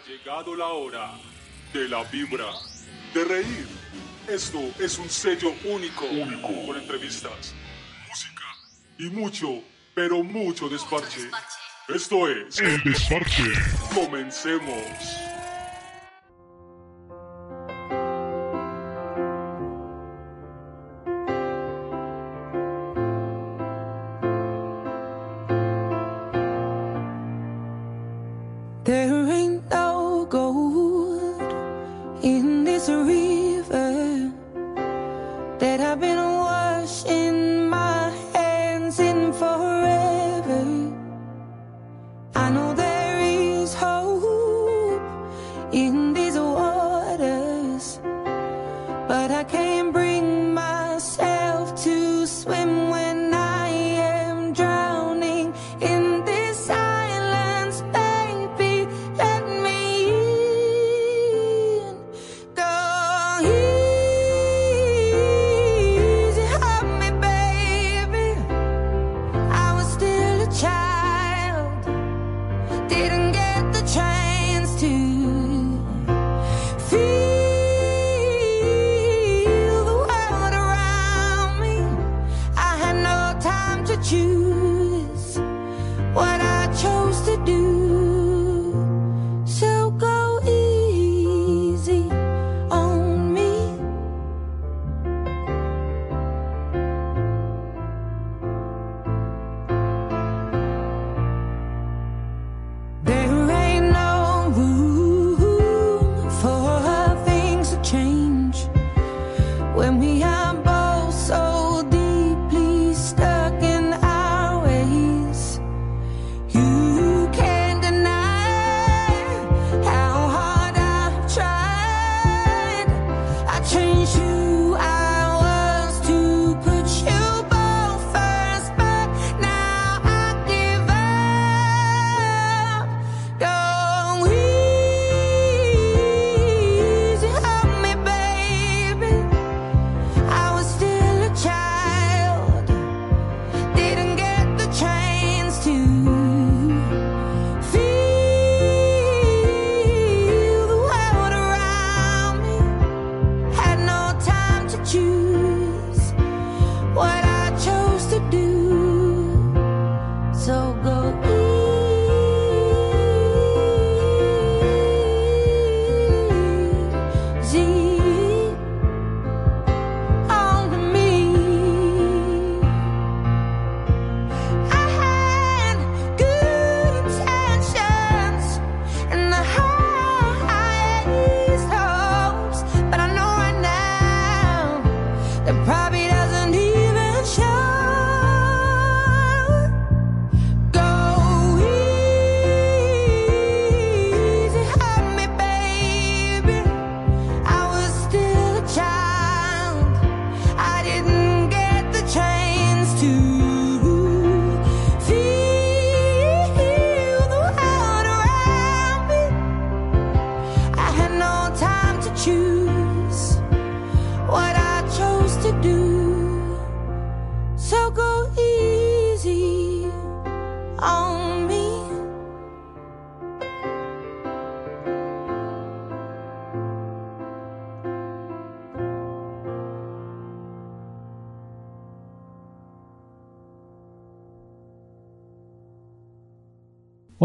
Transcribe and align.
Ha 0.00 0.08
llegado 0.08 0.54
la 0.54 0.68
hora 0.68 1.12
de 1.72 1.88
la 1.88 2.02
vibra, 2.04 2.46
de 3.12 3.24
reír. 3.24 3.66
Esto 4.28 4.58
es 4.78 4.98
un 4.98 5.10
sello 5.10 5.52
único, 5.64 6.06
con 6.66 6.76
entrevistas, 6.76 7.54
música 8.08 8.44
y 8.98 9.10
mucho, 9.10 9.62
pero 9.94 10.22
mucho 10.22 10.68
desparche. 10.68 11.28
Esto 11.88 12.28
es 12.28 12.60
El 12.60 12.82
Desparche. 12.84 13.42
Comencemos. 13.94 15.29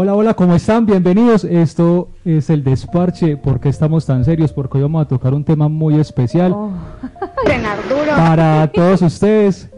Hola, 0.06 0.14
hola, 0.14 0.34
¿cómo 0.34 0.54
están? 0.54 0.86
Bienvenidos. 0.86 1.42
Esto 1.42 2.10
es 2.24 2.48
el 2.48 2.62
desparche. 2.62 3.36
¿Por 3.36 3.58
qué 3.58 3.70
estamos 3.70 4.06
tan 4.06 4.24
serios? 4.24 4.52
Porque 4.52 4.78
hoy 4.78 4.82
vamos 4.82 5.02
a 5.04 5.08
tocar 5.08 5.34
un 5.34 5.42
tema 5.42 5.68
muy 5.68 5.98
especial 5.98 6.52
duro. 7.90 8.12
para 8.16 8.70
todos 8.70 9.02
ustedes, 9.02 9.68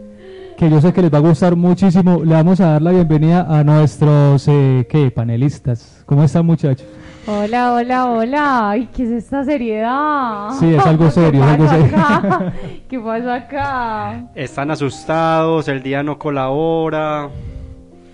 que 0.55 0.69
yo 0.69 0.79
sé 0.81 0.93
que 0.93 1.01
les 1.01 1.11
va 1.11 1.17
a 1.17 1.21
gustar 1.21 1.55
muchísimo. 1.55 2.23
Le 2.23 2.35
vamos 2.35 2.59
a 2.59 2.73
dar 2.73 2.81
la 2.83 2.91
bienvenida 2.91 3.47
a 3.49 3.63
nuestros, 3.63 4.47
eh, 4.47 4.85
¿qué? 4.87 5.09
Panelistas. 5.09 6.03
¿Cómo 6.05 6.23
están, 6.23 6.45
muchachos? 6.45 6.85
Hola, 7.25 7.73
hola, 7.73 8.11
hola. 8.11 8.69
Ay, 8.69 8.87
¿qué 8.93 9.05
es 9.05 9.09
esta 9.09 9.43
seriedad? 9.43 10.51
Sí, 10.59 10.75
es 10.75 10.85
algo 10.85 11.05
¿Qué 11.09 11.11
serio, 11.11 11.43
es 11.43 11.49
algo 11.49 11.65
pasó 11.65 11.81
serio. 11.81 11.97
acá? 11.97 12.53
¿Qué 12.87 12.99
pasa 12.99 13.33
acá? 13.33 14.23
Están 14.35 14.69
asustados, 14.69 15.67
el 15.67 15.81
día 15.81 16.03
no 16.03 16.19
colabora. 16.19 17.29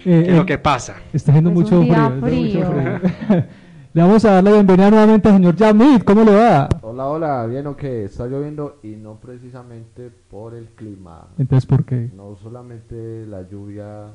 Eh, 0.05 0.21
¿Qué 0.21 0.21
es 0.21 0.27
eh, 0.29 0.35
lo 0.37 0.45
que 0.45 0.57
pasa? 0.57 0.95
Está 1.13 1.31
haciendo 1.31 1.49
Es 1.51 1.55
mucho 1.55 1.79
un 1.79 1.87
frío. 1.87 1.95
día 1.95 2.03
está 2.03 2.09
mucho 2.09 2.27
frío. 2.27 3.01
frío. 3.27 3.43
le 3.93 4.01
vamos 4.01 4.25
a 4.25 4.31
dar 4.33 4.43
la 4.43 4.51
bienvenida 4.51 4.89
nuevamente 4.91 5.27
al 5.29 5.35
señor 5.35 5.55
Yamid. 5.55 6.01
¿Cómo 6.03 6.23
le 6.23 6.35
va? 6.35 6.69
Hola, 6.81 7.05
hola, 7.07 7.45
bien 7.47 7.65
o 7.67 7.75
qué, 7.75 8.05
está 8.05 8.27
lloviendo 8.27 8.77
y 8.83 8.89
no 8.89 9.15
precisamente 9.15 10.11
por 10.29 10.53
el 10.53 10.65
clima, 10.75 11.27
Entonces, 11.37 11.65
¿por 11.65 11.83
qué? 11.85 12.09
no 12.15 12.35
solamente 12.41 13.25
la 13.25 13.41
lluvia 13.49 14.07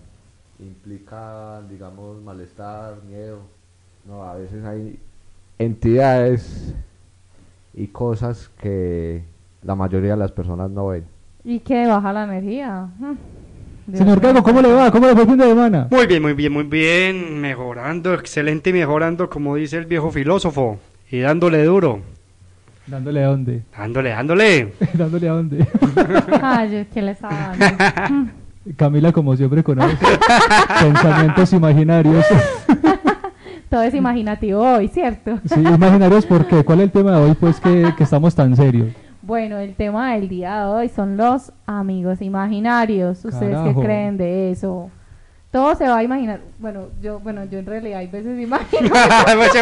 implica, 0.60 1.60
digamos, 1.68 2.22
malestar, 2.22 3.02
miedo, 3.08 3.40
no, 4.06 4.22
a 4.24 4.34
veces 4.36 4.64
hay 4.64 4.98
entidades 5.58 6.74
y 7.74 7.86
cosas 7.88 8.50
que 8.60 9.24
la 9.62 9.74
mayoría 9.74 10.12
de 10.12 10.16
las 10.18 10.32
personas 10.32 10.70
no 10.70 10.88
ven. 10.88 11.04
¿Y 11.44 11.60
qué 11.60 11.86
baja 11.86 12.12
la 12.12 12.24
energía? 12.24 12.88
Mm, 12.98 13.14
Señor. 13.98 14.20
Gago, 14.20 14.42
¿cómo 14.42 14.60
le 14.62 14.72
va? 14.72 14.90
¿Cómo 14.90 15.06
le 15.06 15.12
fue 15.12 15.22
el 15.22 15.28
fin 15.28 15.38
de 15.38 15.46
semana? 15.46 15.88
Muy 15.90 16.06
bien, 16.06 16.22
muy 16.22 16.34
bien, 16.34 16.52
muy 16.52 16.64
bien. 16.64 17.40
Mejorando, 17.40 18.14
excelente 18.14 18.70
y 18.70 18.72
mejorando, 18.72 19.28
como 19.28 19.56
dice 19.56 19.76
el 19.78 19.86
viejo 19.86 20.10
filósofo. 20.10 20.78
Y 21.10 21.20
dándole 21.20 21.64
duro. 21.64 22.00
Dándole 22.86 23.24
a 23.24 23.28
dónde. 23.28 23.62
Dándole, 23.76 24.10
dándole. 24.10 24.72
Dándole 24.94 25.28
a 25.28 25.32
dónde. 25.32 25.66
Ay, 26.42 26.70
yo, 26.72 26.84
¿qué 26.92 27.02
le 27.02 27.12
estaba 27.12 27.54
dando? 27.56 28.30
Camila, 28.76 29.10
como 29.12 29.36
siempre, 29.36 29.62
con 29.62 29.80
esos 29.80 29.98
pensamientos 30.80 31.52
imaginarios. 31.52 32.24
Todo 33.70 33.82
es 33.82 33.94
imaginativo 33.94 34.60
hoy, 34.60 34.88
¿cierto? 34.88 35.38
Sí, 35.46 35.60
imaginarios, 35.60 36.26
¿por 36.26 36.46
qué? 36.46 36.62
¿Cuál 36.62 36.80
es 36.80 36.84
el 36.84 36.90
tema 36.90 37.12
de 37.12 37.24
hoy, 37.30 37.34
pues, 37.40 37.58
que, 37.58 37.92
que 37.96 38.04
estamos 38.04 38.34
tan 38.34 38.54
serios? 38.56 38.88
Bueno, 39.30 39.58
el 39.58 39.76
tema 39.76 40.14
del 40.14 40.28
día 40.28 40.56
de 40.58 40.64
hoy 40.64 40.88
son 40.88 41.16
los 41.16 41.52
amigos 41.64 42.20
imaginarios. 42.20 43.24
¿Ustedes 43.24 43.54
Carajo. 43.56 43.80
qué 43.80 43.86
creen 43.86 44.16
de 44.16 44.50
eso? 44.50 44.90
Todo 45.52 45.76
se 45.76 45.86
va 45.86 45.98
a 45.98 46.02
imaginar. 46.02 46.40
Bueno, 46.58 46.88
yo, 47.00 47.20
bueno, 47.20 47.44
yo 47.44 47.60
en 47.60 47.66
realidad 47.66 48.00
hay 48.00 48.08
veces 48.08 48.40
imagino. 48.42 48.90
Pues 48.90 49.54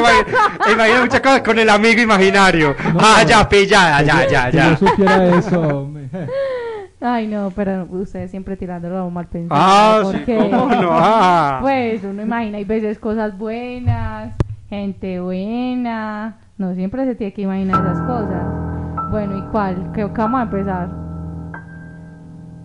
imagina 0.72 1.02
muchas 1.02 1.20
cosas 1.20 1.42
con 1.42 1.58
el 1.58 1.68
amigo 1.68 2.00
imaginario. 2.00 2.74
No. 2.94 2.98
ah, 2.98 3.22
ya, 3.28 3.46
pillada, 3.46 4.00
ya, 4.00 4.26
ya, 4.26 4.50
Que 4.50 4.56
ya. 4.56 4.70
yo 4.70 4.76
supiera 4.88 5.36
eso, 5.36 5.60
hombre. 5.60 6.08
Ay, 7.02 7.26
no, 7.26 7.52
pero 7.54 7.86
ustedes 7.90 8.30
siempre 8.30 8.56
tirándolo 8.56 8.96
a 8.96 9.10
mal 9.10 9.26
pensado. 9.26 9.60
Ah, 9.60 10.12
sí, 10.14 10.32
cómo 10.34 10.68
no. 10.70 10.88
Ah. 10.92 11.58
Pues 11.60 12.02
uno 12.04 12.22
imagina, 12.22 12.56
hay 12.56 12.64
veces 12.64 12.98
cosas 12.98 13.36
buenas, 13.36 14.34
gente 14.70 15.20
buena. 15.20 16.38
No 16.56 16.74
siempre 16.74 17.04
se 17.04 17.14
tiene 17.14 17.34
que 17.34 17.42
imaginar 17.42 17.84
esas 17.84 18.00
cosas. 18.06 18.68
Bueno, 19.10 19.38
¿y 19.38 19.42
cuál? 19.50 19.90
Creo 19.92 20.12
que 20.12 20.20
vamos 20.20 20.40
a 20.40 20.42
empezar. 20.44 20.88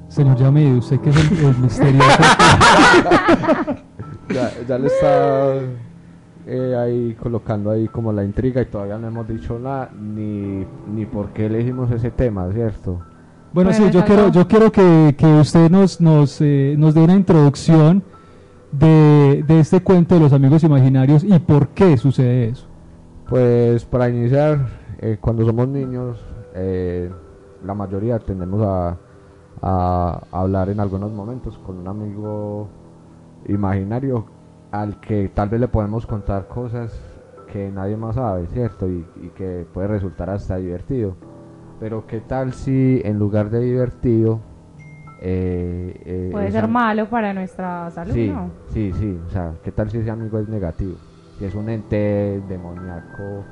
Señor 0.09 0.35
Yamid, 0.37 0.77
usted 0.77 0.99
que 0.99 1.09
es 1.09 1.31
el, 1.31 1.45
el 1.45 1.57
misterioso. 1.57 2.23
Ya, 4.33 4.49
ya 4.67 4.79
le 4.79 4.87
está 4.87 5.55
eh, 6.47 6.75
ahí 6.75 7.13
colocando 7.21 7.69
ahí 7.69 7.87
como 7.89 8.11
la 8.13 8.23
intriga 8.23 8.61
y 8.61 8.65
todavía 8.65 8.97
no 8.97 9.07
hemos 9.07 9.27
dicho 9.27 9.59
nada 9.59 9.91
ni, 9.99 10.65
ni 10.91 11.05
por 11.05 11.29
qué 11.33 11.47
elegimos 11.47 11.91
ese 11.91 12.09
tema, 12.09 12.49
¿cierto? 12.51 12.99
Bueno, 13.53 13.69
Bueno, 13.69 13.73
sí, 13.73 13.91
yo 13.91 14.03
quiero, 14.05 14.29
yo 14.29 14.47
quiero 14.47 14.71
que, 14.71 15.13
que 15.17 15.25
usted 15.25 15.69
nos, 15.69 15.99
nos, 15.99 16.39
eh, 16.41 16.73
nos 16.77 16.93
dé 16.95 17.01
una 17.01 17.15
introducción 17.15 18.01
de, 18.71 19.43
de 19.45 19.59
este 19.59 19.81
cuento 19.83 20.15
de 20.15 20.21
los 20.21 20.33
amigos 20.33 20.63
imaginarios 20.63 21.23
y 21.23 21.37
por 21.39 21.67
qué 21.69 21.97
sucede 21.97 22.49
eso. 22.49 22.65
Pues 23.29 23.83
para 23.85 24.09
iniciar, 24.09 24.67
eh, 24.99 25.17
cuando 25.19 25.45
somos 25.45 25.67
niños, 25.67 26.17
eh, 26.53 27.11
la 27.63 27.73
mayoría 27.73 28.19
tendemos 28.19 28.61
a, 28.65 28.97
a 29.61 30.21
hablar 30.31 30.69
en 30.69 30.79
algunos 30.79 31.11
momentos 31.11 31.57
con 31.59 31.77
un 31.79 31.87
amigo 31.87 32.67
imaginario 33.47 34.25
al 34.71 34.99
que 34.99 35.29
tal 35.29 35.49
vez 35.49 35.59
le 35.59 35.67
podemos 35.67 36.05
contar 36.05 36.47
cosas 36.47 36.99
que 37.51 37.69
nadie 37.71 37.95
más 37.95 38.15
sabe, 38.15 38.47
¿cierto? 38.47 38.87
Y, 38.89 39.05
y 39.21 39.29
que 39.29 39.67
puede 39.71 39.87
resultar 39.87 40.29
hasta 40.29 40.57
divertido. 40.57 41.15
Pero 41.79 42.07
qué 42.07 42.19
tal 42.21 42.53
si 42.53 43.01
en 43.03 43.19
lugar 43.19 43.49
de 43.49 43.59
divertido... 43.59 44.39
eh, 45.21 46.01
eh, 46.05 46.29
Puede 46.31 46.51
ser 46.51 46.67
malo 46.67 47.07
para 47.09 47.33
nuestra 47.33 47.89
salud, 47.91 48.13
Sí, 48.13 48.29
¿no? 48.29 48.49
sí, 48.69 48.91
sí. 48.93 49.19
O 49.27 49.29
sea, 49.29 49.53
¿qué 49.63 49.71
tal 49.71 49.89
si 49.91 49.99
ese 49.99 50.09
amigo 50.09 50.39
es 50.39 50.47
negativo? 50.49 50.95
Si 51.37 51.45
es 51.45 51.53
un 51.55 51.69
ente 51.69 52.41
demoníaco, 52.47 53.43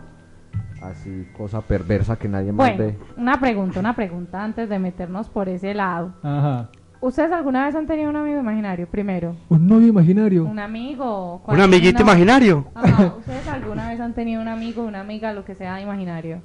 así, 0.81 1.27
cosa 1.37 1.61
perversa 1.61 2.17
que 2.17 2.27
nadie 2.27 2.51
más 2.51 2.75
Bueno, 2.75 2.83
ve. 2.93 2.97
una 3.17 3.39
pregunta, 3.39 3.79
una 3.79 3.95
pregunta 3.95 4.43
antes 4.43 4.67
de 4.69 4.79
meternos 4.79 5.29
por 5.29 5.47
ese 5.49 5.73
lado. 5.73 6.13
Ajá. 6.23 6.69
¿Ustedes 7.01 7.31
alguna 7.31 7.65
vez 7.65 7.73
han 7.75 7.87
tenido 7.87 8.09
un 8.11 8.15
amigo 8.15 8.39
imaginario? 8.39 8.87
Primero, 8.87 9.35
Un 9.49 9.65
novio 9.67 9.87
imaginario. 9.87 10.45
un 10.45 10.59
amigo. 10.59 11.41
Un 11.47 11.59
amiguito 11.59 11.99
no. 12.03 12.11
imaginario. 12.11 12.67
Ajá, 12.75 13.15
¿Ustedes 13.17 13.47
alguna 13.47 13.89
vez 13.89 13.99
han 13.99 14.13
tenido 14.13 14.39
un 14.41 14.47
amigo, 14.47 14.83
una 14.83 14.99
amiga, 14.99 15.33
lo 15.33 15.43
que 15.43 15.55
sea 15.55 15.81
imaginario? 15.81 16.41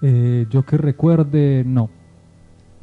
Eh, 0.00 0.46
yo 0.48 0.64
que 0.64 0.76
recuerde, 0.76 1.64
no. 1.66 1.90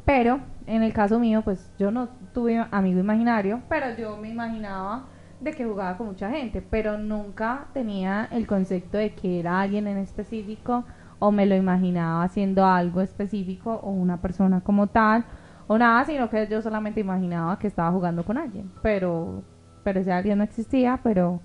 Pero, 0.04 0.40
en 0.66 0.82
el 0.82 0.92
caso 0.92 1.18
mío, 1.18 1.40
pues 1.42 1.72
yo 1.78 1.90
no 1.90 2.08
tuve 2.34 2.62
amigo 2.70 3.00
imaginario, 3.00 3.62
pero 3.70 3.86
yo 3.98 4.18
me 4.18 4.28
imaginaba 4.28 5.06
de 5.40 5.52
que 5.52 5.64
jugaba 5.64 5.96
con 5.96 6.06
mucha 6.06 6.30
gente, 6.30 6.62
pero 6.62 6.98
nunca 6.98 7.66
tenía 7.72 8.28
el 8.30 8.46
concepto 8.46 8.98
de 8.98 9.14
que 9.14 9.40
era 9.40 9.60
alguien 9.60 9.86
en 9.86 9.98
específico 9.98 10.84
o 11.18 11.30
me 11.30 11.46
lo 11.46 11.54
imaginaba 11.54 12.22
haciendo 12.22 12.64
algo 12.64 13.00
específico 13.00 13.80
o 13.82 13.90
una 13.90 14.20
persona 14.20 14.60
como 14.60 14.86
tal 14.86 15.24
o 15.66 15.78
nada, 15.78 16.04
sino 16.04 16.30
que 16.30 16.46
yo 16.46 16.62
solamente 16.62 17.00
imaginaba 17.00 17.58
que 17.58 17.66
estaba 17.66 17.90
jugando 17.90 18.24
con 18.24 18.38
alguien, 18.38 18.70
pero 18.82 19.42
pero 19.82 20.00
ese 20.00 20.12
alguien 20.12 20.38
no 20.38 20.44
existía, 20.44 21.00
pero 21.02 21.40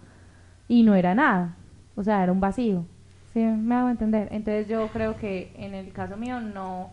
y 0.68 0.84
no 0.84 0.96
era 0.96 1.14
nada, 1.14 1.58
o 1.96 2.04
sea, 2.04 2.24
era 2.24 2.32
un 2.32 2.40
vacío. 2.40 2.86
¿Sí 3.34 3.40
me 3.40 3.76
hago 3.76 3.90
entender? 3.90 4.28
Entonces 4.32 4.68
yo 4.68 4.88
creo 4.90 5.16
que 5.16 5.54
en 5.56 5.74
el 5.74 5.94
caso 5.94 6.18
mío 6.18 6.42
no 6.42 6.90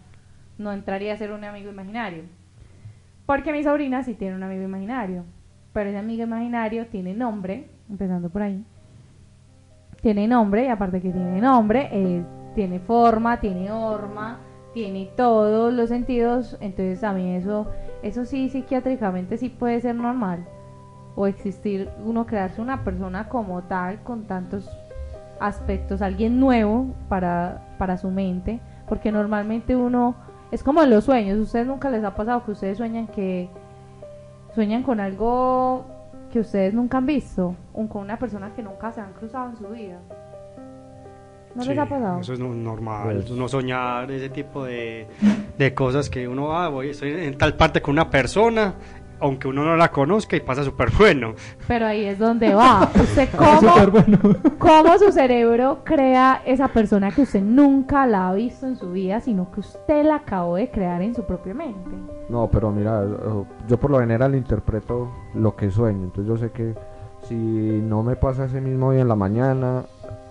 no 0.59 0.73
entraría 0.73 1.15
a 1.15 1.17
ser 1.17 1.33
un 1.33 1.45
amigo 1.45 1.71
imaginario. 1.71 2.25
Porque 3.27 3.53
mi 3.53 3.62
sobrina 3.62 4.03
sí 4.03 4.15
tiene 4.15 4.37
un 4.37 4.43
amigo 4.43 4.62
imaginario. 4.62 5.25
Pero 5.78 5.90
ese 5.90 5.98
amigo 6.00 6.25
imaginario 6.25 6.88
tiene 6.88 7.14
nombre, 7.14 7.70
empezando 7.88 8.30
por 8.30 8.42
ahí. 8.42 8.64
Tiene 10.02 10.26
nombre, 10.26 10.64
y 10.64 10.66
aparte 10.66 11.00
que 11.00 11.12
tiene 11.12 11.40
nombre, 11.40 12.25
tiene 12.56 12.80
forma, 12.80 13.38
tiene 13.38 13.70
horma, 13.70 14.40
tiene 14.75 15.08
todos 15.16 15.72
los 15.72 15.88
sentidos. 15.88 16.56
Entonces 16.60 17.04
a 17.04 17.12
mí 17.12 17.36
eso, 17.36 17.69
eso 18.02 18.25
sí 18.25 18.48
psiquiátricamente 18.48 19.36
sí 19.36 19.50
puede 19.50 19.80
ser 19.80 19.94
normal. 19.94 20.44
O 21.14 21.28
existir, 21.28 21.88
uno 22.04 22.26
crearse 22.26 22.60
una 22.60 22.82
persona 22.82 23.28
como 23.28 23.62
tal, 23.62 24.02
con 24.02 24.25
tantos 24.25 24.69
aspectos, 25.38 26.02
alguien 26.02 26.40
nuevo 26.40 26.86
para, 27.08 27.76
para 27.78 27.98
su 27.98 28.10
mente. 28.10 28.58
Porque 28.88 29.12
normalmente 29.12 29.76
uno, 29.76 30.16
es 30.50 30.64
como 30.64 30.82
en 30.82 30.90
los 30.90 31.04
sueños, 31.04 31.38
ustedes 31.38 31.69
nunca 31.69 31.88
les 31.88 32.02
ha 32.02 32.16
pasado 32.16 32.44
que 32.44 32.50
ustedes 32.50 32.78
sueñan 32.78 33.06
que 33.06 33.48
sueñan 34.58 34.82
con 34.82 34.99
algo 34.99 35.84
que 36.32 36.40
ustedes 36.40 36.75
nunca 36.75 36.99
han 36.99 37.06
visto, 37.06 37.55
o 37.72 37.88
con 37.88 38.02
una 38.02 38.19
persona 38.19 38.52
que 38.56 38.60
nunca 38.60 38.90
se 38.90 39.00
han 39.00 39.12
cruzado 39.12 39.50
en 39.50 39.56
su 39.56 39.69
vida. 39.69 40.00
¿No 41.55 41.64
les 41.64 41.78
ha 41.78 41.87
pasado? 41.87 42.20
Eso 42.20 42.32
es 42.32 42.40
no- 42.40 42.52
normal. 42.52 43.14
Pues- 43.19 43.31
Uno 43.31 43.46
soñar 43.46 44.10
ese 44.10 44.31
tipo 44.31 44.64
de, 44.64 45.06
de 45.56 45.75
cosas 45.75 46.10
que 46.10 46.26
uno, 46.26 46.52
ah, 46.58 46.69
voy, 46.70 46.90
estoy 46.90 47.12
en 47.12 47.38
tal 47.38 47.55
parte 47.55 47.81
con 47.81 47.93
una 47.93 48.10
persona, 48.10 48.75
aunque 49.20 49.49
uno 49.49 49.65
no 49.65 49.76
la 49.76 49.91
conozca 49.91 50.37
y 50.37 50.41
pasa 50.41 50.62
súper 50.65 50.91
bueno. 50.97 51.35
Pero 51.67 51.87
ahí 51.87 52.05
es 52.05 52.19
donde 52.19 52.55
va. 52.55 52.88
¿Usted 52.94 53.29
cómo, 53.37 53.91
bueno. 53.91 54.19
cómo 54.59 54.99
su 54.99 55.11
cerebro 55.12 55.81
crea 55.85 56.43
esa 56.47 56.69
persona 56.69 57.11
que 57.11 57.23
usted 57.23 57.42
nunca 57.42 58.07
la 58.07 58.28
ha 58.28 58.35
visto 58.35 58.66
en 58.66 58.76
su 58.76 58.92
vida, 58.92 59.21
sino 59.21 59.50
que 59.50 59.61
usted 59.61 60.04
la 60.04 60.16
acabó 60.16 60.57
de 60.57 60.71
crear 60.71 61.02
en 61.02 61.14
su 61.14 61.25
propia 61.25 61.54
mente? 61.54 61.90
No, 62.28 62.49
pero 62.50 62.71
mira, 62.71 63.02
yo- 63.04 63.47
yo 63.69 63.76
por 63.78 63.90
lo 63.90 64.00
general 64.00 64.35
interpreto 64.35 65.11
lo 65.35 65.57
que 65.57 65.71
sueño. 65.71 66.04
Entonces 66.04 66.26
yo 66.26 66.37
sé 66.37 66.50
que 66.52 66.75
si 67.23 67.35
no 67.35 68.02
me 68.02 68.16
pasa 68.16 68.45
ese 68.45 68.61
mismo 68.61 68.92
día 68.92 69.02
en 69.02 69.09
la 69.09 69.16
mañana, 69.16 69.83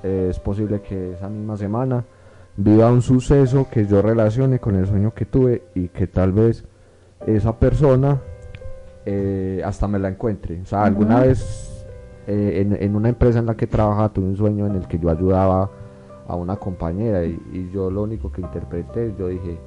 eh, 0.03 0.27
es 0.29 0.39
posible 0.39 0.81
que 0.81 1.13
esa 1.13 1.27
misma 1.27 1.57
semana 1.57 2.03
viva 2.55 2.91
un 2.91 3.01
suceso 3.01 3.67
que 3.69 3.85
yo 3.85 4.01
relacione 4.01 4.59
con 4.59 4.75
el 4.75 4.87
sueño 4.87 5.13
que 5.13 5.25
tuve 5.25 5.63
y 5.75 5.89
que 5.89 6.07
tal 6.07 6.31
vez 6.31 6.63
esa 7.25 7.57
persona 7.57 8.17
eh, 9.09 9.61
hasta 9.63 9.87
me 9.87 9.99
la 9.99 10.09
encuentre. 10.09 10.59
O 10.61 10.65
sea, 10.65 10.83
alguna 10.83 11.21
vez 11.21 11.87
eh, 12.27 12.61
en, 12.61 12.75
en 12.75 12.93
una 12.93 13.07
empresa 13.07 13.39
en 13.39 13.45
la 13.45 13.55
que 13.55 13.65
trabajaba 13.65 14.09
tuve 14.09 14.25
un 14.25 14.35
sueño 14.35 14.67
en 14.67 14.75
el 14.75 14.85
que 14.85 14.99
yo 14.99 15.09
ayudaba 15.09 15.71
a 16.27 16.35
una 16.35 16.57
compañera 16.57 17.23
y, 17.23 17.39
y 17.53 17.69
yo 17.71 17.89
lo 17.89 18.03
único 18.03 18.29
que 18.29 18.41
interpreté, 18.41 19.15
yo 19.17 19.29
dije, 19.29 19.57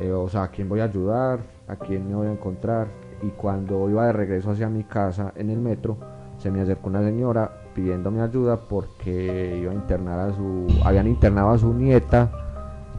eh, 0.00 0.12
o 0.12 0.28
sea, 0.28 0.44
¿a 0.44 0.48
quién 0.52 0.68
voy 0.68 0.78
a 0.78 0.84
ayudar? 0.84 1.40
¿A 1.66 1.74
quién 1.74 2.06
me 2.06 2.14
voy 2.14 2.28
a 2.28 2.32
encontrar? 2.32 2.86
Y 3.22 3.30
cuando 3.30 3.90
iba 3.90 4.06
de 4.06 4.12
regreso 4.12 4.52
hacia 4.52 4.68
mi 4.68 4.84
casa 4.84 5.32
en 5.34 5.50
el 5.50 5.58
metro, 5.58 5.96
se 6.38 6.52
me 6.52 6.60
acercó 6.60 6.90
una 6.90 7.02
señora 7.02 7.50
pidiéndome 7.74 8.20
ayuda 8.20 8.56
porque 8.56 9.58
iba 9.60 9.72
a 9.72 9.74
internar 9.74 10.20
a 10.20 10.32
su, 10.32 10.68
habían 10.84 11.08
internado 11.08 11.50
a 11.50 11.58
su 11.58 11.74
nieta 11.74 12.30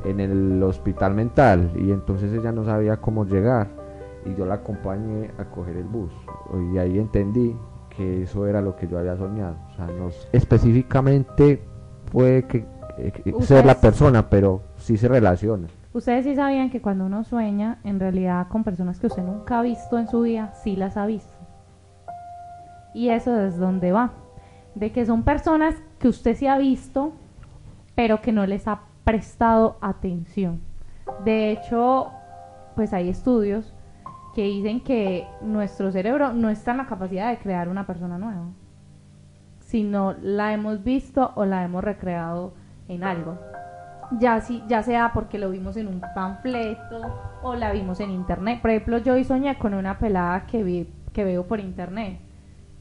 en 0.03 0.19
el 0.19 0.61
hospital 0.63 1.13
mental 1.13 1.71
y 1.75 1.91
entonces 1.91 2.33
ella 2.33 2.51
no 2.51 2.65
sabía 2.65 2.97
cómo 2.97 3.23
llegar 3.25 3.80
y 4.25 4.35
yo 4.35 4.45
la 4.45 4.55
acompañé 4.55 5.31
a 5.37 5.45
coger 5.45 5.77
el 5.77 5.83
bus 5.85 6.11
y 6.73 6.77
ahí 6.77 6.99
entendí 6.99 7.55
que 7.89 8.23
eso 8.23 8.47
era 8.47 8.61
lo 8.61 8.75
que 8.75 8.87
yo 8.87 8.97
había 8.99 9.17
soñado, 9.17 9.55
o 9.71 9.75
sea, 9.75 9.87
no 9.87 10.09
específicamente 10.31 11.61
puede 12.11 12.43
que 12.43 12.65
eh, 12.97 13.11
que 13.11 13.23
ser 13.43 13.65
la 13.65 13.71
Ustedes- 13.73 13.75
persona, 13.77 14.29
pero 14.29 14.61
sí 14.77 14.97
se 14.97 15.07
relaciona. 15.07 15.67
Ustedes 15.93 16.23
sí 16.25 16.35
sabían 16.35 16.69
que 16.69 16.81
cuando 16.81 17.05
uno 17.05 17.23
sueña, 17.23 17.79
en 17.83 17.99
realidad 17.99 18.47
con 18.49 18.63
personas 18.63 18.99
que 18.99 19.07
usted 19.07 19.23
nunca 19.23 19.59
ha 19.59 19.61
visto 19.61 19.97
en 19.97 20.07
su 20.07 20.21
vida, 20.21 20.53
sí 20.63 20.75
las 20.75 20.95
ha 20.97 21.05
visto. 21.05 21.33
Y 22.93 23.09
eso 23.09 23.37
es 23.41 23.57
donde 23.57 23.91
va. 23.91 24.11
De 24.75 24.91
que 24.91 25.05
son 25.05 25.23
personas 25.23 25.75
que 25.99 26.07
usted 26.07 26.35
sí 26.35 26.47
ha 26.47 26.57
visto, 26.57 27.11
pero 27.95 28.21
que 28.21 28.31
no 28.31 28.45
les 28.45 28.67
ha 28.67 28.81
prestado 29.03 29.77
atención. 29.81 30.61
De 31.25 31.51
hecho, 31.51 32.07
pues 32.75 32.93
hay 32.93 33.09
estudios 33.09 33.73
que 34.33 34.43
dicen 34.43 34.79
que 34.81 35.27
nuestro 35.41 35.91
cerebro 35.91 36.33
no 36.33 36.49
está 36.49 36.71
en 36.71 36.77
la 36.77 36.85
capacidad 36.85 37.29
de 37.29 37.39
crear 37.39 37.67
una 37.67 37.85
persona 37.85 38.17
nueva, 38.17 38.49
sino 39.59 40.13
la 40.21 40.53
hemos 40.53 40.83
visto 40.83 41.31
o 41.35 41.45
la 41.45 41.63
hemos 41.63 41.83
recreado 41.83 42.53
en 42.87 43.03
algo. 43.03 43.37
Ya, 44.19 44.41
si, 44.41 44.63
ya 44.67 44.83
sea 44.83 45.11
porque 45.13 45.37
lo 45.37 45.49
vimos 45.49 45.77
en 45.77 45.87
un 45.87 46.01
panfleto 46.13 47.39
o 47.43 47.55
la 47.55 47.71
vimos 47.71 47.99
en 47.99 48.11
internet. 48.11 48.61
Por 48.61 48.71
ejemplo, 48.71 48.97
yo 48.97 49.13
hoy 49.13 49.23
soñé 49.23 49.57
con 49.57 49.73
una 49.73 49.97
pelada 49.99 50.45
que, 50.45 50.63
vi, 50.63 50.89
que 51.13 51.23
veo 51.23 51.45
por 51.45 51.59
internet. 51.59 52.19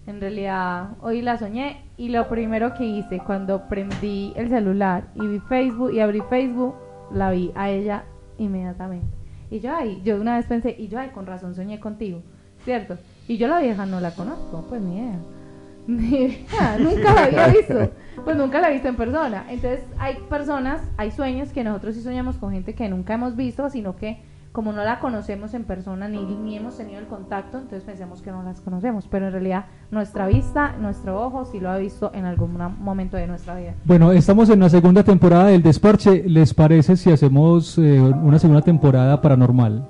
En 0.07 0.21
realidad, 0.21 0.91
hoy 1.03 1.23
la 1.23 1.37
soñé 1.37 1.85
y 1.97 2.09
lo 2.09 2.29
primero 2.29 2.75
que 2.75 2.85
hice 2.85 3.21
cuando 3.21 3.69
prendí 3.69 4.33
el 4.35 4.49
celular 4.49 5.05
y 5.15 5.27
vi 5.27 5.39
Facebook 5.41 5.93
y 5.93 6.01
abrí 6.01 6.21
Facebook, 6.29 6.75
la 7.13 7.31
vi 7.31 7.53
a 7.55 7.71
ella 7.71 8.05
inmediatamente. 8.39 9.20
Y 9.51 9.61
yo, 9.61 9.75
ay, 9.75 10.01
yo 10.05 10.21
una 10.21 10.37
vez 10.37 10.47
pensé, 10.47 10.75
y 10.79 10.89
yo, 10.89 10.99
ay, 10.99 11.11
con 11.11 11.27
razón 11.27 11.55
soñé 11.55 11.81
contigo, 11.81 12.23
¿cierto? 12.65 12.99
Y 13.27 13.37
yo 13.37 13.49
la 13.49 13.61
vieja 13.61 13.87
no 13.87 14.01
la 14.01 14.13
conozco, 14.13 14.65
pues 14.69 14.81
ni 14.81 14.99
idea. 14.99 15.19
Ni 15.87 16.07
idea, 16.07 16.77
nunca 16.79 17.15
la 17.15 17.25
había 17.25 17.49
visto. 17.49 17.91
Pues 18.23 18.37
nunca 18.37 18.61
la 18.61 18.69
he 18.69 18.75
visto 18.75 18.89
en 18.89 18.97
persona. 18.97 19.47
Entonces, 19.49 19.81
hay 19.99 20.17
personas, 20.29 20.83
hay 20.97 21.11
sueños 21.11 21.51
que 21.53 21.65
nosotros 21.65 21.95
sí 21.95 22.03
soñamos 22.03 22.37
con 22.37 22.53
gente 22.53 22.75
que 22.75 22.89
nunca 22.89 23.15
hemos 23.15 23.35
visto, 23.35 23.69
sino 23.71 23.97
que 23.97 24.23
como 24.53 24.73
no 24.73 24.83
la 24.83 24.99
conocemos 24.99 25.55
en 25.55 25.63
persona 25.63 26.09
ni, 26.09 26.25
ni 26.25 26.57
hemos 26.57 26.77
tenido 26.77 26.99
el 26.99 27.07
contacto, 27.07 27.59
entonces 27.59 27.85
pensamos 27.85 28.21
que 28.21 28.33
no 28.33 28.43
las 28.43 28.61
conocemos. 28.61 29.07
Pero 29.09 29.27
en 29.27 29.33
realidad, 29.33 29.67
nuestra 29.91 30.27
vista, 30.27 30.75
nuestro 30.81 31.23
ojo, 31.23 31.45
sí 31.45 31.61
lo 31.61 31.71
ha 31.71 31.77
visto 31.77 32.11
en 32.15 32.25
algún 32.25 32.59
momento 32.81 33.17
de 33.17 33.29
nuestra 33.29 33.55
vida. 33.55 33.75
Bueno, 33.85 34.11
estamos 34.11 34.51
en 34.51 34.61
la 34.61 34.69
segunda 34.69 35.05
temporada 35.05 35.47
del 35.47 35.63
Desparche. 35.63 36.25
¿Les 36.27 36.53
parece 36.53 36.97
si 36.97 37.13
hacemos 37.13 37.79
eh, 37.79 38.01
una 38.01 38.41
segunda 38.41 38.63
temporada 38.63 39.21
paranormal? 39.21 39.87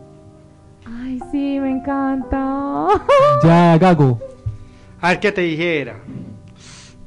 Ay, 0.86 1.18
sí, 1.30 1.58
me 1.60 1.70
encanta. 1.70 2.86
Ya, 3.42 3.78
Gago. 3.78 4.18
A 5.00 5.08
ver 5.08 5.20
qué 5.20 5.32
te 5.32 5.40
dijera. 5.40 5.96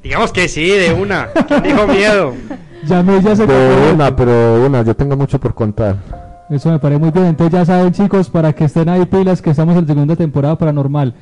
Digamos 0.02 0.32
que 0.32 0.48
sí, 0.48 0.68
de 0.68 0.92
una. 0.92 1.28
¿Quién 1.46 1.62
dijo 1.62 1.86
miedo? 1.86 2.34
Ya 2.86 3.02
me 3.02 3.18
ya 3.22 3.34
se 3.34 3.46
De 3.46 3.92
una, 3.94 4.14
pero 4.14 4.58
de 4.60 4.66
una, 4.66 4.82
yo 4.82 4.94
tengo 4.94 5.16
mucho 5.16 5.40
por 5.40 5.54
contar. 5.54 6.23
Eso 6.50 6.70
me 6.70 6.78
parece 6.78 7.00
muy 7.00 7.10
bien. 7.10 7.26
Entonces 7.26 7.52
ya 7.52 7.64
saben 7.64 7.92
chicos, 7.92 8.28
para 8.30 8.52
que 8.52 8.64
estén 8.64 8.88
ahí 8.88 9.04
pilas 9.06 9.40
que 9.40 9.50
estamos 9.50 9.74
en 9.76 9.82
la 9.82 9.86
segunda 9.86 10.16
temporada 10.16 10.56
paranormal. 10.58 11.14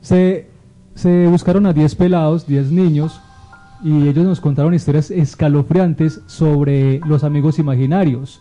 Se, 0.00 0.48
se 0.94 1.26
buscaron 1.26 1.66
a 1.66 1.72
10 1.72 1.94
pelados, 1.94 2.46
10 2.46 2.70
niños, 2.70 3.20
y 3.82 4.08
ellos 4.08 4.24
nos 4.24 4.40
contaron 4.40 4.74
historias 4.74 5.10
escalofriantes 5.10 6.22
sobre 6.26 7.00
los 7.00 7.24
amigos 7.24 7.58
imaginarios. 7.58 8.40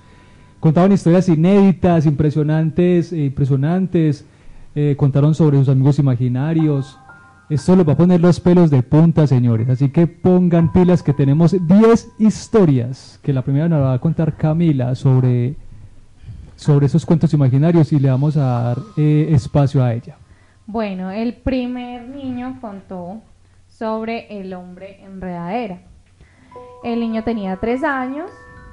Contaban 0.60 0.92
historias 0.92 1.30
inéditas, 1.30 2.06
impresionantes, 2.06 3.14
eh, 3.14 3.26
impresionantes. 3.26 4.26
eh, 4.78 4.96
contaron 4.98 5.34
sobre 5.36 5.58
sus 5.60 5.70
amigos 5.70 6.00
imaginarios. 6.00 6.98
Esto 7.50 7.76
los 7.76 7.88
va 7.88 7.94
a 7.94 7.98
poner 7.98 8.20
los 8.20 8.40
pelos 8.42 8.70
de 8.70 8.84
punta, 8.84 9.26
señores. 9.28 9.70
Así 9.70 9.90
que 9.90 10.08
pongan 10.08 10.74
pilas 10.74 11.02
que 11.04 11.14
tenemos 11.14 11.56
10 11.68 12.10
historias. 12.20 13.20
Que 13.24 13.32
la 13.32 13.44
primera 13.44 13.70
nos 13.70 13.82
va 13.82 13.94
a 13.94 14.00
contar 14.00 14.36
Camila 14.36 14.96
sobre, 14.96 15.56
sobre 16.56 16.86
esos 16.86 17.06
cuentos 17.06 17.34
imaginarios 17.34 17.92
y 17.92 18.00
le 18.00 18.10
vamos 18.10 18.38
a 18.38 18.64
dar 18.64 18.78
eh, 18.98 19.30
espacio 19.32 19.84
a 19.84 19.94
ella. 19.94 20.18
Bueno, 20.68 21.12
el 21.12 21.34
primer 21.34 22.08
niño 22.08 22.58
contó 22.60 23.22
sobre 23.68 24.40
el 24.40 24.54
hombre 24.54 25.04
enredadera. 25.04 25.80
El 26.84 27.00
niño 27.02 27.24
tenía 27.24 27.58
tres 27.58 27.84
años 27.84 28.32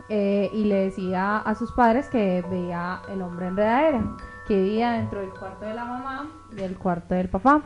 eh, 0.08 0.50
y 0.52 0.64
le 0.64 0.84
decía 0.86 1.38
a 1.38 1.54
sus 1.54 1.72
padres 1.72 2.08
que 2.08 2.44
veía 2.50 3.00
el 3.12 3.20
hombre 3.22 3.48
enredadera, 3.48 4.16
que 4.46 4.62
vivía 4.62 4.92
dentro 4.92 5.20
del 5.20 5.30
cuarto 5.30 5.64
de 5.64 5.74
la 5.74 5.84
mamá 5.84 6.30
y 6.52 6.56
del 6.56 6.76
cuarto 6.76 7.14
del 7.14 7.28
papá. 7.28 7.62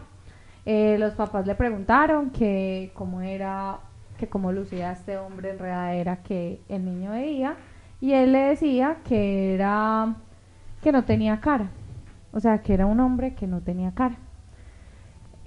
Eh, 0.64 0.96
los 0.98 1.14
papás 1.14 1.46
le 1.46 1.54
preguntaron 1.54 2.30
que 2.30 2.90
cómo 2.94 3.20
era, 3.20 3.78
que 4.18 4.28
cómo 4.28 4.50
lucía 4.50 4.92
este 4.92 5.18
hombre 5.18 5.50
enredadera 5.50 6.22
que 6.22 6.60
el 6.68 6.84
niño 6.84 7.12
veía 7.12 7.56
y 8.00 8.12
él 8.12 8.32
le 8.32 8.38
decía 8.40 8.98
que 9.04 9.54
era 9.54 10.16
que 10.82 10.92
no 10.92 11.04
tenía 11.04 11.40
cara, 11.40 11.70
o 12.32 12.40
sea 12.40 12.62
que 12.62 12.74
era 12.74 12.86
un 12.86 13.00
hombre 13.00 13.34
que 13.34 13.46
no 13.46 13.60
tenía 13.60 13.92
cara. 13.92 14.16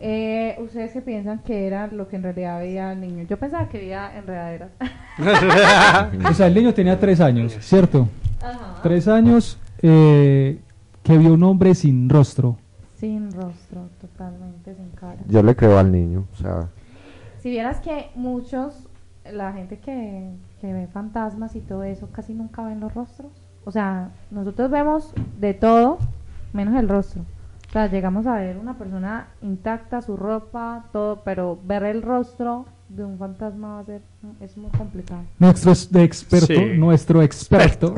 Eh, 0.01 0.55
Ustedes 0.61 0.93
que 0.93 1.01
piensan 1.01 1.39
que 1.39 1.67
era 1.67 1.87
lo 1.87 2.07
que 2.07 2.15
en 2.15 2.23
realidad 2.23 2.59
veía 2.59 2.93
el 2.93 3.01
niño. 3.01 3.25
Yo 3.29 3.37
pensaba 3.37 3.67
que 3.67 3.79
veía 3.79 4.15
enredaderas. 4.17 4.71
O 6.29 6.33
sea, 6.33 6.47
el 6.47 6.53
niño 6.53 6.73
tenía 6.73 6.97
tres 6.97 7.19
años, 7.19 7.57
¿cierto? 7.59 8.07
Ajá. 8.41 8.79
Tres 8.81 9.09
años 9.09 9.59
eh, 9.81 10.59
que 11.03 11.17
vio 11.17 11.33
un 11.33 11.43
hombre 11.43 11.75
sin 11.75 12.09
rostro. 12.09 12.57
Sin 12.95 13.31
rostro, 13.33 13.89
totalmente 13.99 14.75
sin 14.75 14.89
cara. 14.91 15.17
Yo 15.27 15.43
le 15.43 15.55
creo 15.55 15.77
al 15.77 15.91
niño, 15.91 16.25
o 16.31 16.35
sea, 16.37 16.69
Si 17.39 17.49
vieras 17.49 17.79
que 17.81 18.11
muchos, 18.15 18.87
la 19.29 19.51
gente 19.51 19.79
que, 19.79 20.31
que 20.59 20.71
ve 20.73 20.87
fantasmas 20.87 21.55
y 21.55 21.61
todo 21.61 21.83
eso, 21.83 22.09
casi 22.11 22.33
nunca 22.33 22.63
ven 22.65 22.79
los 22.79 22.93
rostros. 22.93 23.31
O 23.65 23.71
sea, 23.71 24.09
nosotros 24.31 24.69
vemos 24.71 25.13
de 25.39 25.53
todo, 25.53 25.97
menos 26.53 26.75
el 26.79 26.89
rostro. 26.89 27.21
O 27.69 27.71
sea, 27.71 27.87
llegamos 27.87 28.25
a 28.25 28.35
ver 28.35 28.57
una 28.57 28.77
persona 28.77 29.27
intacta, 29.41 30.01
su 30.01 30.17
ropa, 30.17 30.85
todo, 30.91 31.21
pero 31.23 31.59
ver 31.65 31.83
el 31.83 32.01
rostro 32.01 32.65
de 32.89 33.05
un 33.05 33.19
fantasma 33.19 33.75
va 33.75 33.79
a 33.81 33.85
ser, 33.85 34.01
es 34.41 34.57
muy 34.57 34.71
complicado. 34.71 35.21
Nuestro 35.37 35.71
experto, 36.01 36.47
Sí. 36.47 36.77
nuestro 36.77 37.21
experto, 37.21 37.93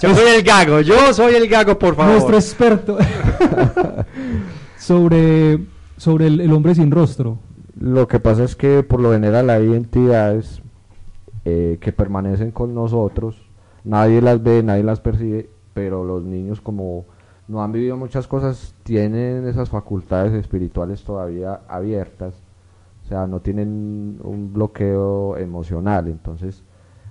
Yo 0.00 0.14
soy 0.14 0.28
el 0.36 0.44
gago, 0.44 0.80
yo 0.82 1.12
soy 1.12 1.34
el 1.34 1.48
gago, 1.48 1.76
por 1.76 1.96
favor. 1.96 2.12
nuestro 2.12 2.36
experto 2.36 2.98
sobre, 4.78 5.58
sobre 5.96 6.26
el, 6.28 6.40
el 6.40 6.52
hombre 6.52 6.74
sin 6.74 6.90
rostro. 6.90 7.38
lo 7.78 8.06
que 8.08 8.20
pasa 8.20 8.44
es 8.44 8.54
que 8.56 8.82
por 8.82 9.00
lo 9.00 9.12
general 9.12 9.50
hay 9.50 9.74
entidades 9.74 10.62
eh, 11.50 11.78
que 11.80 11.92
permanecen 11.92 12.52
con 12.52 12.74
nosotros, 12.74 13.50
nadie 13.82 14.22
las 14.22 14.40
ve, 14.40 14.62
nadie 14.62 14.84
las 14.84 15.00
percibe, 15.00 15.50
pero 15.74 16.04
los 16.04 16.22
niños 16.22 16.60
como 16.60 17.06
no 17.48 17.60
han 17.60 17.72
vivido 17.72 17.96
muchas 17.96 18.28
cosas, 18.28 18.74
tienen 18.84 19.48
esas 19.48 19.68
facultades 19.68 20.32
espirituales 20.32 21.02
todavía 21.02 21.62
abiertas, 21.68 22.34
o 23.04 23.08
sea, 23.08 23.26
no 23.26 23.40
tienen 23.40 24.20
un 24.22 24.52
bloqueo 24.52 25.36
emocional, 25.36 26.06
entonces 26.06 26.62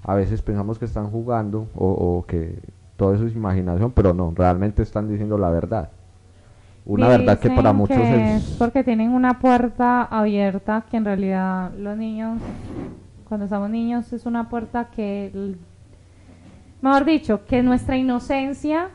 a 0.04 0.16
veces 0.16 0.42
pensamos 0.42 0.80
que 0.80 0.86
están 0.86 1.10
jugando 1.12 1.68
o, 1.76 1.90
o 1.90 2.26
que 2.26 2.60
todo 2.96 3.14
eso 3.14 3.26
es 3.26 3.36
imaginación, 3.36 3.92
pero 3.92 4.14
no, 4.14 4.34
realmente 4.34 4.84
están 4.84 5.10
diciendo 5.10 5.38
la 5.38 5.50
verdad. 5.50 5.90
Una 6.86 7.08
verdad 7.08 7.38
que 7.38 7.52
para 7.52 7.72
muchos 7.72 7.98
que 7.98 8.36
es... 8.36 8.52
es 8.52 8.58
porque 8.58 8.84
tienen 8.84 9.12
una 9.12 9.40
puerta 9.40 10.04
abierta 10.04 10.86
que 10.90 10.98
en 10.98 11.06
realidad 11.06 11.72
los 11.78 11.96
niños, 11.98 12.40
cuando 13.30 13.46
estamos 13.46 13.70
niños, 13.70 14.12
es 14.12 14.26
una 14.26 14.50
puerta 14.50 14.90
que, 14.90 15.56
mejor 16.82 17.06
dicho, 17.06 17.46
que 17.46 17.62
nuestra 17.62 17.96
inocencia, 17.96 18.90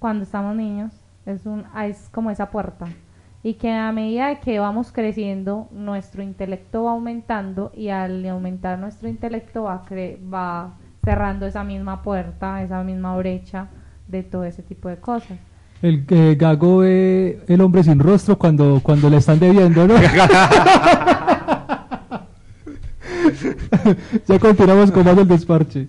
cuando 0.00 0.24
estamos 0.24 0.56
niños, 0.56 0.92
es, 1.24 1.46
un, 1.46 1.64
es 1.84 2.08
como 2.12 2.30
esa 2.30 2.50
puerta. 2.50 2.86
Y 3.44 3.54
que 3.54 3.70
a 3.70 3.92
medida 3.92 4.28
de 4.28 4.40
que 4.40 4.58
vamos 4.58 4.90
creciendo, 4.90 5.68
nuestro 5.70 6.22
intelecto 6.22 6.84
va 6.84 6.92
aumentando 6.92 7.70
y 7.76 7.90
al 7.90 8.26
aumentar 8.28 8.78
nuestro 8.78 9.08
intelecto 9.08 9.64
va, 9.64 9.84
cre- 9.84 10.18
va 10.32 10.74
cerrando 11.04 11.46
esa 11.46 11.62
misma 11.62 12.02
puerta, 12.02 12.62
esa 12.62 12.82
misma 12.82 13.16
brecha 13.16 13.68
de 14.08 14.22
todo 14.22 14.44
ese 14.44 14.62
tipo 14.62 14.88
de 14.88 14.96
cosas. 14.96 15.38
El 15.82 16.06
eh, 16.08 16.34
gago 16.38 16.78
ve 16.78 17.42
el 17.46 17.60
hombre 17.60 17.84
sin 17.84 17.98
rostro 17.98 18.38
cuando, 18.38 18.80
cuando 18.82 19.10
le 19.10 19.18
están 19.18 19.38
debiendo, 19.38 19.86
¿no? 19.86 19.94
ya 24.28 24.38
continuamos 24.38 24.90
con 24.90 25.04
más 25.04 25.16
del 25.16 25.28
desparche. 25.28 25.88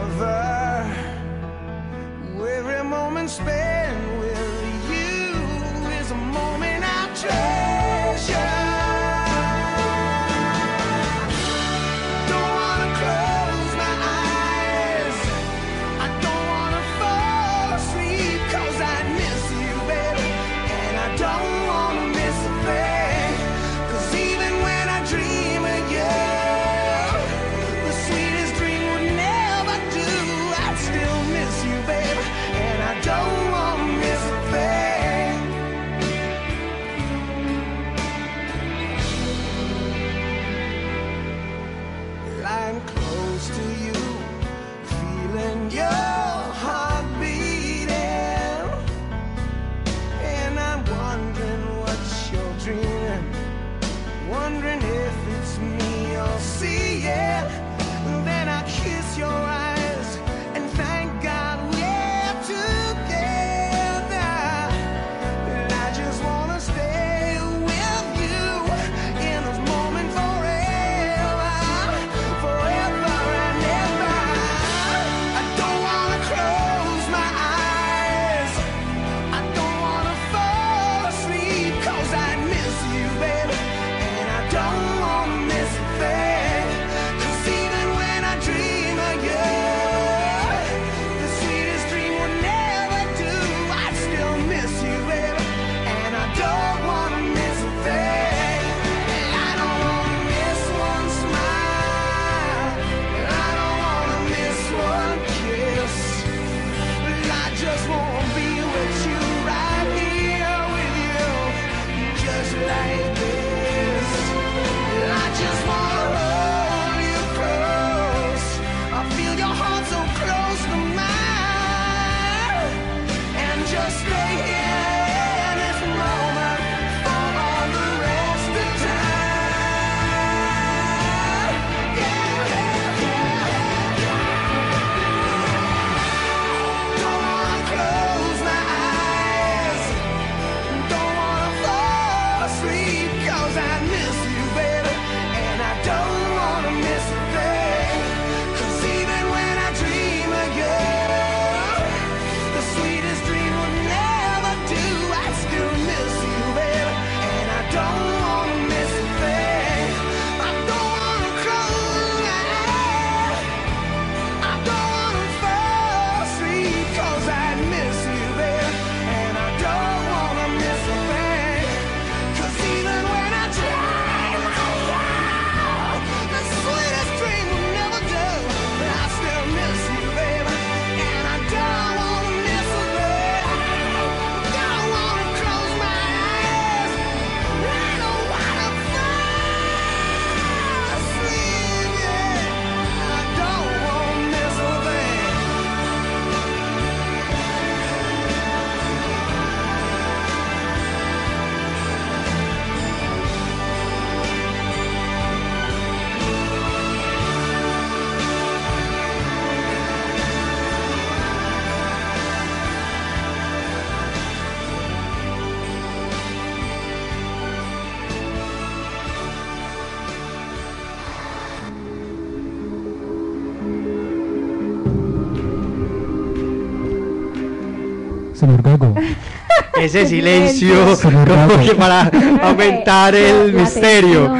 Ese 229.81 230.05
silencio, 230.05 230.75
como 231.01 231.25
que 231.63 231.75
para 231.75 232.11
aumentar 232.43 233.15
el 233.15 233.53
misterio. 233.53 234.31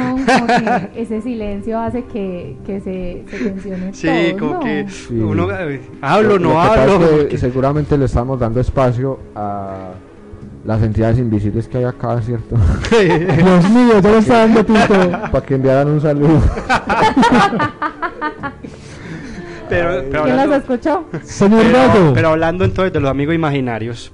Ese 0.94 1.20
silencio 1.20 1.80
hace 1.80 2.04
que, 2.04 2.56
que 2.66 2.80
se, 2.80 3.24
se 3.28 3.44
tensione. 3.44 3.94
Sí, 3.94 4.36
como 4.38 4.60
que 4.60 4.86
sí. 4.88 5.14
uno 5.14 5.50
eh, 5.50 5.80
hablo, 6.00 6.38
no 6.38 6.60
hablo. 6.60 7.28
Seguramente 7.36 7.96
le 7.96 8.04
estamos 8.04 8.38
dando 8.38 8.60
espacio 8.60 9.18
a 9.34 9.92
las 10.64 10.82
entidades 10.82 11.18
invisibles 11.18 11.66
que 11.66 11.78
hay 11.78 11.84
acá, 11.84 12.20
¿cierto? 12.22 12.56
Dios 12.90 13.70
mío, 13.70 14.00
ya 14.00 14.10
lo 14.10 14.18
está 14.18 14.46
dando 14.46 14.64
Para 15.32 15.44
que 15.44 15.54
enviaran 15.54 15.88
un 15.88 16.00
saludo 16.00 16.40
pero, 19.72 20.04
pero 20.10 20.22
¿Quién 20.24 20.38
hablando, 20.38 20.54
las 20.54 20.62
escuchó? 20.62 21.04
Señor 21.22 21.62
pero, 21.72 22.12
pero 22.14 22.28
hablando 22.28 22.64
entonces 22.64 22.92
de 22.92 23.00
los 23.00 23.10
amigos 23.10 23.34
imaginarios, 23.34 24.12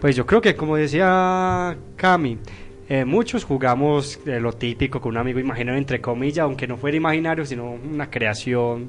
pues 0.00 0.16
yo 0.16 0.26
creo 0.26 0.40
que 0.40 0.56
como 0.56 0.76
decía 0.76 1.76
Cami, 1.96 2.38
eh, 2.88 3.04
muchos 3.04 3.44
jugamos 3.44 4.18
eh, 4.26 4.40
lo 4.40 4.52
típico 4.52 5.00
con 5.00 5.12
un 5.12 5.18
amigo 5.18 5.38
imaginario, 5.38 5.78
entre 5.78 6.00
comillas, 6.00 6.44
aunque 6.44 6.66
no 6.66 6.76
fuera 6.76 6.96
imaginario, 6.96 7.44
sino 7.44 7.72
una 7.72 8.10
creación 8.10 8.88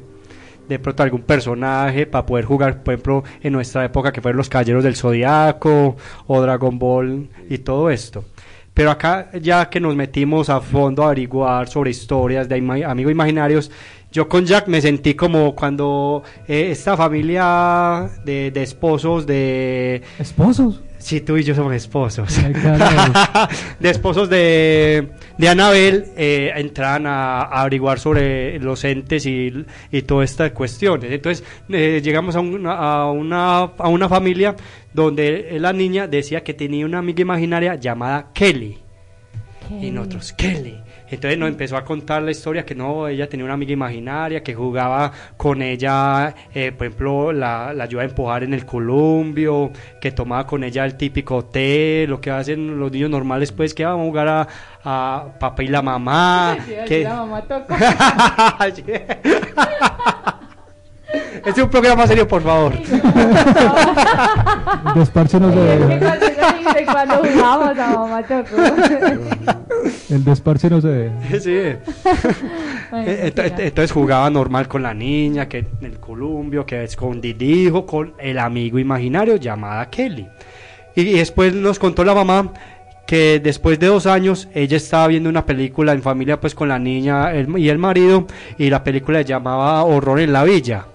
de 0.67 0.79
pronto 0.79 1.03
algún 1.03 1.21
personaje 1.21 2.05
para 2.05 2.25
poder 2.25 2.45
jugar, 2.45 2.83
por 2.83 2.93
ejemplo, 2.93 3.23
en 3.41 3.53
nuestra 3.53 3.85
época 3.85 4.11
que 4.11 4.21
fueron 4.21 4.37
los 4.37 4.49
Caballeros 4.49 4.83
del 4.83 4.95
Zodiaco 4.95 5.95
o 6.27 6.41
Dragon 6.41 6.79
Ball 6.79 7.29
y 7.49 7.59
todo 7.59 7.89
esto. 7.89 8.25
Pero 8.73 8.91
acá 8.91 9.29
ya 9.41 9.69
que 9.69 9.79
nos 9.79 9.95
metimos 9.95 10.49
a 10.49 10.59
fondo 10.59 11.03
a 11.03 11.07
averiguar 11.07 11.69
sobre 11.69 11.91
historias 11.91 12.49
de 12.49 12.57
ima 12.57 12.75
amigos 12.85 13.11
imaginarios, 13.11 13.71
yo 14.15 14.29
con 14.29 14.45
Jack 14.45 14.69
me 14.69 14.79
sentí 14.79 15.13
como 15.13 15.53
cuando 15.53 16.23
eh, 16.47 16.71
esta 16.71 16.95
familia 16.95 18.09
de, 18.23 18.49
de 18.49 18.63
esposos 18.63 19.27
de... 19.27 20.03
¿Esposos? 20.17 20.81
Sí, 20.99 21.19
tú 21.19 21.35
y 21.35 21.43
yo 21.43 21.53
somos 21.53 21.73
esposos. 21.73 22.33
de 23.81 23.89
esposos 23.89 24.29
de, 24.29 25.09
de 25.37 25.49
Anabel 25.49 26.05
eh, 26.15 26.71
a, 26.79 27.41
averiguar 27.59 27.99
sobre 27.99 28.57
los 28.59 28.85
entes 28.85 29.25
y, 29.25 29.65
y 29.91 30.01
todas 30.03 30.31
estas 30.31 30.51
cuestiones. 30.51 31.11
Entonces 31.11 31.45
eh, 31.67 31.99
llegamos 32.01 32.37
a 32.37 32.39
una, 32.39 32.71
a, 32.71 33.11
una, 33.11 33.57
a 33.63 33.89
una 33.89 34.07
familia 34.07 34.55
donde 34.93 35.57
la 35.59 35.73
niña 35.73 36.07
decía 36.07 36.41
que 36.41 36.53
tenía 36.53 36.85
una 36.85 36.99
amiga 36.99 37.21
imaginaria 37.21 37.75
llamada 37.75 38.29
Kelly. 38.33 38.77
Y 39.81 39.91
nosotros, 39.91 40.31
Kelly. 40.31 40.84
Entonces 41.15 41.39
nos 41.39 41.49
empezó 41.49 41.77
a 41.77 41.83
contar 41.83 42.21
la 42.21 42.31
historia 42.31 42.65
que 42.65 42.75
no, 42.75 43.07
ella 43.07 43.27
tenía 43.27 43.45
una 43.45 43.55
amiga 43.55 43.73
imaginaria 43.73 44.43
que 44.43 44.53
jugaba 44.53 45.11
con 45.37 45.61
ella, 45.61 46.35
eh, 46.53 46.71
por 46.71 46.87
ejemplo, 46.87 47.31
la, 47.31 47.73
la 47.73 47.85
ayuda 47.85 48.03
a 48.03 48.05
empujar 48.05 48.43
en 48.43 48.53
el 48.53 48.65
columbio, 48.65 49.71
que 49.99 50.11
tomaba 50.11 50.45
con 50.45 50.63
ella 50.63 50.85
el 50.85 50.95
típico 50.95 51.45
té, 51.45 52.05
lo 52.07 52.21
que 52.21 52.31
hacen 52.31 52.79
los 52.79 52.91
niños 52.91 53.09
normales, 53.09 53.51
pues 53.51 53.73
que 53.73 53.85
vamos 53.85 54.05
a 54.05 54.09
jugar 54.09 54.27
a, 54.27 54.47
a 54.83 55.25
papá 55.39 55.63
y 55.63 55.67
la 55.67 55.81
mamá. 55.81 56.57
que... 56.87 57.03
La 57.03 57.15
mamá 57.15 57.41
tocó. 57.41 57.75
este 61.45 61.61
es 61.61 61.63
un 61.63 61.69
programa 61.69 62.07
serio, 62.07 62.27
por 62.27 62.41
favor. 62.41 62.73
Desparche 64.95 65.39
no 65.39 65.51
se 65.51 65.57
Y 65.59 65.61
es 65.61 65.79
que 65.89 66.79
deja. 66.79 66.91
cuando 66.91 67.15
jugábamos, 67.15 67.77
la 67.77 67.87
mamá 67.87 68.23
tocó. 68.23 68.55
El 70.09 70.23
desparche 70.23 70.69
no 70.69 70.81
se 70.81 70.87
deja. 70.87 71.15
Sí. 71.39 71.75
Bueno, 72.91 73.05
Eh. 73.11 73.33
Entonces 73.59 73.91
jugaba 73.91 74.29
normal 74.29 74.67
con 74.67 74.83
la 74.83 74.93
niña, 74.93 75.47
que 75.47 75.59
en 75.59 75.67
el 75.81 75.99
columpio, 75.99 76.65
que 76.65 76.83
escondidijo 76.83 77.85
con 77.85 78.13
el 78.19 78.39
amigo 78.39 78.79
imaginario 78.79 79.35
llamada 79.37 79.89
Kelly. 79.89 80.27
Y, 80.95 81.01
y 81.01 81.13
después 81.17 81.53
nos 81.53 81.77
contó 81.79 82.03
la 82.03 82.13
mamá 82.13 82.53
que 83.05 83.39
después 83.39 83.77
de 83.79 83.87
dos 83.87 84.07
años 84.07 84.47
ella 84.55 84.77
estaba 84.77 85.07
viendo 85.07 85.29
una 85.29 85.45
película 85.45 85.91
en 85.91 86.01
familia 86.01 86.39
pues 86.41 86.55
con 86.55 86.69
la 86.69 86.79
niña 86.79 87.31
el- 87.33 87.55
y 87.59 87.69
el 87.69 87.77
marido 87.77 88.25
y 88.57 88.69
la 88.71 88.83
película 88.83 89.19
se 89.19 89.25
llamaba 89.25 89.83
Horror 89.83 90.21
en 90.21 90.33
la 90.33 90.43
Villa. 90.43 90.85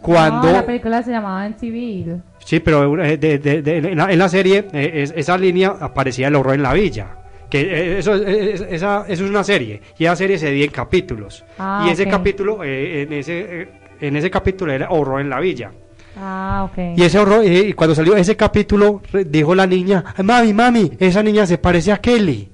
Cuando... 0.00 0.46
No, 0.48 0.52
la 0.52 0.66
película 0.66 1.02
se 1.02 1.10
llamaba 1.10 1.44
En 1.46 1.58
Civil. 1.58 2.22
Sí, 2.44 2.60
pero 2.60 3.02
eh, 3.02 3.16
de- 3.16 3.38
de- 3.38 3.62
de- 3.62 3.76
en, 3.78 3.96
la, 3.98 4.10
en 4.12 4.18
la 4.18 4.28
serie, 4.28 4.66
eh, 4.72 4.90
es- 4.94 5.12
esa 5.16 5.36
línea 5.36 5.74
aparecía 5.80 6.28
el 6.28 6.36
horror 6.36 6.54
en 6.54 6.62
la 6.62 6.72
villa. 6.72 7.08
Que 7.50 7.60
eh, 7.60 7.98
eso, 7.98 8.14
es- 8.14 8.60
esa, 8.60 9.04
eso 9.08 9.24
es 9.24 9.30
una 9.30 9.44
serie. 9.44 9.80
Y 9.98 10.04
esa 10.04 10.16
serie 10.16 10.38
se 10.38 10.46
divide 10.50 10.64
en 10.66 10.70
capítulos. 10.70 11.44
Ah, 11.58 11.84
y 11.86 11.90
ese 11.90 12.06
capítulo, 12.06 12.62
eh, 12.64 13.02
en, 13.02 13.12
ese, 13.12 13.68
en 14.00 14.16
ese 14.16 14.30
capítulo 14.30 14.72
era 14.72 14.88
horror 14.90 15.20
en 15.20 15.30
la 15.30 15.40
villa. 15.40 15.72
Ah, 16.16 16.68
ok. 16.70 16.96
Y 16.96 17.02
ese 17.02 17.18
horror, 17.18 17.44
y 17.44 17.72
cuando 17.74 17.94
salió 17.94 18.16
ese 18.16 18.36
capítulo, 18.36 19.02
dijo 19.26 19.54
la 19.54 19.66
niña, 19.66 20.04
"Ay, 20.16 20.24
mami, 20.24 20.52
mami, 20.52 20.92
esa 20.98 21.22
niña 21.22 21.46
se 21.46 21.58
parece 21.58 21.92
a 21.92 21.98
Kelly. 21.98 22.50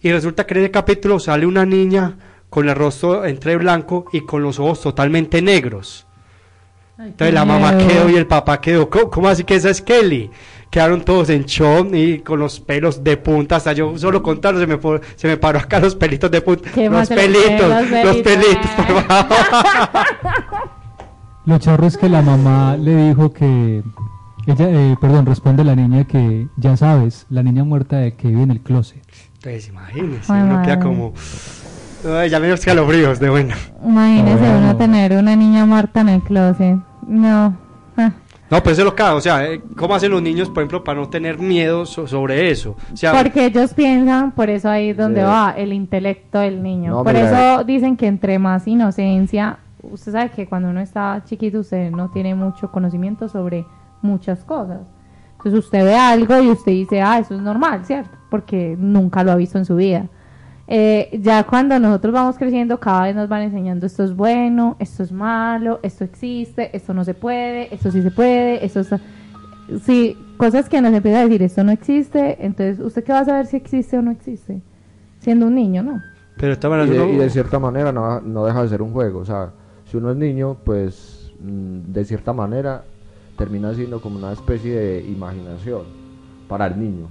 Y 0.00 0.10
resulta 0.12 0.46
que 0.46 0.54
en 0.54 0.60
ese 0.60 0.70
capítulo 0.70 1.18
sale 1.18 1.46
una 1.46 1.64
niña 1.66 2.16
con 2.48 2.68
el 2.68 2.74
rostro 2.74 3.24
entre 3.24 3.56
blanco 3.56 4.06
y 4.12 4.20
con 4.20 4.42
los 4.42 4.58
ojos 4.58 4.80
totalmente 4.82 5.40
negros. 5.42 6.06
Ay, 7.02 7.08
Entonces 7.08 7.34
la 7.34 7.44
mamá 7.44 7.72
miedo. 7.72 7.88
quedó 7.88 8.08
y 8.10 8.14
el 8.16 8.26
papá 8.26 8.60
quedó. 8.60 8.88
¿Cómo, 8.88 9.10
cómo 9.10 9.28
así 9.28 9.42
que 9.44 9.56
esa 9.56 9.70
es 9.70 9.82
Kelly? 9.82 10.30
Quedaron 10.70 11.02
todos 11.02 11.28
en 11.30 11.44
shock 11.44 11.92
y 11.94 12.20
con 12.20 12.38
los 12.38 12.60
pelos 12.60 13.02
de 13.04 13.16
punta. 13.16 13.56
Hasta 13.56 13.72
yo 13.72 13.98
solo 13.98 14.22
contarlo 14.22 14.60
se 14.60 14.66
me, 14.66 14.78
se 15.16 15.28
me 15.28 15.36
paró 15.36 15.58
acá 15.58 15.80
los 15.80 15.94
pelitos 15.96 16.30
de 16.30 16.40
punta. 16.40 16.70
¿Qué 16.72 16.88
Los 16.88 17.08
pelitos, 17.08 17.60
los 17.68 17.90
los 17.90 18.16
pelitos, 18.16 18.22
pelitos? 18.22 18.70
por 18.76 19.02
favor. 19.04 19.36
Lo 21.44 21.58
charro 21.58 21.86
es 21.88 21.96
que 21.96 22.08
la 22.08 22.22
mamá 22.22 22.76
le 22.76 23.08
dijo 23.08 23.32
que. 23.32 23.82
Ella, 24.46 24.66
eh, 24.68 24.96
perdón, 25.00 25.26
responde 25.26 25.64
la 25.64 25.74
niña 25.74 26.04
que 26.04 26.46
ya 26.56 26.76
sabes, 26.76 27.26
la 27.30 27.42
niña 27.42 27.64
muerta 27.64 27.96
de 27.98 28.14
que 28.14 28.28
vive 28.28 28.42
en 28.42 28.50
el 28.52 28.60
closet. 28.60 29.02
Entonces 29.34 29.68
imagínense, 29.68 30.32
Ay, 30.32 30.42
uno 30.42 30.62
queda 30.62 30.78
como. 30.78 31.12
Ay, 32.16 32.30
ya 32.30 32.38
me 32.40 32.46
dio 32.46 32.54
escalofríos 32.54 33.18
de 33.20 33.28
bueno. 33.28 33.54
Imagínese 33.84 34.46
Ah, 34.46 34.58
uno 34.62 34.76
tener 34.76 35.12
una 35.16 35.34
niña 35.36 35.64
muerta 35.66 36.00
en 36.00 36.08
el 36.10 36.22
closet. 36.22 36.76
No. 37.06 37.56
Ah. 37.96 38.12
No, 38.50 38.62
pues 38.62 38.74
eso 38.74 38.82
es 38.82 38.84
lo 38.86 38.94
que, 38.94 39.02
o 39.02 39.20
sea, 39.20 39.46
eh, 39.46 39.62
¿cómo 39.76 39.94
hacen 39.94 40.10
los 40.10 40.20
niños, 40.20 40.48
por 40.50 40.58
ejemplo, 40.58 40.84
para 40.84 41.00
no 41.00 41.08
tener 41.08 41.38
miedo 41.38 41.86
so- 41.86 42.06
sobre 42.06 42.50
eso? 42.50 42.76
O 42.92 42.96
sea, 42.96 43.12
Porque 43.14 43.46
ellos 43.46 43.72
piensan, 43.72 44.32
por 44.32 44.50
eso 44.50 44.68
ahí 44.68 44.90
es 44.90 44.96
donde 44.96 45.20
Sí. 45.20 45.26
va 45.26 45.54
el 45.56 45.72
intelecto 45.72 46.38
del 46.38 46.62
niño. 46.62 46.90
No, 46.92 47.02
por 47.04 47.14
mira, 47.14 47.54
eso 47.54 47.64
dicen 47.64 47.96
que 47.96 48.06
entre 48.06 48.38
más 48.38 48.68
inocencia, 48.68 49.58
usted 49.82 50.12
sabe 50.12 50.30
que 50.30 50.46
cuando 50.46 50.68
uno 50.68 50.80
está 50.80 51.22
chiquito 51.24 51.60
usted 51.60 51.90
no 51.90 52.10
tiene 52.10 52.34
mucho 52.34 52.70
conocimiento 52.70 53.26
sobre 53.28 53.64
muchas 54.02 54.44
cosas. 54.44 54.80
Entonces 55.38 55.64
usted 55.64 55.84
ve 55.84 55.96
algo 55.96 56.40
y 56.42 56.50
usted 56.50 56.72
dice, 56.72 57.00
ah, 57.00 57.18
eso 57.18 57.34
es 57.34 57.40
normal, 57.40 57.84
¿cierto? 57.86 58.10
Porque 58.30 58.76
nunca 58.78 59.24
lo 59.24 59.32
ha 59.32 59.36
visto 59.36 59.56
en 59.58 59.64
su 59.64 59.76
vida. 59.76 60.06
Eh, 60.74 61.18
ya 61.20 61.44
cuando 61.44 61.78
nosotros 61.78 62.14
vamos 62.14 62.38
creciendo, 62.38 62.80
cada 62.80 63.02
vez 63.02 63.14
nos 63.14 63.28
van 63.28 63.42
enseñando 63.42 63.84
esto 63.84 64.04
es 64.04 64.16
bueno, 64.16 64.76
esto 64.78 65.02
es 65.02 65.12
malo, 65.12 65.80
esto 65.82 66.02
existe, 66.02 66.74
esto 66.74 66.94
no 66.94 67.04
se 67.04 67.12
puede, 67.12 67.74
esto 67.74 67.90
sí 67.90 68.00
se 68.00 68.10
puede, 68.10 68.64
esto 68.64 68.80
está... 68.80 68.98
Sí, 69.84 70.16
cosas 70.38 70.70
que 70.70 70.80
nos 70.80 70.94
empieza 70.94 71.20
a 71.20 71.24
decir, 71.24 71.42
esto 71.42 71.62
no 71.62 71.72
existe, 71.72 72.38
entonces, 72.40 72.80
¿usted 72.80 73.04
qué 73.04 73.12
va 73.12 73.18
a 73.18 73.24
saber 73.26 73.44
si 73.44 73.58
existe 73.58 73.98
o 73.98 74.02
no 74.02 74.12
existe? 74.12 74.62
Siendo 75.18 75.46
un 75.46 75.56
niño, 75.56 75.82
¿no? 75.82 76.00
pero 76.38 76.58
todas 76.58 76.88
Y 76.88 76.90
de, 76.90 77.12
y 77.12 77.16
de 77.18 77.28
cierta 77.28 77.58
manera 77.58 77.92
no, 77.92 78.22
no 78.22 78.46
deja 78.46 78.62
de 78.62 78.68
ser 78.70 78.80
un 78.80 78.94
juego. 78.94 79.18
O 79.18 79.24
sea, 79.26 79.52
si 79.84 79.98
uno 79.98 80.10
es 80.10 80.16
niño, 80.16 80.56
pues 80.64 81.32
mm, 81.38 81.92
de 81.92 82.04
cierta 82.06 82.32
manera 82.32 82.84
termina 83.36 83.74
siendo 83.74 84.00
como 84.00 84.16
una 84.16 84.32
especie 84.32 84.74
de 84.74 85.02
imaginación 85.02 85.82
para 86.48 86.66
el 86.66 86.80
niño. 86.80 87.08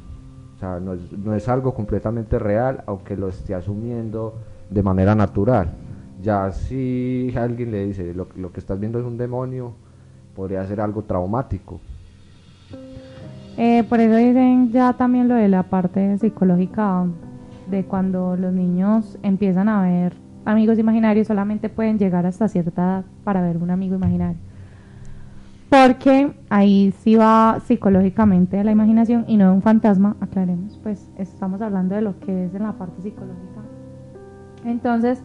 Sea, 0.62 0.80
no 0.80 0.94
es, 0.94 1.12
no 1.12 1.34
es 1.34 1.50
algo 1.50 1.74
completamente 1.74 2.38
real, 2.38 2.84
aunque 2.86 3.18
lo 3.18 3.30
esté 3.30 3.56
asumiendo 3.56 4.36
de 4.70 4.84
manera 4.84 5.16
natural. 5.16 5.72
Ya 6.22 6.52
si 6.52 7.34
alguien 7.36 7.72
le 7.72 7.88
dice 7.88 8.14
lo, 8.14 8.28
lo 8.36 8.52
que 8.52 8.60
estás 8.60 8.80
viendo 8.80 9.00
es 9.00 9.06
un 9.06 9.18
demonio, 9.18 9.74
podría 10.36 10.64
ser 10.68 10.80
algo 10.80 11.02
traumático. 11.02 11.80
Eh, 13.58 13.84
por 13.90 14.00
eso 14.02 14.16
dicen 14.16 14.72
ya 14.72 14.94
también 14.94 15.28
lo 15.28 15.34
de 15.34 15.50
la 15.50 15.64
parte 15.64 16.16
psicológica 16.20 17.08
de 17.72 17.84
cuando 17.86 18.38
los 18.38 18.54
niños 18.54 19.18
empiezan 19.24 19.68
a 19.68 19.82
ver 19.82 20.14
amigos 20.46 20.78
imaginarios, 20.78 21.26
solamente 21.26 21.70
pueden 21.70 21.98
llegar 21.98 22.28
hasta 22.28 22.48
cierta 22.48 22.84
edad 22.84 23.06
para 23.24 23.42
ver 23.42 23.58
un 23.58 23.72
amigo 23.72 23.96
imaginario. 23.96 24.38
Porque 25.72 26.34
ahí 26.50 26.94
sí 27.00 27.16
va 27.16 27.62
psicológicamente 27.62 28.58
de 28.58 28.66
la 28.66 28.74
imaginación 28.74 29.24
y 29.26 29.38
no 29.38 29.46
de 29.46 29.52
un 29.54 29.62
fantasma, 29.62 30.18
aclaremos, 30.20 30.78
pues 30.84 31.10
estamos 31.18 31.62
hablando 31.62 31.96
de 31.96 32.02
lo 32.02 32.20
que 32.20 32.44
es 32.44 32.54
en 32.54 32.64
la 32.64 32.74
parte 32.74 33.02
psicológica. 33.02 33.62
Entonces, 34.66 35.24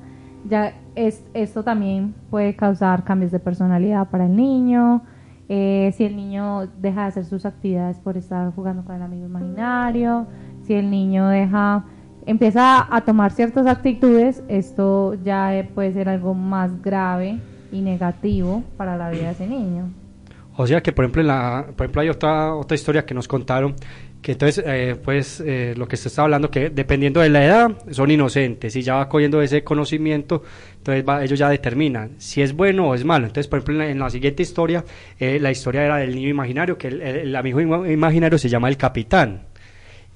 ya 0.48 0.72
es, 0.94 1.26
esto 1.34 1.64
también 1.64 2.14
puede 2.30 2.54
causar 2.54 3.02
cambios 3.02 3.32
de 3.32 3.40
personalidad 3.40 4.08
para 4.08 4.26
el 4.26 4.36
niño. 4.36 5.02
eh, 5.48 5.92
si 5.96 6.04
el 6.04 6.14
niño 6.14 6.68
deja 6.80 7.02
de 7.02 7.06
hacer 7.08 7.24
sus 7.24 7.44
actividades 7.44 7.98
por 7.98 8.16
estar 8.16 8.54
jugando 8.54 8.84
con 8.84 8.94
el 8.94 9.02
amigo 9.02 9.26
imaginario, 9.26 10.28
si 10.62 10.74
el 10.74 10.92
niño 10.92 11.26
deja, 11.26 11.86
empieza 12.24 12.86
a 12.94 13.00
tomar 13.00 13.32
ciertas 13.32 13.66
actitudes, 13.66 14.44
esto 14.46 15.14
ya 15.14 15.50
puede 15.74 15.92
ser 15.92 16.08
algo 16.08 16.34
más 16.34 16.80
grave 16.82 17.40
y 17.72 17.80
negativo 17.80 18.62
para 18.76 18.96
la 18.96 19.10
vida 19.10 19.24
de 19.24 19.30
ese 19.32 19.48
niño. 19.48 20.05
O 20.58 20.66
sea 20.66 20.82
que, 20.82 20.92
por 20.92 21.04
ejemplo, 21.04 21.20
en 21.22 21.28
la, 21.28 21.66
por 21.76 21.84
ejemplo 21.84 22.02
hay 22.02 22.08
otra, 22.08 22.54
otra 22.54 22.74
historia 22.74 23.04
que 23.04 23.12
nos 23.14 23.28
contaron, 23.28 23.74
que 24.22 24.32
entonces, 24.32 24.64
eh, 24.66 24.96
pues, 25.04 25.40
eh, 25.44 25.74
lo 25.76 25.86
que 25.86 25.96
se 25.96 26.08
está 26.08 26.22
hablando, 26.22 26.50
que 26.50 26.70
dependiendo 26.70 27.20
de 27.20 27.28
la 27.28 27.44
edad, 27.44 27.70
son 27.90 28.10
inocentes, 28.10 28.74
y 28.74 28.82
ya 28.82 28.94
va 28.96 29.08
cogiendo 29.08 29.40
ese 29.42 29.62
conocimiento, 29.62 30.42
entonces 30.78 31.04
va- 31.06 31.22
ellos 31.22 31.38
ya 31.38 31.48
determinan 31.50 32.12
si 32.18 32.40
es 32.42 32.54
bueno 32.54 32.88
o 32.88 32.94
es 32.94 33.04
malo. 33.04 33.26
Entonces, 33.26 33.48
por 33.48 33.58
ejemplo, 33.58 33.74
en 33.74 33.78
la, 33.80 33.86
en 33.90 33.98
la 33.98 34.10
siguiente 34.10 34.42
historia, 34.42 34.82
eh, 35.20 35.38
la 35.40 35.50
historia 35.50 35.84
era 35.84 35.96
del 35.98 36.14
niño 36.14 36.28
imaginario, 36.30 36.78
que 36.78 36.88
el, 36.88 37.02
el- 37.02 37.36
amigo 37.36 37.60
ima- 37.60 37.92
imaginario 37.92 38.38
se 38.38 38.48
llama 38.48 38.68
el 38.68 38.76
capitán. 38.78 39.42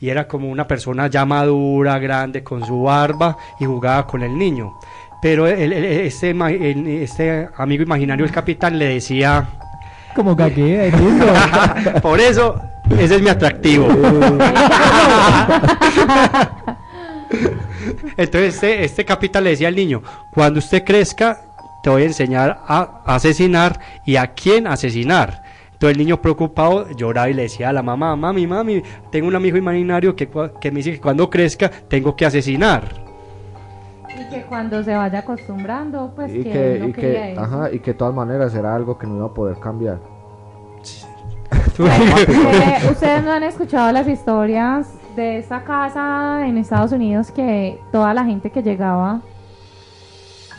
Y 0.01 0.09
era 0.09 0.27
como 0.27 0.49
una 0.49 0.67
persona 0.67 1.07
ya 1.09 1.27
madura, 1.27 1.99
grande, 1.99 2.43
con 2.43 2.65
su 2.65 2.83
barba, 2.85 3.37
y 3.61 3.67
jugaba 3.67 4.07
con 4.07 4.23
el 4.23 4.37
niño. 4.37 4.73
Pero 5.21 5.47
el- 5.47 5.73
el- 5.75 5.85
este, 5.85 6.31
el- 6.31 6.87
este 6.89 7.47
amigo 7.59 7.83
imaginario, 7.83 8.25
el 8.25 8.33
capitán, 8.33 8.79
le 8.79 8.87
decía... 8.95 9.47
Como 10.15 10.35
gaguea, 10.35 10.87
entiendo. 10.87 11.27
Por 12.03 12.21
eso, 12.21 12.61
ese 12.99 13.17
es 13.17 13.23
mi 13.23 13.29
atractivo. 13.29 13.89
Entonces, 18.17 18.55
este, 18.55 18.85
este 18.85 19.05
capitán 19.05 19.45
le 19.45 19.51
decía 19.51 19.69
al 19.69 19.77
niño: 19.77 20.03
Cuando 20.33 20.59
usted 20.59 20.85
crezca, 20.85 21.41
te 21.83 21.91
voy 21.91 22.03
a 22.03 22.07
enseñar 22.07 22.61
a 22.67 23.03
asesinar 23.07 23.79
y 24.05 24.17
a 24.17 24.29
quién 24.29 24.67
asesinar. 24.67 25.43
Entonces, 25.73 25.97
el 25.97 25.99
niño 25.99 26.21
preocupado 26.21 26.91
lloraba 26.91 27.31
y 27.31 27.35
le 27.35 27.43
decía 27.43 27.69
a 27.69 27.73
la 27.73 27.83
mamá: 27.83 28.17
Mami, 28.17 28.47
mami, 28.47 28.83
tengo 29.11 29.29
un 29.29 29.37
amigo 29.37 29.57
imaginario 29.57 30.17
que, 30.17 30.29
que 30.61 30.71
me 30.71 30.79
dice 30.79 30.93
que 30.93 31.01
cuando 31.01 31.31
crezca 31.31 31.71
tengo 31.71 32.17
que 32.17 32.27
asesinar. 32.27 33.10
Y 34.21 34.25
que 34.29 34.43
cuando 34.43 34.83
se 34.85 34.95
vaya 34.95 35.21
acostumbrando, 35.21 36.13
pues 36.15 36.31
y 36.33 36.43
que, 36.45 36.51
que, 36.53 36.79
no 36.81 36.89
y 36.89 36.93
que, 36.93 37.33
eso. 37.33 37.41
ajá, 37.41 37.71
y 37.73 37.79
que 37.81 37.93
de 37.93 37.99
todas 37.99 38.15
maneras 38.15 38.55
era 38.55 38.75
algo 38.75 38.99
que 38.99 39.07
no 39.07 39.17
iba 39.17 39.27
a 39.27 39.35
poder 39.35 39.59
cambiar. 39.59 39.99
Eh, 41.79 42.89
Ustedes 42.91 43.25
no 43.25 43.33
han 43.33 43.43
escuchado 43.43 43.91
las 43.93 44.07
historias 44.07 44.89
de 45.17 45.39
esta 45.39 45.65
casa 45.65 46.47
en 46.47 46.59
Estados 46.59 46.93
Unidos 46.93 47.31
que 47.31 47.81
toda 47.91 48.13
la 48.15 48.25
gente 48.25 48.51
que 48.51 48.63
llegaba 48.63 49.21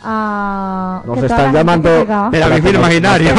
a 0.04 1.04
Nos 1.06 1.22
están 1.22 1.46
la 1.54 1.60
llamando 1.60 1.90
llegaba- 2.00 2.30
El 2.36 2.44
amigo 2.44 2.58
Para 2.64 2.66
que 2.66 2.72
nos- 2.74 2.82
imaginario. 2.82 3.30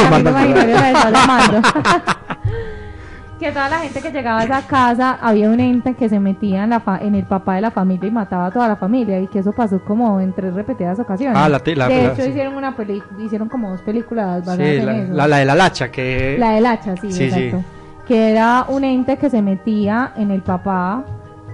Que 3.43 3.51
toda 3.51 3.69
la 3.69 3.79
gente 3.79 4.01
que 4.01 4.11
llegaba 4.11 4.39
a 4.41 4.43
esa 4.45 4.61
casa 4.65 5.17
había 5.21 5.49
un 5.49 5.59
ente 5.59 5.95
que 5.95 6.07
se 6.07 6.19
metía 6.19 6.63
en, 6.63 6.69
la 6.69 6.79
fa- 6.79 6.99
en 7.01 7.13
el 7.15 7.25
papá 7.25 7.55
de 7.55 7.61
la 7.61 7.71
familia 7.71 8.07
y 8.07 8.11
mataba 8.11 8.45
a 8.47 8.51
toda 8.51 8.67
la 8.69 8.75
familia 8.77 9.19
y 9.19 9.27
que 9.27 9.39
eso 9.39 9.51
pasó 9.51 9.83
como 9.83 10.19
en 10.21 10.31
tres 10.33 10.53
repetidas 10.53 10.97
ocasiones. 10.99 11.37
Ah, 11.37 11.49
la 11.49 11.57
la- 11.57 11.63
de 11.63 11.75
la- 11.75 11.87
hecho 12.13 12.21
sí. 12.23 12.29
hicieron 12.29 12.55
una 12.55 12.75
peli 12.75 13.01
hicieron 13.19 13.49
como 13.49 13.69
dos 13.71 13.81
películas 13.81 14.39
basadas 14.45 14.57
Sí, 14.57 14.75
en 14.77 14.85
la, 14.85 14.97
eso. 14.97 15.13
la, 15.13 15.27
la 15.27 15.37
de 15.37 15.45
la 15.45 15.55
lacha, 15.55 15.91
que... 15.91 16.37
La 16.39 16.51
del 16.51 16.65
hacha, 16.65 16.95
sí, 16.97 17.11
Sí, 17.11 17.29
sí. 17.31 17.39
exacto. 17.47 17.67
Que 18.07 18.31
era 18.31 18.65
un 18.69 18.83
ente 18.83 19.17
que 19.17 19.29
se 19.29 19.41
metía 19.41 20.13
en 20.15 20.31
el 20.31 20.41
papá 20.41 21.03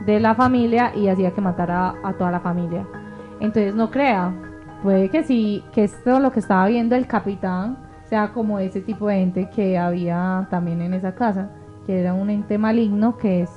de 0.06 0.20
la 0.20 0.36
familia 0.36 0.92
y 0.96 1.08
hacía 1.08 1.32
que 1.32 1.42
matara 1.42 1.96
a 2.04 2.14
toda 2.14 2.32
la 2.32 2.40
familia. 2.40 2.86
Entonces 3.40 3.74
no 3.76 3.90
crea, 3.90 4.32
puede 4.84 5.10
que 5.10 5.24
sí, 5.24 5.64
que 5.74 5.84
esto 5.86 6.20
lo 6.20 6.32
que 6.32 6.40
estaba 6.40 6.66
viendo 6.68 6.96
el 6.96 7.08
capitán 7.08 7.78
sea 8.04 8.30
como 8.30 8.60
ese 8.60 8.82
tipo 8.82 9.08
de 9.08 9.22
ente 9.22 9.50
que 9.50 9.78
había 9.78 10.48
también 10.50 10.82
en 10.82 10.94
esa 10.96 11.14
casa, 11.14 11.50
que 11.90 12.00
era 12.02 12.14
un 12.14 12.30
ente 12.30 12.60
maligno 12.60 13.18
que 13.18 13.42
es 13.42 13.50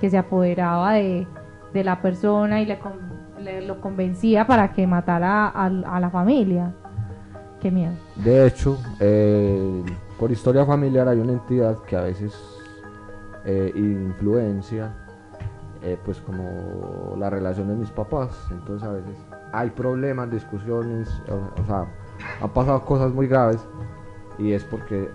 que 0.00 0.08
se 0.08 0.16
apoderaba 0.16 0.92
de, 0.94 1.26
de 1.74 1.84
la 1.84 2.00
persona 2.00 2.62
y 2.62 2.64
le, 2.64 2.78
con- 2.78 2.96
le- 3.38 3.60
lo 3.60 3.78
convencía 3.82 4.46
para 4.46 4.72
que 4.72 4.86
matara 4.86 5.48
a, 5.48 5.66
a 5.66 6.00
la 6.00 6.08
familia. 6.08 6.72
Qué 7.60 7.70
miedo. 7.70 7.92
De 8.16 8.46
hecho, 8.46 8.78
eh, 9.00 9.82
por 10.18 10.30
historia 10.32 10.64
familiar 10.64 11.08
hay 11.08 11.18
una 11.20 11.32
entidad 11.32 11.76
que 11.86 11.94
a 11.94 12.00
veces 12.00 12.34
eh, 13.44 13.70
influencia, 13.76 14.90
eh, 15.82 15.98
pues 16.06 16.22
como 16.22 17.16
la 17.18 17.28
relación 17.28 17.68
de 17.68 17.74
mis 17.74 17.90
papás. 17.90 18.30
Entonces 18.50 18.88
a 18.88 18.92
veces 18.92 19.14
hay 19.52 19.68
problemas, 19.68 20.30
discusiones, 20.30 21.10
o, 21.28 21.60
o 21.60 21.66
sea, 21.66 21.84
han 22.40 22.48
pasado 22.48 22.80
cosas 22.80 23.12
muy 23.12 23.26
graves 23.28 23.60
y 24.38 24.52
es 24.52 24.64
porque 24.64 25.10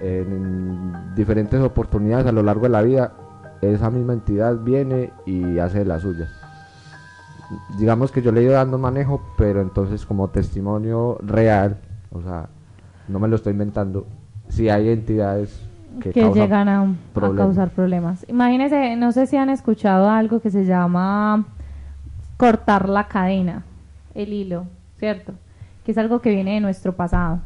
en 0.00 1.14
diferentes 1.14 1.60
oportunidades 1.60 2.26
a 2.26 2.32
lo 2.32 2.42
largo 2.42 2.62
de 2.62 2.68
la 2.68 2.82
vida 2.82 3.12
esa 3.60 3.90
misma 3.90 4.12
entidad 4.12 4.56
viene 4.56 5.10
y 5.26 5.58
hace 5.58 5.80
de 5.80 5.84
las 5.84 6.02
suyas. 6.02 6.30
Digamos 7.78 8.12
que 8.12 8.22
yo 8.22 8.30
le 8.30 8.40
he 8.40 8.44
ido 8.44 8.52
dando 8.52 8.78
manejo, 8.78 9.22
pero 9.36 9.60
entonces 9.60 10.04
como 10.04 10.28
testimonio 10.28 11.18
real, 11.22 11.78
o 12.12 12.20
sea, 12.20 12.48
no 13.08 13.18
me 13.18 13.28
lo 13.28 13.36
estoy 13.36 13.52
inventando, 13.52 14.06
si 14.48 14.68
hay 14.68 14.90
entidades 14.90 15.66
que, 16.00 16.12
que, 16.12 16.30
llegan 16.30 16.68
a, 16.68 16.82
a 16.82 17.34
causar 17.34 17.70
problemas. 17.70 18.24
Imagínense, 18.28 18.96
no 18.96 19.12
sé 19.12 19.26
si 19.26 19.36
han 19.36 19.48
escuchado 19.48 20.10
algo 20.10 20.40
que 20.40 20.50
se 20.50 20.66
llama 20.66 21.46
cortar 22.36 22.88
la 22.88 23.08
cadena, 23.08 23.64
el 24.14 24.32
hilo, 24.32 24.66
¿cierto? 24.98 25.32
Que 25.84 25.92
es 25.92 25.98
algo 25.98 26.20
que 26.20 26.30
viene 26.30 26.54
de 26.54 26.60
nuestro 26.60 26.94
pasado. 26.94 27.40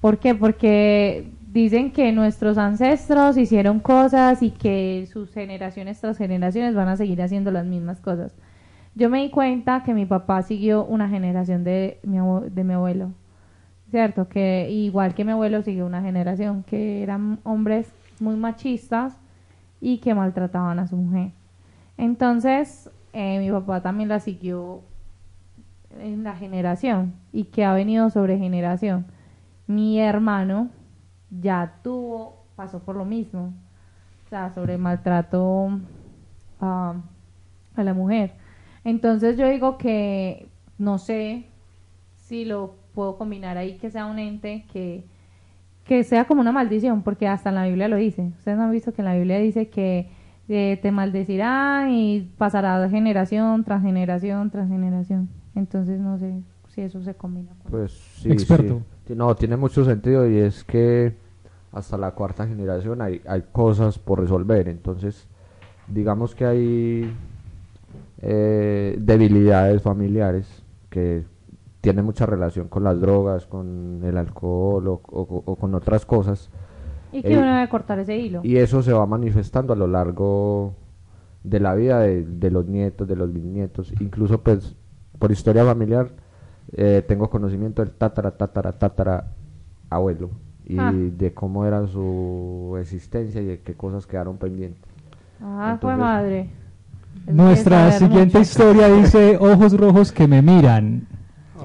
¿Por 0.00 0.18
qué? 0.18 0.36
Porque 0.36 1.32
dicen 1.56 1.90
que 1.90 2.12
nuestros 2.12 2.58
ancestros 2.58 3.38
hicieron 3.38 3.80
cosas 3.80 4.42
y 4.42 4.50
que 4.50 5.08
sus 5.10 5.32
generaciones 5.32 5.98
tras 5.98 6.18
generaciones 6.18 6.74
van 6.74 6.88
a 6.88 6.98
seguir 6.98 7.22
haciendo 7.22 7.50
las 7.50 7.64
mismas 7.64 7.98
cosas. 7.98 8.34
Yo 8.94 9.08
me 9.08 9.22
di 9.22 9.30
cuenta 9.30 9.82
que 9.82 9.94
mi 9.94 10.04
papá 10.04 10.42
siguió 10.42 10.84
una 10.84 11.08
generación 11.08 11.64
de 11.64 11.98
mi, 12.02 12.18
abuelo. 12.74 13.12
Cierto, 13.90 14.28
que 14.28 14.70
igual 14.70 15.14
que 15.14 15.24
mi 15.24 15.32
abuelo 15.32 15.62
siguió 15.62 15.86
una 15.86 16.02
generación 16.02 16.62
que 16.62 17.02
eran 17.02 17.38
hombres 17.42 17.90
muy 18.20 18.36
machistas 18.36 19.16
y 19.80 19.96
que 19.98 20.14
maltrataban 20.14 20.78
a 20.78 20.86
su 20.86 20.96
mujer. 20.96 21.30
Entonces, 21.96 22.90
eh, 23.14 23.38
mi 23.38 23.50
papá 23.50 23.80
también 23.80 24.10
la 24.10 24.20
siguió 24.20 24.82
en 26.02 26.22
la 26.22 26.36
generación 26.36 27.14
y 27.32 27.44
que 27.44 27.64
ha 27.64 27.72
venido 27.72 28.10
sobre 28.10 28.36
generación. 28.36 29.06
Mi 29.66 29.98
hermano 29.98 30.68
ya 31.30 31.80
tuvo, 31.82 32.44
pasó 32.56 32.80
por 32.80 32.96
lo 32.96 33.04
mismo, 33.04 33.52
o 34.26 34.28
sea, 34.28 34.50
sobre 34.50 34.78
maltrato 34.78 35.78
a, 36.60 36.94
a 37.74 37.82
la 37.82 37.94
mujer. 37.94 38.32
Entonces 38.84 39.36
yo 39.36 39.48
digo 39.48 39.78
que 39.78 40.48
no 40.78 40.98
sé 40.98 41.46
si 42.16 42.44
lo 42.44 42.76
puedo 42.94 43.18
combinar 43.18 43.56
ahí 43.58 43.76
que 43.78 43.90
sea 43.90 44.06
un 44.06 44.18
ente 44.18 44.64
que 44.72 45.04
que 45.86 46.02
sea 46.04 46.24
como 46.24 46.40
una 46.40 46.52
maldición, 46.52 47.02
porque 47.02 47.28
hasta 47.28 47.50
en 47.50 47.54
la 47.54 47.66
Biblia 47.66 47.88
lo 47.88 47.96
dice. 47.96 48.32
Ustedes 48.38 48.58
no 48.58 48.64
han 48.64 48.72
visto 48.72 48.92
que 48.92 49.02
en 49.02 49.06
la 49.06 49.14
Biblia 49.14 49.38
dice 49.38 49.68
que 49.68 50.08
eh, 50.48 50.78
te 50.82 50.90
maldecirá 50.90 51.86
y 51.90 52.28
pasará 52.38 52.88
generación 52.88 53.64
tras 53.64 53.82
generación 53.82 54.50
tras 54.50 54.68
generación. 54.68 55.28
Entonces 55.54 56.00
no 56.00 56.18
sé 56.18 56.42
si 56.76 56.82
eso 56.82 57.02
se 57.02 57.14
combina. 57.14 57.50
con- 57.62 57.70
Pues 57.72 57.90
sí, 58.20 58.30
Experto. 58.30 58.82
sí. 59.08 59.14
No, 59.16 59.34
tiene 59.34 59.56
mucho 59.56 59.84
sentido 59.84 60.28
y 60.28 60.36
es 60.36 60.62
que 60.62 61.16
hasta 61.72 61.96
la 61.98 62.10
cuarta 62.12 62.46
generación 62.46 63.00
hay, 63.02 63.20
hay 63.26 63.42
cosas 63.50 63.98
por 63.98 64.20
resolver. 64.20 64.68
Entonces, 64.68 65.26
digamos 65.88 66.34
que 66.34 66.44
hay 66.44 67.10
eh, 68.22 68.96
debilidades 69.00 69.82
familiares 69.82 70.62
que 70.90 71.24
tienen 71.80 72.04
mucha 72.04 72.26
relación 72.26 72.68
con 72.68 72.84
las 72.84 73.00
drogas, 73.00 73.46
con 73.46 74.00
el 74.04 74.16
alcohol 74.16 74.88
o, 74.88 75.00
o- 75.06 75.42
o 75.46 75.56
con 75.56 75.74
otras 75.74 76.04
cosas. 76.06 76.50
y 77.12 77.22
que 77.22 77.32
eh, 77.34 77.38
uno 77.38 77.54
debe 77.54 77.68
cortar 77.68 77.98
ese 78.00 78.16
hilo. 78.16 78.40
Y 78.42 78.56
eso 78.56 78.82
se 78.82 78.92
va 78.92 79.06
manifestando 79.06 79.72
a 79.72 79.76
lo 79.76 79.86
largo 79.86 80.74
de 81.44 81.60
la 81.60 81.74
vida 81.74 82.00
de, 82.00 82.24
de 82.24 82.50
los 82.50 82.66
nietos, 82.66 83.06
de 83.08 83.16
los 83.16 83.32
bisnietos, 83.32 83.92
incluso 84.00 84.42
pues 84.42 84.74
por 85.18 85.30
historia 85.30 85.64
familiar 85.64 86.10
eh, 86.72 87.04
tengo 87.06 87.28
conocimiento 87.30 87.82
del 87.82 87.92
tatara, 87.92 88.30
tatara, 88.32 88.72
tatara 88.72 89.32
abuelo 89.90 90.30
y 90.66 90.78
Ah. 90.78 90.92
de 90.92 91.32
cómo 91.32 91.64
era 91.64 91.86
su 91.86 92.76
existencia 92.80 93.40
y 93.40 93.44
de 93.46 93.60
qué 93.60 93.74
cosas 93.74 94.06
quedaron 94.06 94.36
pendientes. 94.36 94.82
Ah, 95.40 95.78
fue 95.80 95.96
madre. 95.96 96.50
Nuestra 97.26 97.92
siguiente 97.92 98.38
mucho. 98.38 98.40
historia 98.40 98.88
dice 98.88 99.36
ojos 99.40 99.76
rojos 99.76 100.12
que 100.12 100.26
me 100.28 100.42
miran. 100.42 101.06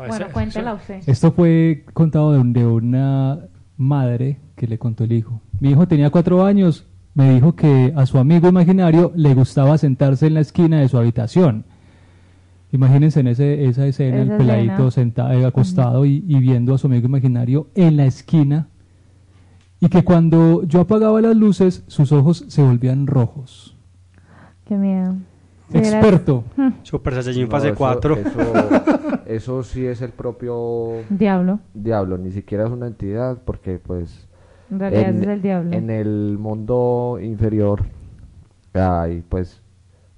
Bueno, 0.08 0.26
cuéntela 0.34 0.74
usted. 0.74 1.02
Esto 1.06 1.32
fue 1.32 1.86
contado 1.94 2.32
de, 2.34 2.40
un- 2.40 2.54
de 2.54 2.66
una 2.66 3.40
madre 3.78 4.40
que 4.56 4.66
le 4.68 4.78
contó 4.80 5.04
el 5.04 5.12
hijo. 5.12 5.42
Mi 5.60 5.72
hijo 5.72 5.88
tenía 5.88 6.10
cuatro 6.10 6.44
años, 6.46 6.88
me 7.14 7.34
dijo 7.34 7.56
que 7.56 7.94
a 7.96 8.06
su 8.06 8.18
amigo 8.18 8.48
imaginario 8.48 9.12
le 9.16 9.34
gustaba 9.36 9.78
sentarse 9.78 10.28
en 10.28 10.36
la 10.36 10.40
esquina 10.40 10.80
de 10.80 10.88
su 10.88 10.98
habitación. 10.98 11.66
Imagínense 12.71 13.19
en 13.19 13.27
ese, 13.27 13.65
esa 13.65 13.86
escena, 13.86 14.21
Esa 14.23 14.31
el 14.34 14.38
peladito 14.38 14.71
escena. 14.73 14.91
sentado, 14.91 15.31
eh, 15.34 15.45
acostado 15.45 16.05
y, 16.05 16.23
y 16.27 16.39
viendo 16.39 16.73
a 16.73 16.77
su 16.77 16.88
amigo 16.88 17.05
imaginario 17.05 17.67
en 17.75 17.97
la 17.97 18.05
esquina. 18.05 18.67
Y 19.79 19.89
que 19.89 20.03
cuando 20.03 20.63
yo 20.63 20.81
apagaba 20.81 21.19
las 21.21 21.36
luces, 21.36 21.84
sus 21.88 22.12
ojos 22.12 22.45
se 22.47 22.62
volvían 22.63 23.07
rojos. 23.07 23.75
Qué 24.65 24.75
miedo. 24.77 25.15
Experto. 25.73 26.43
Super 26.84 27.13
Saiyajin 27.15 27.45
No, 27.45 27.49
fase 27.51 27.67
eso- 27.69 27.77
4. 27.77 28.17
Eso, 28.17 28.39
eso 29.25 29.63
sí 29.63 29.86
es 29.86 30.01
el 30.01 30.12
propio 30.12 31.01
Diablo. 31.10 31.60
diablo, 31.73 32.17
ni 32.17 32.31
siquiera 32.31 32.65
es 32.65 32.71
una 32.71 32.88
entidad 32.88 33.39
porque 33.45 33.79
pues 33.79 34.27
En 34.69 34.79
realidad 34.79 35.10
en, 35.10 35.21
es 35.23 35.27
el 35.27 35.41
diablo. 35.41 35.71
en 35.75 35.89
el 35.89 36.38
mundo 36.39 37.17
inferior 37.21 37.84
hay 38.73 39.23
pues 39.27 39.61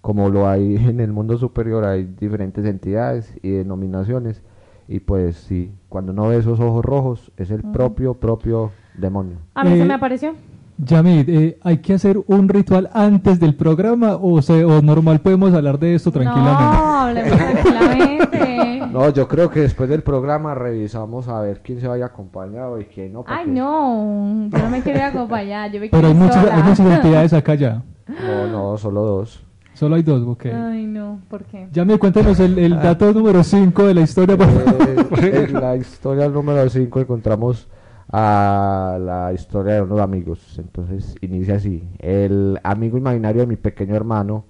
como 0.04 0.30
lo 0.30 0.48
hay 0.48 0.76
en 0.88 1.00
el 1.00 1.12
mundo 1.12 1.38
superior 1.40 1.84
hay 1.86 2.04
diferentes 2.04 2.64
entidades 2.66 3.34
y 3.42 3.50
denominaciones 3.50 4.44
y 4.88 5.00
pues 5.00 5.38
sí 5.38 5.72
cuando 5.90 6.12
uno 6.12 6.28
ve 6.28 6.38
esos 6.38 6.60
ojos 6.60 6.84
rojos 6.86 7.32
es 7.38 7.50
el 7.52 7.62
propio 7.64 8.14
propio 8.16 8.72
demonio 8.98 9.38
A 9.56 9.64
mí 9.64 9.72
Eh, 9.72 9.78
se 9.80 9.86
me 9.86 9.94
apareció. 9.96 10.34
Yamid, 10.78 11.30
eh, 11.30 11.58
¿hay 11.62 11.78
que 11.78 11.94
hacer 11.94 12.20
un 12.28 12.50
ritual 12.50 12.90
antes 12.94 13.40
del 13.40 13.56
programa 13.56 14.18
o, 14.20 14.42
se, 14.42 14.66
o 14.66 14.82
normal 14.82 15.22
podemos 15.22 15.54
hablar 15.54 15.78
de 15.80 15.94
esto 15.96 16.12
tranquilamente? 16.12 16.64
No, 16.64 17.00
hablemos 17.00 17.38
tranquilamente. 17.38 18.88
no 18.92 19.10
yo 19.12 19.28
creo 19.28 19.50
que 19.52 19.62
después 19.62 19.88
del 19.88 20.02
programa 20.04 20.56
revisamos 20.56 21.28
a 21.28 21.40
ver 21.42 21.62
quién 21.64 21.80
se 21.80 21.88
vaya 21.88 22.08
acompañado 22.08 22.80
y 22.82 22.86
quién 22.86 23.14
no 23.14 23.24
Ay, 23.28 23.46
porque- 23.46 23.52
no. 23.60 24.50
Yo 24.52 24.58
no 24.58 24.70
me 24.70 24.82
quería 24.82 25.08
acompañar. 25.08 25.72
Yo 25.72 25.80
me 25.80 25.90
Pero 25.90 26.08
hay 26.08 26.14
muchas, 26.14 26.44
sola. 26.44 26.56
hay 26.56 26.64
muchas 26.64 26.80
entidades 26.98 27.34
acá 27.34 27.56
ya. 27.56 27.84
no 28.08 28.48
no 28.48 28.78
solo 28.78 29.02
dos 29.04 29.46
Solo 29.74 29.96
hay 29.96 30.04
dos, 30.04 30.22
ok. 30.28 30.46
Ay, 30.46 30.86
no. 30.86 31.22
¿Por 31.30 31.44
qué? 31.46 31.68
Yamid, 31.72 31.98
cuéntanos 31.98 32.40
el, 32.40 32.58
el 32.60 32.74
dato 32.76 33.12
número 33.12 33.44
5 33.44 33.88
de 33.88 33.94
la 33.94 34.02
historia. 34.02 34.38
Eh, 35.22 35.46
en 35.48 35.54
la 35.54 35.76
historia 35.76 36.30
número 36.30 36.70
5 36.70 37.00
encontramos 37.02 37.68
a 38.12 38.98
la 39.02 39.34
historia 39.34 39.76
de 39.76 39.82
unos 39.82 40.00
amigos. 40.00 40.58
Entonces 40.60 41.16
inicia 41.22 41.56
así. 41.56 41.84
El 42.00 42.60
amigo 42.64 42.98
imaginario 42.98 43.42
de 43.42 43.48
mi 43.48 43.56
pequeño 43.56 43.96
hermano, 43.96 44.46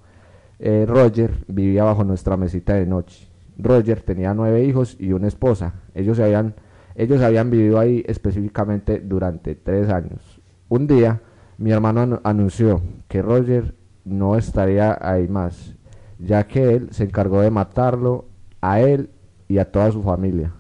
eh, 0.59 0.85
Roger, 0.87 1.31
vivía 1.47 1.83
bajo 1.85 2.03
nuestra 2.03 2.35
mesita 2.37 2.73
de 2.73 2.85
noche. 2.85 3.27
Roger 3.57 4.01
tenía 4.01 4.33
nueve 4.33 4.63
hijos 4.65 4.97
y 4.99 5.13
una 5.13 5.27
esposa. 5.27 5.73
Ellos 5.95 6.17
se 6.17 6.23
habían, 6.23 6.55
ellos 6.95 7.21
habían 7.21 7.49
vivido 7.49 7.79
ahí 7.79 8.03
específicamente 8.07 8.99
durante 8.99 9.55
tres 9.55 9.89
años. 9.89 10.41
Un 10.69 10.87
día, 10.87 11.21
mi 11.57 11.71
hermano 11.71 12.01
anu- 12.05 12.21
anunció 12.23 12.81
que 13.07 13.21
Roger 13.21 13.75
no 14.05 14.35
estaría 14.35 14.97
ahí 15.01 15.27
más, 15.27 15.75
ya 16.19 16.45
que 16.47 16.73
él 16.75 16.87
se 16.91 17.03
encargó 17.05 17.41
de 17.41 17.51
matarlo 17.51 18.25
a 18.61 18.79
él 18.81 19.09
y 19.47 19.57
a 19.57 19.71
toda 19.71 19.91
su 19.91 20.01
familia. 20.01 20.51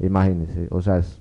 Imagínense, 0.00 0.68
o 0.70 0.82
sea, 0.82 0.98
es- 0.98 1.20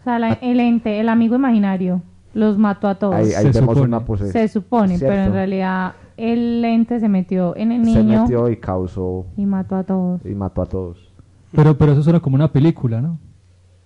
O 0.00 0.04
sea, 0.04 0.18
la- 0.18 0.32
el 0.34 0.60
ente, 0.60 1.00
el 1.00 1.08
amigo 1.08 1.34
imaginario, 1.36 2.02
los 2.34 2.58
mató 2.58 2.88
a 2.88 2.94
todos. 2.96 3.14
ahí, 3.14 3.26
ahí 3.32 3.52
Se 3.52 3.60
vemos 3.60 3.74
supone. 3.76 3.80
una 3.82 4.00
posesión. 4.04 4.32
se 4.32 4.48
supone, 4.48 4.98
pero 4.98 5.14
en 5.14 5.32
realidad 5.32 5.92
el 6.16 6.64
ente 6.64 7.00
se 7.00 7.08
metió 7.08 7.56
en 7.56 7.72
el 7.72 7.84
Se 7.84 8.02
niño 8.02 8.22
metió 8.22 8.48
y 8.50 8.56
causó 8.56 9.26
y 9.36 9.46
mató 9.46 9.76
a 9.76 9.84
todos. 9.84 10.20
y 10.24 10.34
mató 10.34 10.62
a 10.62 10.66
todos. 10.66 11.12
Pero, 11.52 11.76
pero 11.78 11.92
eso 11.92 12.02
suena 12.02 12.20
como 12.20 12.34
una 12.36 12.50
película, 12.52 13.00
¿no? 13.00 13.18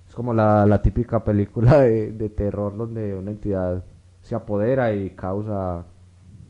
Es 0.09 0.15
como 0.15 0.33
la, 0.33 0.65
la 0.67 0.81
típica 0.81 1.23
película 1.23 1.79
de, 1.81 2.13
de 2.13 2.29
terror 2.31 2.77
donde 2.77 3.15
una 3.15 3.31
entidad 3.31 3.85
se 4.23 4.35
apodera 4.35 4.93
y 4.95 5.11
causa... 5.11 5.85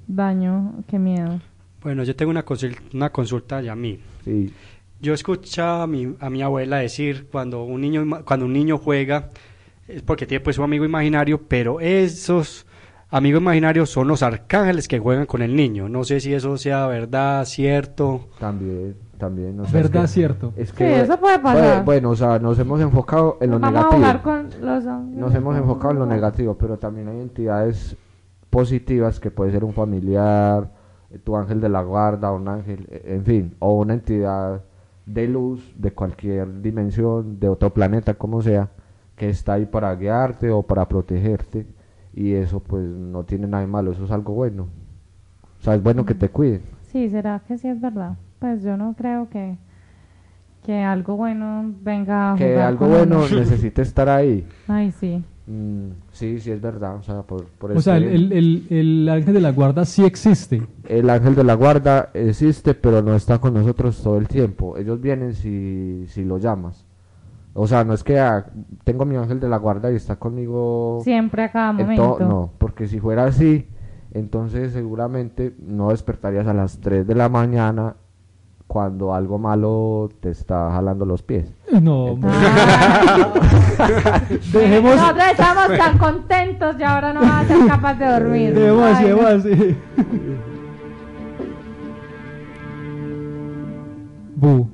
Daño, 0.09 0.73
qué 0.88 0.99
miedo. 0.99 1.38
Bueno, 1.83 2.03
yo 2.03 2.16
tengo 2.16 2.31
una, 2.31 2.44
consul- 2.44 2.77
una 2.94 3.11
consulta 3.11 3.61
ya 3.61 3.73
a 3.73 3.77
mí. 3.77 4.01
Sí, 4.25 4.53
Yo 5.01 5.14
escuchaba 5.14 5.85
a 5.85 5.87
mi, 5.87 6.16
a 6.18 6.29
mi 6.31 6.42
abuela 6.42 6.79
decir 6.79 7.29
cuando 7.31 7.62
un 7.62 7.81
niño 7.81 8.05
cuando 8.25 8.47
un 8.47 8.53
niño 8.53 8.79
juega 8.79 9.31
es 9.87 10.03
porque 10.03 10.27
tiene 10.27 10.42
pues 10.42 10.59
un 10.59 10.64
amigo 10.64 10.85
imaginario, 10.85 11.40
pero 11.47 11.79
esos 11.79 12.66
amigos 13.11 13.40
imaginarios 13.40 13.90
son 13.90 14.09
los 14.09 14.23
arcángeles 14.25 14.88
que 14.88 14.99
juegan 14.99 15.27
con 15.27 15.40
el 15.42 15.55
niño. 15.55 15.88
No 15.88 16.03
sé 16.05 16.18
si 16.21 16.35
eso 16.35 16.57
sea 16.59 16.87
verdad, 16.88 17.44
cierto. 17.44 18.29
también, 18.40 18.97
también. 19.18 19.57
no 19.57 19.66
sé, 19.66 19.73
Verdad, 19.73 20.05
es 20.05 20.11
que- 20.11 20.14
cierto. 20.14 20.53
Es 20.57 20.71
Sí, 20.71 20.77
que, 20.77 21.01
eso 21.03 21.18
puede 21.21 21.38
pasar. 21.38 21.62
Bueno, 21.62 21.85
bueno, 21.85 22.11
o 22.11 22.16
sea, 22.16 22.38
nos 22.40 22.59
hemos 22.59 22.81
enfocado 22.81 23.38
en 23.40 23.51
lo 23.53 23.61
Vamos 23.61 23.68
a 23.77 23.79
negativo. 23.79 24.01
jugar 24.01 24.23
con 24.23 24.66
los 24.66 24.85
Nos 24.85 25.35
hemos 25.35 25.57
enfocado 25.57 25.92
en 25.92 25.99
lo 26.01 26.07
negativo, 26.07 26.57
pero 26.59 26.77
también 26.77 27.07
hay 27.09 27.21
entidades 27.21 27.97
positivas 28.51 29.21
que 29.21 29.31
puede 29.31 29.53
ser 29.53 29.65
un 29.65 29.73
familiar, 29.73 30.71
eh, 31.11 31.19
tu 31.19 31.37
ángel 31.37 31.61
de 31.61 31.69
la 31.69 31.83
guarda, 31.83 32.33
un 32.33 32.49
ángel, 32.49 32.87
eh, 32.91 33.15
en 33.15 33.25
fin, 33.25 33.55
o 33.59 33.79
una 33.79 33.95
entidad 33.95 34.63
de 35.07 35.27
luz 35.27 35.75
de 35.77 35.93
cualquier 35.93 36.61
dimensión, 36.61 37.41
de 37.41 37.49
otro 37.49 37.73
planeta, 37.73 38.15
como 38.15 38.43
sea, 38.43 38.69
que 39.17 39.29
está 39.31 39.55
ahí 39.55 39.67
para 39.67 39.95
guiarte 39.95 40.51
o 40.51 40.63
para 40.63 40.87
protegerte. 40.89 41.67
Y 42.15 42.35
eso 42.35 42.61
pues 42.61 42.85
no 42.85 43.25
tiene 43.25 43.47
nada 43.47 43.63
de 43.63 43.69
malo, 43.69 43.93
eso 43.93 44.05
es 44.05 44.11
algo 44.11 44.35
bueno. 44.35 44.69
O 45.61 45.63
sea, 45.63 45.75
es 45.75 45.83
bueno 45.83 46.05
que 46.05 46.15
te 46.15 46.29
cuiden. 46.29 46.63
Sí, 46.83 47.09
¿será 47.11 47.41
que 47.47 47.59
sí 47.59 47.69
es 47.69 47.81
verdad? 47.81 48.17
Pues 48.39 48.63
yo 48.63 48.77
no 48.77 48.95
creo 48.97 49.29
que, 49.29 49.57
que 50.65 50.83
algo 50.83 51.17
bueno 51.17 51.73
venga 51.83 52.33
a 52.33 52.37
Que 52.37 52.53
jugar 52.53 52.67
algo 52.67 52.81
con 52.81 52.91
bueno 52.91 53.21
necesite 53.29 53.83
estar 53.83 54.09
ahí. 54.09 54.47
Ay, 54.69 54.91
sí. 54.93 55.25
Mm, 55.51 55.93
sí, 56.13 56.39
sí 56.41 56.51
es 56.51 56.61
verdad. 56.61 56.97
O 56.97 57.03
sea, 57.03 57.23
por, 57.23 57.47
por 57.47 57.73
O 57.73 57.81
sea, 57.81 57.97
el, 57.97 58.05
el- 58.05 58.33
el- 58.33 58.67
el 58.71 59.09
ángel 59.09 59.33
de 59.33 59.41
la 59.41 59.51
guarda 59.53 59.85
sí 59.87 60.05
existe. 60.05 60.63
El 60.87 61.09
ángel 61.09 61.35
de 61.35 61.43
la 61.45 61.55
guarda 61.55 62.11
existe, 62.13 62.75
pero 62.75 63.01
no 63.03 63.15
está 63.15 63.39
con 63.39 63.55
nosotros 63.55 64.03
todo 64.03 64.19
el 64.19 64.29
tiempo. 64.29 64.77
Ellos 64.77 65.01
vienen 65.01 65.35
si, 65.35 66.05
si 66.09 66.23
lo 66.25 66.37
llamas. 66.37 66.85
O 67.55 67.67
sea, 67.67 67.83
no 67.83 67.95
es 67.95 68.05
que 68.05 68.19
ah, 68.21 68.45
tengo 68.85 69.05
mi 69.07 69.17
ángel 69.17 69.41
de 69.41 69.49
la 69.49 69.57
guarda 69.57 69.91
y 69.91 69.97
está 69.97 70.17
conmigo 70.17 71.01
Siempre 71.03 71.45
a 71.45 71.51
cada 71.51 71.71
en 71.71 71.77
momento. 71.79 72.19
No, 72.21 72.53
porque 72.59 72.87
si 72.87 73.01
fuera 73.01 73.25
así, 73.25 73.67
entonces 74.13 74.73
seguramente 74.73 75.55
no 75.59 75.89
despertarías 75.91 76.47
a 76.47 76.53
las 76.55 76.79
3 76.79 77.07
de 77.07 77.15
la 77.15 77.29
mañana 77.31 77.97
cuando 78.69 79.15
algo 79.15 79.39
malo 79.39 80.11
te 80.21 80.31
está 80.31 80.71
jalando 80.71 81.07
los 81.07 81.23
pies. 81.23 81.53
No, 81.81 82.05
hombre. 82.05 82.31
Ah. 83.81 84.21
dejemos, 84.53 84.97
Nosotros 84.97 85.25
estamos 85.31 85.69
tan 85.79 85.99
contentos 85.99 86.75
y 86.81 86.83
ahora 86.83 87.13
no 87.13 87.21
vas 87.21 87.45
a 87.45 87.47
ser 87.47 87.67
capaz 87.69 87.95
de 87.95 88.07
dormir. 88.07 88.53
dejemos 88.55 88.83
así, 88.85 89.05
no. 89.05 89.09
dejemos 89.09 89.25
así. 89.47 89.77
Bu. 94.35 94.69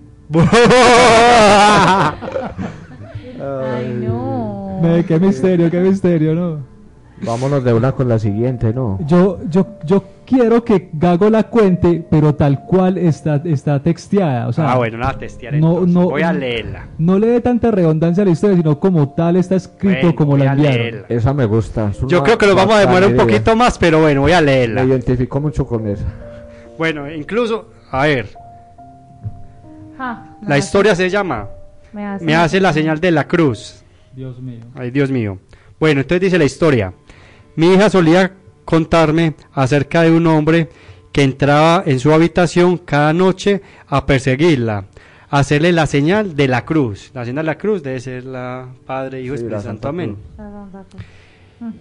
Ay, 3.40 3.98
no. 4.06 4.80
Qué 5.06 5.20
misterio, 5.20 5.70
qué 5.70 5.80
misterio, 5.80 6.34
¿no? 6.34 6.73
Vámonos 7.24 7.64
de 7.64 7.72
una 7.72 7.92
con 7.92 8.08
la 8.08 8.18
siguiente, 8.18 8.72
¿no? 8.72 8.98
Yo, 9.06 9.38
yo, 9.48 9.66
yo 9.84 10.04
quiero 10.26 10.64
que 10.64 10.90
Gago 10.92 11.30
la 11.30 11.44
cuente, 11.44 12.04
pero 12.10 12.34
tal 12.34 12.64
cual 12.64 12.98
está, 12.98 13.36
está 13.44 13.80
texteada. 13.82 14.48
O 14.48 14.52
sea, 14.52 14.72
ah, 14.72 14.76
bueno, 14.76 14.98
la 14.98 15.16
testearé. 15.18 15.60
no, 15.60 15.70
entonces. 15.72 15.94
no, 15.94 16.10
Voy 16.10 16.22
a 16.22 16.32
leerla. 16.32 16.88
No 16.98 17.18
le 17.18 17.26
dé 17.28 17.40
tanta 17.40 17.70
redundancia 17.70 18.22
a 18.22 18.26
la 18.26 18.32
historia, 18.32 18.56
sino 18.56 18.78
como 18.78 19.08
tal 19.10 19.36
está 19.36 19.56
escrito, 19.56 19.98
Bueno, 20.02 20.14
como 20.16 20.36
la 20.36 20.52
enviaron. 20.52 20.78
leerla. 20.78 21.06
Esa 21.08 21.32
me 21.34 21.44
gusta. 21.46 21.90
es 21.90 22.00
Yo 22.06 22.22
creo 22.22 22.36
que 22.38 22.46
lo 22.46 22.54
vamos 22.54 22.74
a 22.74 22.80
demorar 22.80 23.08
un 23.10 23.16
poquito 23.16 23.54
más, 23.56 23.78
pero 23.78 24.00
bueno, 24.00 24.20
voy 24.22 24.32
a 24.32 24.40
Me 24.40 24.46
leerla. 24.46 24.84
identifico 24.84 25.40
mucho 25.40 25.66
con 25.66 25.86
esa. 25.88 26.04
Bueno, 26.78 27.10
incluso, 27.10 27.70
a 27.90 28.04
ver, 28.06 28.28
Ah, 29.98 30.36
me 30.42 30.48
la 30.48 30.54
hace- 30.56 30.64
historia 30.66 30.94
se 30.94 31.08
llama 31.08 31.48
me 31.92 32.04
hace, 32.04 32.24
Me 32.24 32.34
hace 32.34 32.60
la 32.60 32.72
señal 32.72 32.98
de 33.00 33.10
la 33.12 33.28
cruz. 33.28 33.82
Dios 34.12 34.40
mío. 34.40 34.60
Ay, 34.74 34.90
Dios 34.90 35.10
mío. 35.10 35.38
Bueno, 35.78 36.00
entonces 36.00 36.20
dice 36.22 36.38
la 36.38 36.44
historia. 36.44 36.92
Mi 37.56 37.72
hija 37.72 37.90
solía 37.90 38.32
contarme 38.64 39.34
acerca 39.52 40.02
de 40.02 40.10
un 40.10 40.26
hombre 40.26 40.68
que 41.12 41.22
entraba 41.22 41.82
en 41.86 42.00
su 42.00 42.12
habitación 42.12 42.78
cada 42.78 43.12
noche 43.12 43.62
a 43.86 44.04
perseguirla, 44.04 44.86
a 45.30 45.38
hacerle 45.38 45.72
la 45.72 45.86
señal 45.86 46.34
de 46.34 46.48
la 46.48 46.64
cruz. 46.64 47.10
La 47.14 47.24
señal 47.24 47.44
de 47.44 47.52
la 47.52 47.58
cruz 47.58 47.82
debe 47.82 48.00
ser 48.00 48.24
la 48.24 48.66
Padre, 48.84 49.22
Hijo 49.22 49.34
y 49.34 49.38
Sí, 49.38 49.44
Espíritu 49.44 49.62
Santo. 49.62 49.88
Amén. 49.88 50.16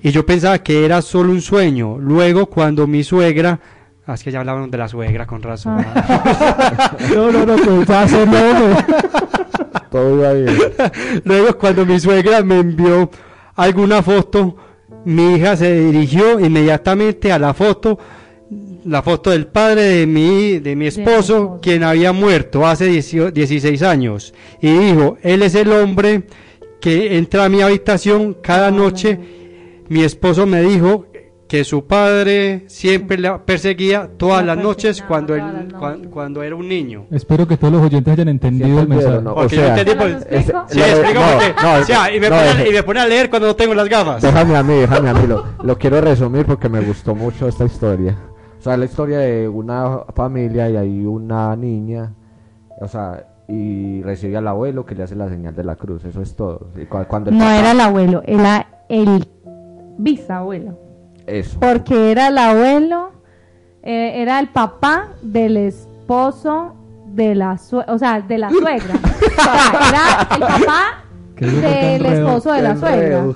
Y 0.01 0.11
yo 0.11 0.25
pensaba 0.25 0.59
que 0.59 0.85
era 0.85 1.01
solo 1.01 1.31
un 1.31 1.41
sueño. 1.41 1.97
Luego, 1.97 2.45
cuando 2.45 2.85
mi 2.85 3.03
suegra. 3.03 3.59
Ah, 4.05 4.13
es 4.13 4.23
que 4.23 4.31
ya 4.31 4.39
hablaban 4.41 4.69
de 4.69 4.77
la 4.77 4.87
suegra, 4.87 5.25
con 5.25 5.41
razón. 5.41 5.77
No, 7.15 7.31
no, 7.31 7.45
no, 7.45 7.55
pues 7.55 7.89
va 7.89 8.01
a 8.01 8.03
hacerlo, 8.03 8.37
hombre. 8.37 8.85
Todo 9.89 10.15
iba 10.15 10.33
bien. 10.33 10.57
Luego, 11.23 11.57
cuando 11.57 11.85
mi 11.85 11.99
suegra 11.99 12.43
me 12.43 12.59
envió 12.59 13.09
alguna 13.55 14.03
foto, 14.03 14.55
mi 15.05 15.35
hija 15.35 15.55
se 15.57 15.73
dirigió 15.79 16.39
inmediatamente 16.39 17.31
a 17.31 17.39
la 17.39 17.53
foto, 17.53 17.97
la 18.85 19.01
foto 19.01 19.31
del 19.31 19.47
padre 19.47 19.83
de 19.83 20.07
mi, 20.07 20.59
de 20.59 20.75
mi 20.75 20.87
esposo, 20.87 21.59
quien 21.61 21.83
había 21.83 22.11
muerto 22.11 22.65
hace 22.65 22.85
18 22.85 23.31
16 23.31 23.81
años, 23.83 24.33
y 24.61 24.71
dijo, 24.71 25.17
él 25.21 25.41
es 25.41 25.55
el 25.55 25.71
hombre 25.71 26.23
que 26.79 27.17
entra 27.17 27.45
a 27.45 27.49
mi 27.49 27.61
habitación 27.61 28.35
cada 28.41 28.69
noche. 28.69 29.17
Mi 29.87 30.03
esposo 30.03 30.45
me 30.45 30.61
dijo 30.61 31.05
que 31.53 31.63
su 31.63 31.85
padre 31.85 32.63
siempre 32.65 33.15
la 33.19 33.45
perseguía 33.45 34.09
todas 34.17 34.43
La 34.43 34.55
las 34.55 34.63
noches 34.63 35.03
cuando, 35.03 35.35
él, 35.35 35.41
las 35.41 35.65
cuan- 35.79 35.97
noches. 35.97 36.07
cuando 36.11 36.41
era 36.41 36.55
un 36.55 36.67
niño. 36.67 37.05
Espero 37.11 37.47
que 37.47 37.57
todos 37.57 37.71
los 37.73 37.83
oyentes 37.83 38.11
hayan 38.11 38.27
entendido 38.27 38.79
el 38.79 38.87
mensaje. 38.87 39.21
¿no? 39.21 39.33
O 39.33 39.35
Porque 39.35 39.57
yo 39.57 39.61
sea, 39.61 39.77
entendí, 39.77 39.91
¿Se 39.91 39.95
los 40.09 40.23
pues, 40.23 40.31
explico? 40.31 40.65
Sí, 40.67 40.79
No, 41.13 41.21
porque- 41.21 41.61
no, 41.61 41.73
o 41.75 41.83
sea, 41.83 42.11
y 42.15 42.19
me, 42.19 42.29
no, 42.31 42.35
pone 42.37 42.69
y 42.69 42.73
me 42.73 42.81
pone 42.81 42.99
a 43.01 43.05
leer 43.07 43.29
cuando 43.29 43.49
no 43.49 43.55
tengo 43.55 43.75
las 43.75 43.87
gafas. 43.87 44.23
Déjame 44.23 44.55
a 44.55 44.63
mí, 44.63 44.73
déjame 44.73 45.09
a 45.09 45.13
mí. 45.13 45.27
Lo, 45.27 45.45
lo 45.61 45.77
quiero 45.77 46.01
resumir 46.01 46.43
porque 46.47 46.69
me 46.69 46.81
gustó 46.81 47.13
mucho 47.13 47.47
esta 47.47 47.65
historia. 47.65 48.17
O 48.59 48.63
sea, 48.63 48.75
la 48.75 48.85
historia 48.85 49.19
de 49.19 49.47
una 49.47 49.99
familia 50.15 50.67
y 50.71 50.75
hay 50.75 51.05
una 51.05 51.55
niña. 51.55 52.13
O 52.81 52.87
sea, 52.87 53.27
y 53.47 54.01
recibe 54.01 54.37
al 54.37 54.47
abuelo 54.47 54.87
que 54.87 54.95
le 54.95 55.03
hace 55.03 55.15
la 55.15 55.29
señal 55.29 55.55
de 55.55 55.63
la 55.65 55.75
cruz. 55.75 56.03
Eso 56.03 56.19
es 56.23 56.35
todo. 56.35 56.69
Y 56.81 56.85
cu- 56.85 57.05
cuando 57.07 57.29
No 57.29 57.37
papá- 57.37 57.59
era 57.59 57.71
el 57.73 57.79
abuelo, 57.79 58.23
era 58.25 58.65
el 58.89 59.27
bisabuelo. 59.99 60.79
Eso. 61.27 61.59
Porque 61.59 62.11
era 62.11 62.27
el 62.27 62.37
abuelo, 62.37 63.11
eh, 63.81 64.21
era 64.21 64.39
el 64.39 64.49
papá 64.49 65.09
del 65.21 65.57
esposo 65.57 66.75
de 67.07 67.35
la 67.35 67.57
suegra, 67.57 67.93
o 67.93 67.97
sea, 67.99 68.21
de 68.21 68.37
la 68.37 68.49
suegra. 68.49 68.95
O 69.33 69.41
sea, 69.43 69.89
era 69.89 70.35
el 70.35 70.39
papá 70.39 71.03
del 71.39 72.05
esposo 72.05 72.51
de 72.53 72.61
la 72.61 72.75
suegra. 72.75 73.25
O 73.25 73.33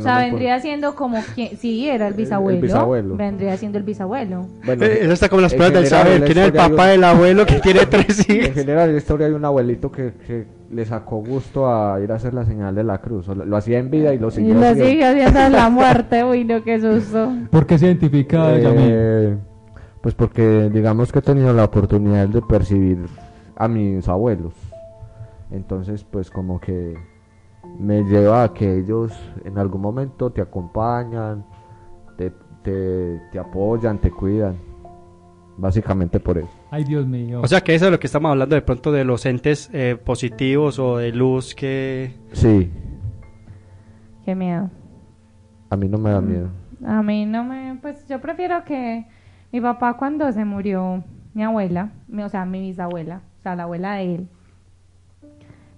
sea, 0.00 0.14
no 0.14 0.20
vendría 0.20 0.60
siendo 0.60 0.94
como 0.94 1.20
quien, 1.34 1.56
sí, 1.58 1.88
era 1.88 2.08
el 2.08 2.14
bisabuelo, 2.14 2.60
bisabuelo. 2.60 3.16
vendría 3.16 3.56
siendo 3.56 3.78
el 3.78 3.84
bisabuelo. 3.84 4.46
Bueno, 4.64 4.84
Eh, 4.84 4.98
Eso 5.02 5.12
está 5.12 5.28
como 5.28 5.42
las 5.42 5.52
en 5.52 5.58
pruebas 5.58 5.74
del 5.74 5.84
general, 5.84 6.04
saber. 6.06 6.20
la 6.20 6.26
¿Quién 6.26 6.38
es 6.38 6.44
el 6.44 6.48
historia 6.54 6.68
papá 6.76 6.84
de 6.86 6.92
del 6.92 7.04
abuelo 7.04 7.46
que 7.46 7.54
tiene 7.60 7.86
tres 7.86 8.28
En 8.28 8.36
hijos? 8.36 8.54
general, 8.54 8.88
en 8.88 8.94
la 8.94 8.98
historia 8.98 9.26
hay 9.26 9.32
un 9.32 9.44
abuelito 9.44 9.90
que, 9.90 10.12
que 10.26 10.46
le 10.72 10.84
sacó 10.86 11.18
gusto 11.18 11.68
a 11.72 12.00
ir 12.00 12.10
a 12.12 12.16
hacer 12.16 12.34
la 12.34 12.44
señal 12.44 12.74
de 12.74 12.84
la 12.84 12.98
cruz. 12.98 13.28
O 13.28 13.34
Lo, 13.34 13.44
lo 13.44 13.56
hacía 13.56 13.78
en 13.78 13.90
vida 13.90 14.12
y 14.14 14.18
lo 14.18 14.30
Y 14.30 14.30
siguió 14.30 14.54
lo 14.54 14.60
haciendo. 14.60 14.84
sigue 14.90 15.04
haciendo 15.04 15.40
en 15.40 15.52
la 15.52 15.68
muerte, 15.70 16.24
uy, 16.24 16.44
no, 16.44 16.62
qué 16.64 16.80
susto. 16.80 17.30
¿Por 17.50 17.66
qué 17.66 17.78
se 17.78 17.86
identifica? 17.86 18.54
Eh, 18.56 19.36
pues 20.00 20.14
porque 20.14 20.70
digamos 20.72 21.12
que 21.12 21.20
he 21.20 21.22
tenido 21.22 21.52
la 21.52 21.64
oportunidad 21.64 22.28
de 22.28 22.42
percibir 22.42 23.06
a 23.56 23.68
mis 23.68 24.08
abuelos. 24.08 24.54
Entonces, 25.50 26.04
pues 26.04 26.30
como 26.30 26.60
que 26.60 26.96
me 27.78 28.02
lleva 28.04 28.44
a 28.44 28.52
que 28.54 28.78
ellos 28.78 29.12
en 29.44 29.58
algún 29.58 29.82
momento 29.82 30.30
te 30.30 30.40
acompañan, 30.40 31.44
te, 32.16 32.32
te, 32.62 33.20
te 33.30 33.38
apoyan, 33.38 33.98
te 33.98 34.10
cuidan. 34.10 34.56
Básicamente 35.58 36.18
por 36.18 36.38
eso. 36.38 36.48
Ay, 36.74 36.84
Dios 36.84 37.06
mío. 37.06 37.42
O 37.42 37.46
sea, 37.46 37.60
que 37.60 37.74
eso 37.74 37.84
es 37.84 37.90
lo 37.92 38.00
que 38.00 38.06
estamos 38.06 38.30
hablando 38.30 38.54
de 38.54 38.62
pronto 38.62 38.90
de 38.92 39.04
los 39.04 39.26
entes 39.26 39.68
eh, 39.74 39.94
positivos 40.02 40.78
o 40.78 40.96
de 40.96 41.12
luz 41.12 41.54
que... 41.54 42.14
Sí. 42.32 42.70
Qué 44.24 44.34
miedo. 44.34 44.70
A 45.68 45.76
mí 45.76 45.86
no 45.86 45.98
me 45.98 46.10
da 46.10 46.20
Mm. 46.22 46.28
miedo. 46.28 46.48
A 46.86 47.02
mí 47.02 47.26
no 47.26 47.44
me, 47.44 47.78
pues 47.82 48.08
yo 48.08 48.20
prefiero 48.22 48.64
que 48.64 49.04
mi 49.52 49.60
papá 49.60 49.94
cuando 49.98 50.32
se 50.32 50.44
murió, 50.46 51.04
mi 51.34 51.42
abuela, 51.44 51.90
mi- 52.08 52.22
o 52.22 52.28
sea, 52.30 52.44
mi 52.46 52.60
bisabuela, 52.60 53.20
o 53.38 53.42
sea, 53.42 53.54
la 53.54 53.64
abuela 53.64 53.94
de 53.96 54.14
él, 54.14 54.28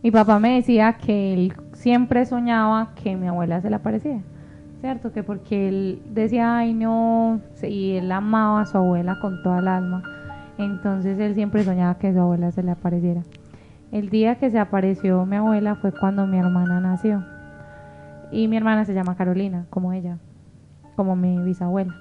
mi 0.03 0.11
papá 0.13 0.39
me 0.39 0.55
decía 0.55 0.93
que 0.95 1.35
él 1.35 1.53
siempre 1.73 2.25
soñaba 2.25 2.95
que 2.95 3.17
mi 3.17 3.27
abuela 3.27 3.61
se 3.61 3.69
le 3.69 3.77
aparecía, 3.77 4.21
¿cierto? 4.81 5.13
Que 5.13 5.23
porque 5.25 5.69
él 5.69 6.03
decía, 6.11 6.57
ay 6.59 6.73
no, 6.73 7.41
y 7.63 7.97
él 7.97 8.13
amaba 8.13 8.61
a 8.63 8.67
su 8.67 8.79
abuela 8.79 9.19
con 9.21 9.43
toda 9.43 9.59
el 9.59 9.69
alma, 9.69 10.03
entonces 10.59 11.19
él 11.19 11.35
siempre 11.35 11.65
soñaba 11.65 11.99
que 11.99 12.13
su 12.13 12.21
abuela 12.21 12.51
se 12.51 12.63
le 12.63 12.71
apareciera. 12.71 13.23
El 13.93 14.11
día 14.11 14.37
que 14.37 14.51
se 14.51 14.59
apareció 14.59 15.25
mi 15.27 15.37
abuela 15.37 15.77
fue 15.77 15.93
cuando 15.93 16.27
mi 16.27 16.39
hermana 16.39 16.81
nació. 16.81 17.25
Y 18.31 18.49
mi 18.49 18.57
hermana 18.57 18.85
se 18.85 18.95
llama 18.95 19.17
Carolina, 19.17 19.67
como 19.71 19.93
ella 19.93 20.19
como 20.95 21.17
mi 21.17 21.39
bisabuela. 21.39 21.95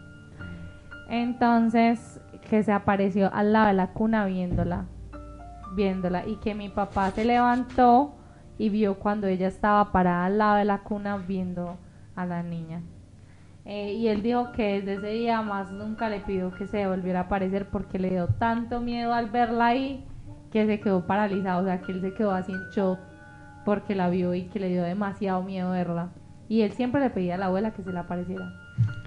Entonces, 1.09 2.19
que 2.49 2.63
se 2.63 2.71
apareció 2.71 3.33
al 3.33 3.53
lado 3.53 3.67
de 3.67 3.73
la 3.73 3.87
cuna 3.87 4.25
viéndola, 4.25 4.85
viéndola, 5.75 6.25
y 6.25 6.37
que 6.37 6.55
mi 6.55 6.69
papá 6.69 7.11
se 7.11 7.25
levantó 7.25 8.15
y 8.57 8.69
vio 8.69 8.99
cuando 8.99 9.27
ella 9.27 9.47
estaba 9.47 9.91
parada 9.91 10.25
al 10.25 10.37
lado 10.37 10.55
de 10.55 10.65
la 10.65 10.79
cuna 10.79 11.17
viendo 11.17 11.77
a 12.15 12.25
la 12.25 12.43
niña. 12.43 12.81
Eh, 13.65 13.93
y 13.93 14.07
él 14.09 14.21
dijo 14.21 14.51
que 14.51 14.81
desde 14.81 14.95
ese 14.95 15.07
día 15.07 15.41
más 15.41 15.71
nunca 15.71 16.09
le 16.09 16.19
pidió 16.19 16.51
que 16.51 16.67
se 16.67 16.85
volviera 16.85 17.19
a 17.19 17.23
aparecer 17.23 17.69
porque 17.69 17.97
le 17.97 18.09
dio 18.09 18.27
tanto 18.27 18.81
miedo 18.81 19.13
al 19.13 19.29
verla 19.29 19.67
ahí 19.67 20.03
que 20.51 20.65
se 20.65 20.79
quedó 20.81 21.07
paralizado, 21.07 21.61
o 21.61 21.65
sea, 21.65 21.81
que 21.81 21.93
él 21.93 22.01
se 22.01 22.13
quedó 22.13 22.31
así 22.31 22.51
en 22.51 22.61
shock 22.75 22.99
porque 23.65 23.95
la 23.95 24.09
vio 24.09 24.33
y 24.33 24.43
que 24.43 24.59
le 24.59 24.67
dio 24.69 24.83
demasiado 24.83 25.41
miedo 25.43 25.71
verla. 25.71 26.09
Y 26.49 26.61
él 26.61 26.73
siempre 26.73 26.99
le 27.01 27.09
pedía 27.09 27.35
a 27.35 27.37
la 27.37 27.45
abuela 27.45 27.71
que 27.71 27.81
se 27.81 27.93
le 27.93 27.99
apareciera. 27.99 28.53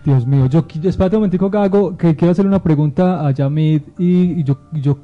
Dios 0.05 0.27
mío, 0.27 0.47
yo 0.47 0.65
espérate 0.85 1.17
un 1.17 1.21
momentico, 1.21 1.51
Gago, 1.51 1.97
que 1.97 2.17
quiero 2.17 2.33
hacerle 2.33 2.49
una 2.49 2.63
pregunta 2.63 3.27
a 3.27 3.31
Yamid 3.33 3.83
y, 3.99 4.41
y 4.41 4.45
yo, 4.45 4.61
yo 4.73 4.99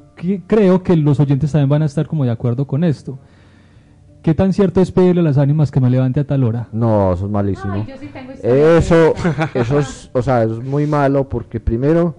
creo 0.47 0.81
que 0.81 0.95
los 0.95 1.19
oyentes 1.19 1.51
también 1.51 1.69
van 1.69 1.83
a 1.83 1.85
estar 1.85 2.07
como 2.07 2.25
de 2.25 2.31
acuerdo 2.31 2.65
con 2.65 2.83
esto. 2.83 3.19
¿Qué 4.23 4.33
tan 4.33 4.53
cierto 4.53 4.79
es 4.79 4.89
pedirle 4.89 5.19
a 5.19 5.23
las 5.25 5.37
ánimas 5.37 5.69
que 5.69 5.81
me 5.81 5.89
levante 5.89 6.21
a 6.21 6.23
tal 6.23 6.45
hora? 6.45 6.69
No, 6.71 7.11
eso 7.11 7.25
es 7.25 7.31
malísimo. 7.31 7.73
Ay, 7.73 7.85
yo 7.89 7.97
sí 7.97 8.07
tengo 8.07 8.31
historia 8.31 8.77
Eso, 8.77 9.13
eso 9.53 9.79
es, 9.79 10.09
o 10.13 10.21
sea, 10.21 10.43
es 10.43 10.63
muy 10.63 10.87
malo 10.87 11.27
porque 11.27 11.59
primero 11.59 12.15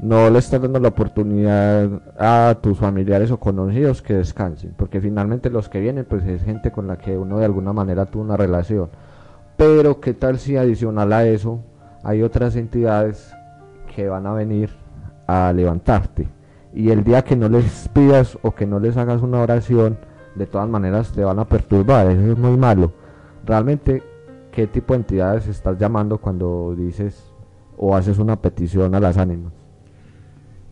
no 0.00 0.30
le 0.30 0.38
estás 0.38 0.62
dando 0.62 0.78
la 0.78 0.88
oportunidad 0.88 1.88
a 2.18 2.56
tus 2.62 2.78
familiares 2.78 3.32
o 3.32 3.40
conocidos 3.40 4.00
que 4.00 4.14
descansen, 4.14 4.74
porque 4.76 5.00
finalmente 5.00 5.50
los 5.50 5.68
que 5.68 5.80
vienen 5.80 6.06
pues 6.08 6.24
es 6.24 6.44
gente 6.44 6.70
con 6.70 6.86
la 6.86 6.98
que 6.98 7.18
uno 7.18 7.38
de 7.38 7.46
alguna 7.46 7.72
manera 7.72 8.06
tuvo 8.06 8.22
una 8.22 8.36
relación. 8.36 8.88
Pero 9.56 10.00
qué 10.00 10.14
tal 10.14 10.38
si 10.38 10.56
adicional 10.56 11.12
a 11.12 11.26
eso 11.26 11.64
hay 12.04 12.22
otras 12.22 12.54
entidades 12.54 13.34
que 13.94 14.08
van 14.08 14.26
a 14.26 14.32
venir 14.32 14.70
a 15.26 15.52
levantarte 15.52 16.28
y 16.72 16.90
el 16.90 17.02
día 17.02 17.22
que 17.22 17.34
no 17.34 17.48
les 17.48 17.88
pidas 17.88 18.38
o 18.42 18.54
que 18.54 18.66
no 18.66 18.78
les 18.78 18.96
hagas 18.96 19.22
una 19.22 19.40
oración, 19.40 19.98
de 20.34 20.46
todas 20.46 20.68
maneras 20.68 21.12
te 21.12 21.24
van 21.24 21.38
a 21.38 21.44
perturbar, 21.44 22.10
eso 22.10 22.32
es 22.32 22.38
muy 22.38 22.56
malo. 22.56 22.92
Realmente 23.44 24.02
qué 24.52 24.66
tipo 24.66 24.94
de 24.94 25.00
entidades 25.00 25.46
estás 25.46 25.78
llamando 25.78 26.18
cuando 26.18 26.74
dices 26.76 27.32
o 27.76 27.96
haces 27.96 28.18
una 28.18 28.36
petición 28.36 28.94
a 28.94 29.00
las 29.00 29.16
ánimas. 29.16 29.52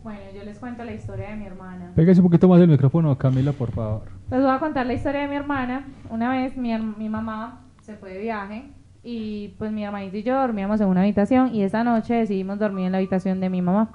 Bueno, 0.03 0.21
yo 0.35 0.45
les 0.45 0.59
cuento 0.59 0.85
la 0.85 0.93
historia 0.93 1.31
de 1.31 1.37
mi 1.37 1.47
hermana. 1.47 1.93
Pégase 1.95 2.21
un 2.21 2.27
poquito 2.27 2.49
más 2.49 2.61
el 2.61 2.69
micrófono, 2.69 3.17
Camila, 3.17 3.53
por 3.53 3.73
favor. 3.73 4.03
Les 4.31 4.41
voy 4.41 4.51
a 4.51 4.59
contar 4.59 4.87
la 4.87 4.95
historia 4.95 5.23
de 5.23 5.29
mi 5.29 5.37
hermana. 5.37 5.87
Una 6.11 6.31
vez 6.31 6.57
mi, 6.57 6.77
mi 6.79 7.09
mamá 7.09 7.65
se 7.81 7.97
fue 7.97 8.13
de 8.13 8.21
viaje 8.21 8.71
y 9.03 9.55
pues 9.59 9.73
mi 9.73 9.85
hermanito 9.85 10.17
y 10.17 10.23
yo 10.23 10.35
dormíamos 10.39 10.81
en 10.81 10.89
una 10.89 11.01
habitación 11.01 11.55
y 11.55 11.63
esa 11.63 11.85
noche 11.85 12.15
decidimos 12.15 12.59
dormir 12.59 12.87
en 12.87 12.93
la 12.93 12.99
habitación 12.99 13.41
de 13.41 13.49
mi 13.49 13.63
mamá 13.63 13.91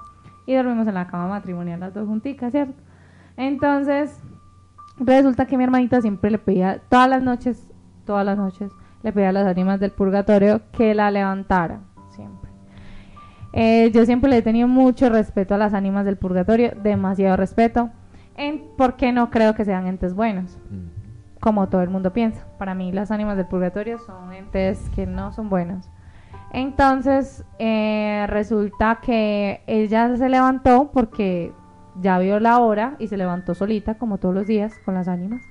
y 0.46 0.54
dormimos 0.54 0.86
en 0.88 0.94
la 0.94 1.06
cama 1.06 1.28
matrimonial 1.28 1.80
las 1.80 1.94
dos 1.94 2.06
junticas, 2.06 2.50
¿cierto? 2.50 2.74
Entonces, 3.36 4.20
resulta 4.98 5.46
que 5.46 5.56
mi 5.56 5.64
hermanita 5.64 6.00
siempre 6.00 6.30
le 6.30 6.38
pedía, 6.38 6.80
todas 6.88 7.08
las 7.08 7.22
noches, 7.22 7.66
todas 8.04 8.24
las 8.24 8.36
noches, 8.36 8.72
le 9.02 9.12
pedía 9.12 9.30
a 9.30 9.32
las 9.32 9.46
ánimas 9.46 9.80
del 9.80 9.90
purgatorio 9.90 10.62
que 10.72 10.94
la 10.94 11.10
levantara, 11.10 11.80
siempre. 12.10 12.50
Eh, 13.52 13.90
yo 13.92 14.04
siempre 14.04 14.30
le 14.30 14.38
he 14.38 14.42
tenido 14.42 14.66
mucho 14.66 15.08
respeto 15.08 15.54
a 15.54 15.58
las 15.58 15.74
ánimas 15.74 16.04
del 16.04 16.16
purgatorio, 16.16 16.72
demasiado 16.82 17.36
respeto, 17.36 17.90
en, 18.36 18.64
porque 18.76 19.12
no 19.12 19.30
creo 19.30 19.54
que 19.54 19.64
sean 19.64 19.86
entes 19.86 20.14
buenos, 20.14 20.58
como 21.40 21.68
todo 21.68 21.82
el 21.82 21.90
mundo 21.90 22.12
piensa. 22.12 22.46
Para 22.58 22.74
mí 22.74 22.90
las 22.92 23.10
ánimas 23.10 23.36
del 23.36 23.46
purgatorio 23.46 23.98
son 23.98 24.32
entes 24.32 24.80
que 24.94 25.06
no 25.06 25.32
son 25.32 25.48
buenos. 25.48 25.88
Entonces 26.52 27.44
eh, 27.58 28.26
resulta 28.28 29.00
que 29.02 29.62
ella 29.66 30.16
se 30.16 30.28
levantó 30.28 30.90
porque 30.92 31.52
ya 32.00 32.18
vio 32.18 32.40
la 32.40 32.58
hora 32.58 32.96
y 32.98 33.08
se 33.08 33.16
levantó 33.16 33.54
solita, 33.54 33.94
como 33.94 34.18
todos 34.18 34.34
los 34.34 34.46
días, 34.46 34.78
con 34.84 34.94
las 34.94 35.08
ánimas, 35.08 35.42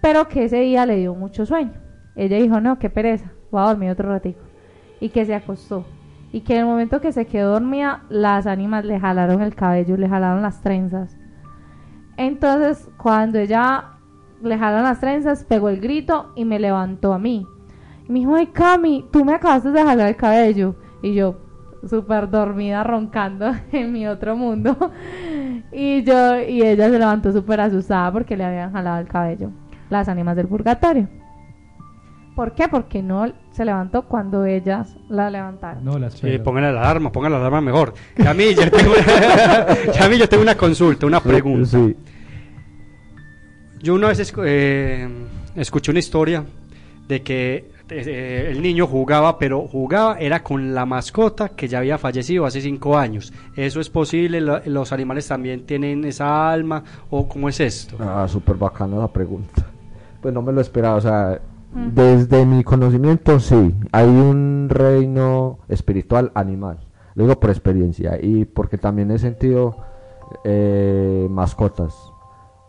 pero 0.00 0.28
que 0.28 0.44
ese 0.44 0.60
día 0.60 0.86
le 0.86 0.96
dio 0.96 1.14
mucho 1.14 1.46
sueño. 1.46 1.72
Ella 2.16 2.36
dijo, 2.38 2.60
no, 2.60 2.78
qué 2.78 2.90
pereza, 2.90 3.32
voy 3.50 3.62
a 3.62 3.66
dormir 3.66 3.90
otro 3.90 4.08
ratico. 4.08 4.40
Y 5.00 5.10
que 5.10 5.24
se 5.24 5.34
acostó. 5.34 5.84
Y 6.32 6.42
que 6.42 6.54
en 6.54 6.60
el 6.60 6.66
momento 6.66 7.00
que 7.00 7.12
se 7.12 7.26
quedó 7.26 7.52
dormida, 7.52 8.04
las 8.08 8.46
ánimas 8.46 8.84
le 8.84 9.00
jalaron 9.00 9.42
el 9.42 9.54
cabello, 9.54 9.96
le 9.96 10.08
jalaron 10.08 10.42
las 10.42 10.60
trenzas. 10.60 11.16
Entonces, 12.16 12.88
cuando 12.96 13.38
ella 13.38 13.92
le 14.42 14.58
jalaron 14.58 14.84
las 14.84 15.00
trenzas, 15.00 15.44
pegó 15.44 15.68
el 15.68 15.80
grito 15.80 16.32
y 16.36 16.44
me 16.44 16.58
levantó 16.58 17.12
a 17.12 17.18
mí. 17.18 17.46
Y 18.08 18.12
me 18.12 18.20
dijo, 18.20 18.34
ay 18.34 18.48
Cami, 18.48 19.06
tú 19.10 19.24
me 19.24 19.34
acabaste 19.34 19.70
de 19.70 19.82
jalar 19.82 20.08
el 20.08 20.16
cabello. 20.16 20.76
Y 21.02 21.14
yo, 21.14 21.36
súper 21.88 22.28
dormida, 22.30 22.82
roncando 22.84 23.52
en 23.72 23.92
mi 23.92 24.06
otro 24.06 24.36
mundo. 24.36 24.76
y 25.72 26.02
yo, 26.02 26.38
y 26.40 26.62
ella 26.62 26.88
se 26.90 26.98
levantó 26.98 27.32
súper 27.32 27.60
asustada 27.60 28.12
porque 28.12 28.36
le 28.36 28.44
habían 28.44 28.72
jalado 28.72 29.00
el 29.00 29.08
cabello. 29.08 29.50
Las 29.88 30.08
ánimas 30.08 30.36
del 30.36 30.46
purgatorio. 30.48 31.08
¿Por 32.36 32.54
qué? 32.54 32.68
Porque 32.68 33.02
no 33.02 33.30
se 33.50 33.64
levantó 33.64 34.02
cuando 34.02 34.44
ellas 34.46 34.96
la 35.08 35.28
levantaron. 35.30 35.84
No, 35.84 35.98
las 35.98 36.14
Sí, 36.14 36.38
pongan 36.38 36.62
la 36.62 36.68
alarma, 36.80 37.10
pongan 37.12 37.32
la 37.32 37.38
alarma 37.38 37.60
mejor. 37.60 37.92
Yami, 38.16 38.54
yo 38.54 38.70
tengo 38.70 38.92
una, 38.92 39.92
Yami, 39.92 40.16
yo 40.18 40.28
tengo 40.28 40.42
una 40.44 40.54
consulta, 40.56 41.06
una 41.06 41.20
pregunta. 41.20 41.66
Sí. 41.66 41.96
Yo 43.82 43.94
una 43.94 44.08
vez 44.08 44.20
escu- 44.20 44.44
eh, 44.46 45.08
escuché 45.56 45.90
una 45.90 46.00
historia 46.00 46.44
de 47.08 47.22
que 47.22 47.70
eh, 47.90 48.48
el 48.50 48.62
niño 48.62 48.86
jugaba, 48.86 49.38
pero 49.38 49.66
jugaba 49.66 50.18
era 50.18 50.42
con 50.42 50.74
la 50.74 50.86
mascota 50.86 51.50
que 51.50 51.68
ya 51.68 51.78
había 51.78 51.98
fallecido 51.98 52.46
hace 52.46 52.60
cinco 52.60 52.96
años. 52.96 53.32
¿Eso 53.56 53.80
es 53.80 53.90
posible? 53.90 54.40
Lo- 54.40 54.60
¿Los 54.66 54.92
animales 54.92 55.26
también 55.28 55.66
tienen 55.66 56.04
esa 56.04 56.50
alma? 56.50 56.82
¿O 57.10 57.28
cómo 57.28 57.48
es 57.48 57.60
esto? 57.60 57.96
Ah, 58.00 58.26
súper 58.28 58.56
bacana 58.56 58.96
la 58.96 59.08
pregunta. 59.12 59.66
Pues 60.20 60.32
no 60.34 60.42
me 60.42 60.52
lo 60.52 60.60
esperaba, 60.60 60.96
o 60.96 61.00
sea, 61.00 61.40
desde 61.72 62.44
mi 62.44 62.62
conocimiento 62.64 63.38
sí, 63.40 63.74
hay 63.92 64.06
un 64.08 64.66
reino 64.68 65.58
espiritual 65.68 66.30
animal. 66.34 66.78
Lo 67.14 67.24
digo 67.24 67.38
por 67.40 67.50
experiencia 67.50 68.18
y 68.20 68.44
porque 68.44 68.76
también 68.78 69.10
he 69.10 69.18
sentido 69.18 69.76
eh, 70.44 71.26
mascotas. 71.30 71.94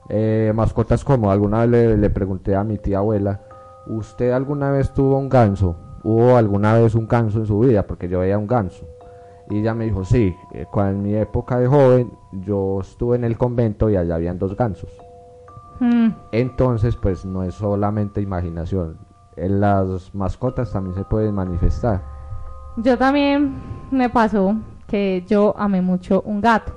Eh, 0.10 0.52
mascotas 0.56 1.04
como 1.04 1.32
alguna 1.32 1.66
vez 1.66 1.70
le, 1.70 1.98
le 1.98 2.10
pregunté 2.10 2.56
a 2.56 2.64
mi 2.64 2.78
tía 2.78 2.98
abuela, 3.00 3.42
¿usted 3.88 4.32
alguna 4.32 4.72
vez 4.72 4.94
tuvo 4.94 5.18
un 5.18 5.30
ganso? 5.30 5.76
¿Hubo 6.04 6.36
alguna 6.36 6.74
vez 6.74 6.96
un 6.96 7.08
ganso 7.08 7.40
en 7.40 7.46
su 7.46 7.60
vida? 7.60 7.86
Porque 7.86 8.10
yo 8.10 8.20
veía 8.20 8.38
un 8.38 8.48
ganso. 8.48 8.86
Y 9.50 9.60
ella 9.60 9.74
me 9.74 9.86
dijo, 9.86 10.06
sí, 10.06 10.36
eh, 10.54 10.66
cuando 10.72 10.98
en 10.98 11.04
mi 11.04 11.16
época 11.16 11.60
de 11.60 11.68
joven 11.68 12.12
yo 12.32 12.80
estuve 12.82 13.18
en 13.18 13.24
el 13.26 13.38
convento 13.38 13.90
y 13.90 13.98
allá 13.98 14.16
habían 14.16 14.40
dos 14.40 14.56
gansos. 14.56 14.90
Mm, 15.80 16.10
Entonces, 16.32 16.96
pues 16.96 17.26
no 17.26 17.44
es 17.44 17.56
solamente 17.56 18.22
imaginación. 18.22 18.98
En 19.36 19.60
las 19.60 20.14
mascotas 20.14 20.72
también 20.72 20.96
se 20.96 21.04
pueden 21.04 21.36
manifestar. 21.36 22.02
Yo 22.78 22.98
también 22.98 23.56
me 23.92 24.10
pasó 24.10 24.56
que 24.88 25.26
yo 25.28 25.54
amé 25.58 25.82
mucho 25.82 26.22
un 26.26 26.40
gato, 26.42 26.74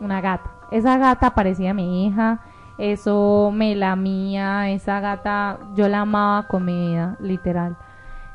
una 0.00 0.20
gata. 0.20 0.50
Esa 0.70 0.98
gata 0.98 1.34
parecía 1.34 1.74
mi 1.74 2.06
hija, 2.06 2.40
eso 2.78 3.50
me 3.52 3.74
lamía, 3.74 4.70
esa 4.70 5.00
gata 5.00 5.58
yo 5.76 5.88
la 5.88 6.00
amaba 6.00 6.46
con 6.46 6.64
mi 6.64 6.88
vida, 6.88 7.16
literal. 7.20 7.76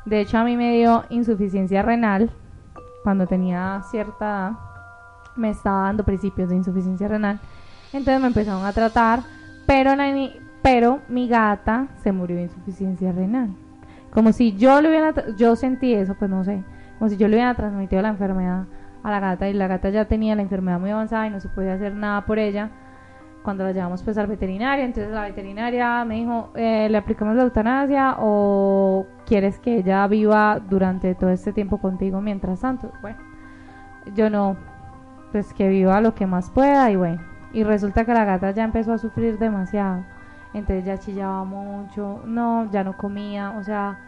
De 0.04 0.20
hecho, 0.20 0.38
a 0.38 0.44
mí 0.44 0.56
me 0.56 0.76
dio 0.76 1.04
insuficiencia 1.08 1.82
renal 1.82 2.30
cuando 3.02 3.26
tenía 3.26 3.82
cierta 3.90 4.24
edad. 4.24 4.52
Me 5.36 5.50
estaba 5.50 5.84
dando 5.84 6.04
principios 6.04 6.50
de 6.50 6.56
insuficiencia 6.56 7.08
renal. 7.08 7.40
Entonces 7.92 8.20
me 8.20 8.28
empezaron 8.28 8.64
a 8.64 8.72
tratar, 8.72 9.20
pero, 9.66 9.92
pero 10.62 11.00
mi 11.08 11.26
gata 11.26 11.88
se 12.02 12.12
murió 12.12 12.36
de 12.36 12.44
insuficiencia 12.44 13.12
renal. 13.12 13.54
Como 14.10 14.32
si 14.32 14.56
yo 14.56 14.80
le 14.80 14.90
hubiera, 14.90 15.12
yo 15.36 15.56
sentí 15.56 15.92
eso, 15.94 16.14
pues 16.14 16.30
no 16.30 16.44
sé, 16.44 16.62
como 16.98 17.08
si 17.08 17.16
yo 17.16 17.26
le 17.26 17.36
hubiera 17.36 17.54
transmitido 17.54 18.00
la 18.02 18.10
enfermedad 18.10 18.66
a 19.02 19.10
la 19.10 19.20
gata 19.20 19.48
y 19.48 19.52
la 19.54 19.66
gata 19.66 19.90
ya 19.90 20.04
tenía 20.04 20.36
la 20.36 20.42
enfermedad 20.42 20.78
muy 20.78 20.90
avanzada 20.90 21.26
y 21.26 21.30
no 21.30 21.40
se 21.40 21.48
podía 21.48 21.74
hacer 21.74 21.94
nada 21.94 22.24
por 22.24 22.38
ella. 22.38 22.70
Cuando 23.44 23.62
la 23.62 23.72
llevamos 23.72 24.02
pues 24.02 24.16
al 24.16 24.26
veterinario, 24.26 24.86
entonces 24.86 25.12
la 25.12 25.22
veterinaria 25.22 26.02
me 26.06 26.14
dijo, 26.14 26.50
eh, 26.54 26.88
¿le 26.88 26.96
aplicamos 26.96 27.36
la 27.36 27.42
eutanasia 27.42 28.16
o 28.18 29.06
quieres 29.26 29.58
que 29.58 29.76
ella 29.76 30.06
viva 30.06 30.60
durante 30.60 31.14
todo 31.14 31.28
este 31.28 31.52
tiempo 31.52 31.78
contigo 31.78 32.22
mientras 32.22 32.60
tanto. 32.60 32.90
Bueno, 33.02 33.18
yo 34.14 34.30
no, 34.30 34.56
pues 35.30 35.52
que 35.52 35.68
viva 35.68 36.00
lo 36.00 36.14
que 36.14 36.26
más 36.26 36.50
pueda 36.50 36.90
y 36.90 36.96
bueno. 36.96 37.20
Y 37.52 37.64
resulta 37.64 38.06
que 38.06 38.14
la 38.14 38.24
gata 38.24 38.50
ya 38.52 38.64
empezó 38.64 38.94
a 38.94 38.98
sufrir 38.98 39.38
demasiado. 39.38 40.04
Entonces 40.54 40.84
ya 40.84 40.98
chillaba 40.98 41.44
mucho, 41.44 42.22
no, 42.24 42.70
ya 42.70 42.82
no 42.82 42.96
comía, 42.96 43.50
o 43.58 43.62
sea, 43.62 43.98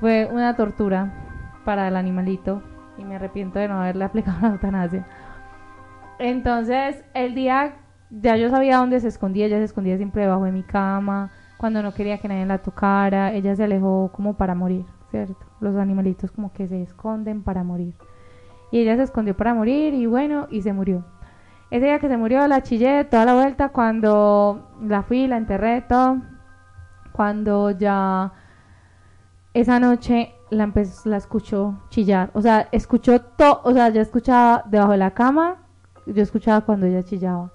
fue 0.00 0.28
una 0.30 0.56
tortura 0.56 1.12
para 1.64 1.86
el 1.86 1.96
animalito 1.96 2.62
y 2.98 3.04
me 3.04 3.16
arrepiento 3.16 3.58
de 3.60 3.68
no 3.68 3.80
haberle 3.80 4.04
aplicado 4.04 4.38
la 4.42 4.48
eutanasia. 4.48 5.06
Entonces, 6.18 7.04
el 7.14 7.34
día 7.34 7.74
ya 8.20 8.36
yo 8.36 8.50
sabía 8.50 8.76
dónde 8.76 9.00
se 9.00 9.08
escondía, 9.08 9.46
ella 9.46 9.58
se 9.58 9.64
escondía 9.64 9.96
siempre 9.96 10.22
debajo 10.22 10.44
de 10.44 10.52
mi 10.52 10.62
cama, 10.62 11.30
cuando 11.56 11.82
no 11.82 11.94
quería 11.94 12.18
que 12.18 12.28
nadie 12.28 12.44
la 12.44 12.58
tocara, 12.58 13.32
ella 13.32 13.54
se 13.56 13.64
alejó 13.64 14.10
como 14.12 14.34
para 14.34 14.54
morir, 14.54 14.84
¿cierto? 15.10 15.46
Los 15.60 15.76
animalitos 15.76 16.30
como 16.30 16.52
que 16.52 16.68
se 16.68 16.82
esconden 16.82 17.42
para 17.42 17.62
morir. 17.62 17.94
Y 18.70 18.80
ella 18.80 18.96
se 18.96 19.04
escondió 19.04 19.36
para 19.36 19.54
morir 19.54 19.94
y 19.94 20.06
bueno, 20.06 20.46
y 20.50 20.62
se 20.62 20.72
murió. 20.72 21.04
Ese 21.70 21.86
día 21.86 21.98
que 22.00 22.08
se 22.08 22.16
murió 22.16 22.46
la 22.48 22.62
chillé 22.62 23.04
toda 23.04 23.24
la 23.24 23.34
vuelta 23.34 23.70
cuando 23.70 24.68
la 24.82 25.02
fui, 25.02 25.26
la 25.26 25.38
enterré, 25.38 25.80
todo. 25.82 26.18
Cuando 27.12 27.70
ya 27.70 28.32
esa 29.54 29.78
noche 29.80 30.34
la 30.50 30.64
empezó, 30.64 31.08
la 31.08 31.16
escuchó 31.16 31.80
chillar. 31.88 32.30
O 32.34 32.42
sea, 32.42 32.68
escuchó 32.72 33.20
todo, 33.22 33.60
o 33.64 33.72
sea, 33.72 33.88
ya 33.88 34.02
escuchaba 34.02 34.64
debajo 34.66 34.92
de 34.92 34.98
la 34.98 35.12
cama, 35.12 35.56
yo 36.06 36.22
escuchaba 36.22 36.62
cuando 36.62 36.86
ella 36.86 37.02
chillaba. 37.04 37.52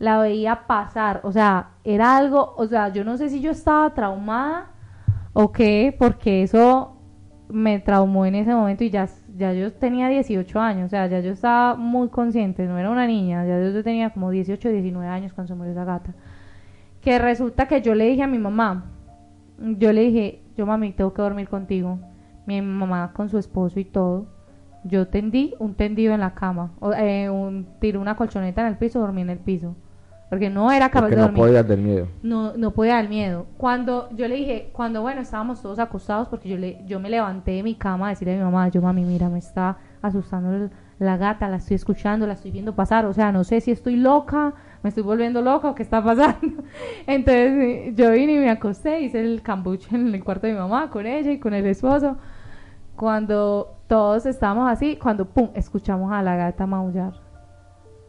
La 0.00 0.18
veía 0.18 0.66
pasar, 0.66 1.20
o 1.22 1.30
sea, 1.30 1.68
era 1.84 2.16
algo, 2.16 2.54
o 2.56 2.66
sea, 2.66 2.88
yo 2.88 3.04
no 3.04 3.16
sé 3.16 3.28
si 3.28 3.40
yo 3.40 3.52
estaba 3.52 3.94
traumada 3.94 4.70
o 5.32 5.52
qué, 5.52 5.94
porque 5.96 6.42
eso 6.42 6.96
me 7.48 7.78
traumó 7.78 8.26
en 8.26 8.34
ese 8.34 8.52
momento 8.52 8.82
y 8.82 8.90
ya, 8.90 9.08
ya 9.36 9.52
yo 9.52 9.72
tenía 9.72 10.08
18 10.08 10.58
años, 10.58 10.86
o 10.86 10.88
sea, 10.88 11.06
ya 11.06 11.20
yo 11.20 11.30
estaba 11.32 11.76
muy 11.76 12.08
consciente, 12.08 12.66
no 12.66 12.78
era 12.78 12.90
una 12.90 13.06
niña, 13.06 13.44
ya 13.44 13.60
yo 13.60 13.84
tenía 13.84 14.10
como 14.10 14.30
18, 14.30 14.68
19 14.70 15.06
años 15.06 15.32
cuando 15.32 15.48
se 15.48 15.54
murió 15.54 15.72
esa 15.72 15.84
gata. 15.84 16.14
Que 17.00 17.18
resulta 17.18 17.68
que 17.68 17.80
yo 17.82 17.94
le 17.94 18.06
dije 18.06 18.22
a 18.22 18.26
mi 18.26 18.38
mamá, 18.38 18.90
yo 19.60 19.92
le 19.92 20.02
dije, 20.02 20.42
yo 20.56 20.66
mami, 20.66 20.92
tengo 20.92 21.12
que 21.12 21.22
dormir 21.22 21.48
contigo. 21.48 21.98
Mi 22.46 22.60
mamá 22.62 23.12
con 23.14 23.28
su 23.28 23.38
esposo 23.38 23.78
y 23.78 23.84
todo. 23.84 24.26
Yo 24.84 25.08
tendí 25.08 25.54
un 25.58 25.74
tendido 25.74 26.14
en 26.14 26.20
la 26.20 26.34
cama, 26.34 26.72
o, 26.80 26.92
eh, 26.92 27.28
un, 27.28 27.66
tiré 27.80 27.98
una 27.98 28.16
colchoneta 28.16 28.62
en 28.62 28.68
el 28.68 28.78
piso, 28.78 29.00
dormí 29.00 29.20
en 29.20 29.30
el 29.30 29.38
piso. 29.38 29.76
Porque 30.30 30.48
no 30.48 30.70
era 30.70 30.88
capaz 30.90 31.00
Porque 31.06 31.16
de 31.16 31.20
no 31.22 31.26
dormir 31.26 31.42
podías 31.42 31.66
del 31.68 31.80
miedo. 31.80 32.06
no, 32.22 32.56
no 32.56 32.70
podía 32.70 32.94
dar 32.94 33.08
miedo. 33.08 33.46
Cuando 33.58 34.08
yo 34.16 34.28
le 34.28 34.36
dije, 34.36 34.70
cuando 34.72 35.02
bueno, 35.02 35.20
estábamos 35.22 35.60
todos 35.60 35.78
acostados, 35.80 36.28
porque 36.28 36.48
yo 36.48 36.56
le, 36.56 36.82
yo 36.86 37.00
me 37.00 37.10
levanté 37.10 37.50
de 37.50 37.62
mi 37.64 37.74
cama 37.74 38.06
a 38.06 38.10
decirle 38.10 38.34
a 38.34 38.38
mi 38.38 38.44
mamá, 38.44 38.68
yo 38.68 38.80
mami, 38.80 39.04
mira, 39.04 39.28
me 39.28 39.40
está 39.40 39.76
asustando 40.00 40.54
el- 40.54 40.70
la 41.00 41.16
gata, 41.16 41.48
la 41.48 41.56
estoy 41.56 41.74
escuchando, 41.76 42.26
la 42.26 42.34
estoy 42.34 42.50
viendo 42.52 42.74
pasar, 42.76 43.06
o 43.06 43.12
sea, 43.12 43.32
no 43.32 43.42
sé 43.42 43.60
si 43.62 43.70
estoy 43.72 43.96
loca, 43.96 44.52
me 44.82 44.88
estoy 44.90 45.02
volviendo 45.02 45.40
loca 45.42 45.70
o 45.70 45.74
qué 45.74 45.82
está 45.82 46.02
pasando. 46.04 46.62
Entonces 47.08 47.52
eh, 47.54 47.92
yo 47.96 48.12
vine 48.12 48.34
y 48.34 48.38
me 48.38 48.50
acosté, 48.50 49.00
hice 49.00 49.20
el 49.20 49.42
cambuche 49.42 49.88
en 49.96 50.14
el 50.14 50.22
cuarto 50.22 50.46
de 50.46 50.52
mi 50.52 50.58
mamá 50.60 50.90
con 50.90 51.06
ella 51.06 51.32
y 51.32 51.40
con 51.40 51.54
el 51.54 51.66
esposo. 51.66 52.16
Cuando 52.96 53.78
todos 53.88 54.26
estábamos 54.26 54.70
así, 54.70 54.96
cuando 54.96 55.24
pum, 55.24 55.48
escuchamos 55.54 56.12
a 56.12 56.22
la 56.22 56.36
gata 56.36 56.66
maullar 56.66 57.14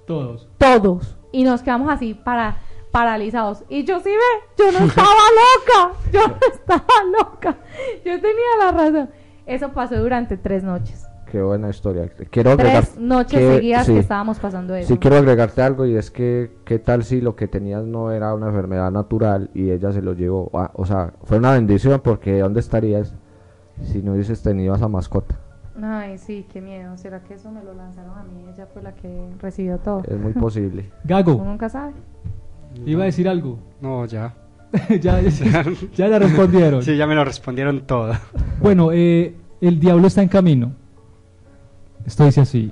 Todos. 0.05 0.49
todos 0.57 1.17
y 1.31 1.43
nos 1.43 1.61
quedamos 1.61 1.89
así 1.91 2.13
para 2.13 2.57
paralizados 2.91 3.63
y 3.69 3.83
yo 3.85 3.99
sí 4.01 4.09
ve 4.09 4.55
yo 4.57 4.71
no 4.77 4.85
estaba 4.85 5.07
loca 5.07 5.97
yo 6.11 6.27
no 6.27 6.35
estaba 6.53 6.83
loca 7.17 7.57
yo 8.05 8.19
tenía 8.19 8.57
la 8.59 8.71
razón 8.71 9.09
eso 9.45 9.69
pasó 9.69 9.95
durante 9.97 10.37
tres 10.37 10.63
noches 10.63 11.07
Qué 11.31 11.41
buena 11.41 11.69
historia. 11.69 12.11
Quiero 12.29 12.51
agregar. 12.51 12.83
tres 12.83 12.97
noches 12.99 13.39
que- 13.39 13.53
seguidas 13.55 13.85
sí. 13.85 13.93
que 13.93 13.99
estábamos 13.99 14.37
pasando 14.37 14.75
eso 14.75 14.89
Sí, 14.89 14.97
quiero 14.97 15.15
agregarte 15.15 15.61
algo 15.61 15.85
y 15.85 15.95
es 15.95 16.11
que, 16.11 16.51
¿qué 16.65 16.77
tal 16.77 17.05
si 17.05 17.21
lo 17.21 17.37
que 17.37 17.47
tenías 17.47 17.85
no 17.85 18.11
era 18.11 18.33
una 18.33 18.47
enfermedad 18.47 18.91
natural 18.91 19.49
y 19.53 19.71
ella 19.71 19.93
se 19.93 20.01
lo 20.01 20.11
llevó? 20.11 20.51
Ah, 20.53 20.71
o 20.73 20.85
sea, 20.85 21.13
fue 21.23 21.37
una 21.37 21.53
bendición 21.53 22.01
porque 22.03 22.37
¿dónde 22.39 22.59
estarías 22.59 23.13
si 23.81 24.01
no 24.01 24.11
hubieses 24.11 24.43
tenido 24.43 24.73
a 24.73 24.75
esa 24.75 24.89
mascota? 24.89 25.39
Ay 25.81 26.17
sí 26.17 26.45
qué 26.51 26.61
miedo 26.61 26.97
será 26.97 27.21
que 27.21 27.33
eso 27.33 27.51
me 27.51 27.63
lo 27.63 27.73
lanzaron 27.73 28.17
a 28.17 28.23
mí 28.23 28.45
ella 28.53 28.67
fue 28.67 28.81
la 28.81 28.93
que 28.93 29.29
recibió 29.39 29.77
todo 29.77 30.03
Es 30.07 30.17
muy 30.17 30.33
posible. 30.33 30.89
uno 31.03 31.03
Gago, 31.03 31.43
nunca 31.43 31.69
sabe 31.69 31.93
iba 32.85 33.03
a 33.03 33.05
decir 33.05 33.27
algo. 33.27 33.59
No, 33.81 34.05
ya. 34.05 34.33
ya, 35.01 35.21
ya, 35.21 35.65
ya 35.95 36.07
le 36.07 36.19
respondieron. 36.19 36.81
Sí, 36.81 36.95
ya 36.95 37.05
me 37.05 37.15
lo 37.15 37.25
respondieron 37.25 37.81
todo. 37.81 38.13
Bueno, 38.61 38.91
eh, 38.93 39.35
el 39.59 39.79
diablo 39.79 40.07
está 40.07 40.21
en 40.21 40.29
camino. 40.29 40.73
Esto 42.05 42.25
dice 42.25 42.41
así. 42.41 42.71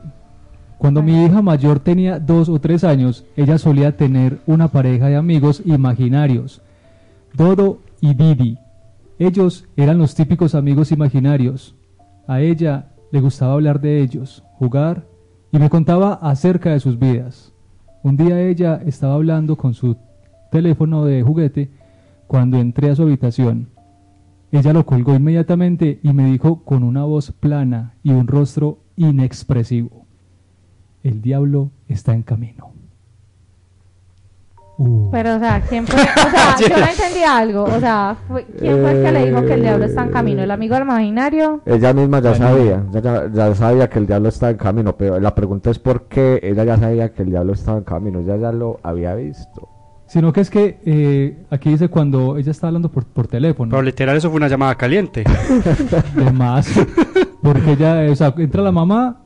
Cuando 0.78 1.04
mi 1.04 1.26
hija 1.26 1.42
mayor 1.42 1.80
tenía 1.80 2.20
dos 2.20 2.48
o 2.48 2.58
tres 2.60 2.86
años, 2.86 3.26
ella 3.36 3.58
solía 3.58 3.98
tener 3.98 4.40
una 4.46 4.70
pareja 4.70 5.08
de 5.08 5.18
amigos 5.18 5.62
imaginarios, 5.66 6.62
Dodo 7.34 7.80
y 8.00 8.14
Didi. 8.14 8.58
Ellos 9.20 9.68
eran 9.76 9.98
los 9.98 10.16
típicos 10.16 10.56
amigos 10.56 10.94
imaginarios. 10.94 11.76
A 12.28 12.40
ella 12.40 12.89
le 13.12 13.22
gustaba 13.22 13.54
hablar 13.54 13.82
de 13.82 14.02
ellos, 14.02 14.44
jugar 14.58 15.08
y 15.52 15.60
me 15.60 15.70
contaba 15.70 16.14
acerca 16.14 16.72
de 16.72 16.80
sus 16.80 17.00
vidas. 17.00 17.54
Un 18.04 18.18
día 18.18 18.42
ella 18.42 18.82
estaba 18.86 19.16
hablando 19.16 19.56
con 19.58 19.74
su 19.74 19.98
teléfono 20.52 21.06
de 21.06 21.22
juguete 21.22 21.70
cuando 22.28 22.58
entré 22.58 22.90
a 22.90 22.96
su 22.96 23.04
habitación. 23.04 23.70
Ella 24.52 24.74
lo 24.74 24.86
colgó 24.86 25.16
inmediatamente 25.16 26.00
y 26.02 26.14
me 26.14 26.32
dijo 26.32 26.64
con 26.64 26.84
una 26.84 27.04
voz 27.04 27.32
plana 27.32 27.94
y 28.04 28.12
un 28.12 28.28
rostro 28.28 28.80
inexpresivo. 28.96 30.06
El 31.04 31.22
diablo 31.22 31.72
está 31.88 32.14
en 32.14 32.24
camino. 32.24 32.79
Uh. 34.82 35.12
pero 35.12 35.36
o 35.36 35.40
sea 35.40 35.60
quién 35.68 35.86
fue 35.86 36.00
o 36.02 36.04
sea 36.06 36.56
yo 36.62 36.70
no 36.70 36.86
entendí 36.88 37.22
algo 37.28 37.64
o 37.66 37.80
sea 37.82 38.16
fue- 38.30 38.46
quién 38.58 38.82
fue 38.82 38.92
el 38.94 39.04
que 39.04 39.12
le 39.12 39.26
dijo 39.28 39.42
que 39.46 39.54
el 39.56 39.62
diablo 39.62 39.86
está 39.86 40.04
en 40.06 40.10
camino 40.12 40.42
el 40.42 40.52
amigo 40.52 40.78
imaginario 40.78 41.60
Ella 41.66 41.94
misma 41.94 42.22
ya 42.22 42.30
Bueno. 42.30 42.48
sabía, 42.48 42.84
ya, 42.94 43.28
ya- 43.30 43.56
sabía 43.56 43.90
que 43.90 44.00
el 44.00 44.08
diablo 44.08 44.30
estaba 44.30 44.52
en 44.52 44.58
camino, 44.58 44.96
pero 44.96 45.20
la 45.20 45.36
pregunta 45.36 45.70
es 45.70 45.80
por 45.80 46.08
qué 46.08 46.40
ella 46.42 46.64
ya 46.64 46.78
sabía 46.78 47.14
que 47.14 47.24
el 47.24 47.30
diablo 47.32 47.52
estaba 47.54 47.78
en 47.80 47.84
camino, 47.84 48.20
ella 48.20 48.38
ya 48.38 48.52
lo 48.54 48.80
había 48.82 49.16
visto. 49.16 49.68
Sino 50.08 50.32
que 50.34 50.42
es 50.42 50.50
que 50.50 50.80
eh, 50.86 51.44
aquí 51.52 51.70
dice 51.70 51.90
cuando 51.90 52.38
ella 52.38 52.52
está 52.52 52.68
hablando 52.68 52.90
por, 52.90 53.06
por 53.06 53.28
teléfono. 53.28 53.70
Pero 53.72 53.82
literal 53.84 54.16
eso 54.18 54.30
fue 54.30 54.38
una 54.38 54.48
llamada 54.48 54.74
caliente. 54.76 55.24
de 56.16 56.32
más. 56.32 56.68
Porque 57.44 57.74
ella, 57.74 58.10
o 58.12 58.16
sea, 58.16 58.34
entra 58.38 58.64
la 58.64 58.72
mamá 58.72 59.18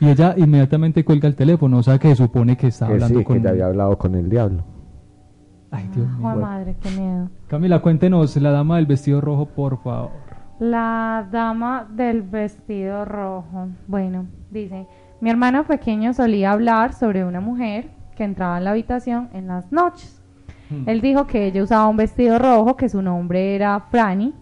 y 0.00 0.08
ella 0.08 0.34
inmediatamente 0.36 1.04
cuelga 1.04 1.28
el 1.28 1.36
teléfono. 1.36 1.78
O 1.78 1.82
sea, 1.84 1.98
que 2.00 2.08
se 2.08 2.16
supone 2.16 2.56
que 2.56 2.66
está 2.68 2.86
Que 2.88 2.94
hablando 2.94 3.18
sí, 3.20 3.24
con. 3.24 3.36
que 3.36 3.42
ya 3.44 3.50
había 3.50 3.66
hablado 3.66 3.96
con 3.96 4.14
el 4.16 4.28
diablo. 4.28 4.64
Ay, 5.76 5.88
Dios 5.94 6.06
mío. 6.08 6.18
Jue 6.20 6.34
madre 6.36 6.76
qué 6.80 6.90
miedo 6.90 7.28
Camila, 7.48 7.80
cuéntenos 7.80 8.36
la 8.36 8.50
dama 8.50 8.76
del 8.76 8.86
vestido 8.86 9.20
rojo, 9.20 9.46
por 9.46 9.82
favor. 9.82 10.10
La 10.60 11.26
dama 11.32 11.86
del 11.90 12.22
vestido 12.22 13.04
rojo. 13.04 13.68
Bueno, 13.88 14.26
dice, 14.50 14.86
mi 15.20 15.30
hermano 15.30 15.64
pequeño 15.64 16.14
solía 16.14 16.52
hablar 16.52 16.92
sobre 16.92 17.24
una 17.24 17.40
mujer 17.40 17.90
que 18.16 18.22
entraba 18.24 18.58
en 18.58 18.64
la 18.64 18.70
habitación 18.70 19.28
en 19.32 19.48
las 19.48 19.72
noches. 19.72 20.22
Hmm. 20.70 20.88
Él 20.88 21.00
dijo 21.00 21.26
que 21.26 21.46
ella 21.46 21.62
usaba 21.62 21.88
un 21.88 21.96
vestido 21.96 22.38
rojo, 22.38 22.76
que 22.76 22.88
su 22.88 23.02
nombre 23.02 23.56
era 23.56 23.80
Franny, 23.90 24.32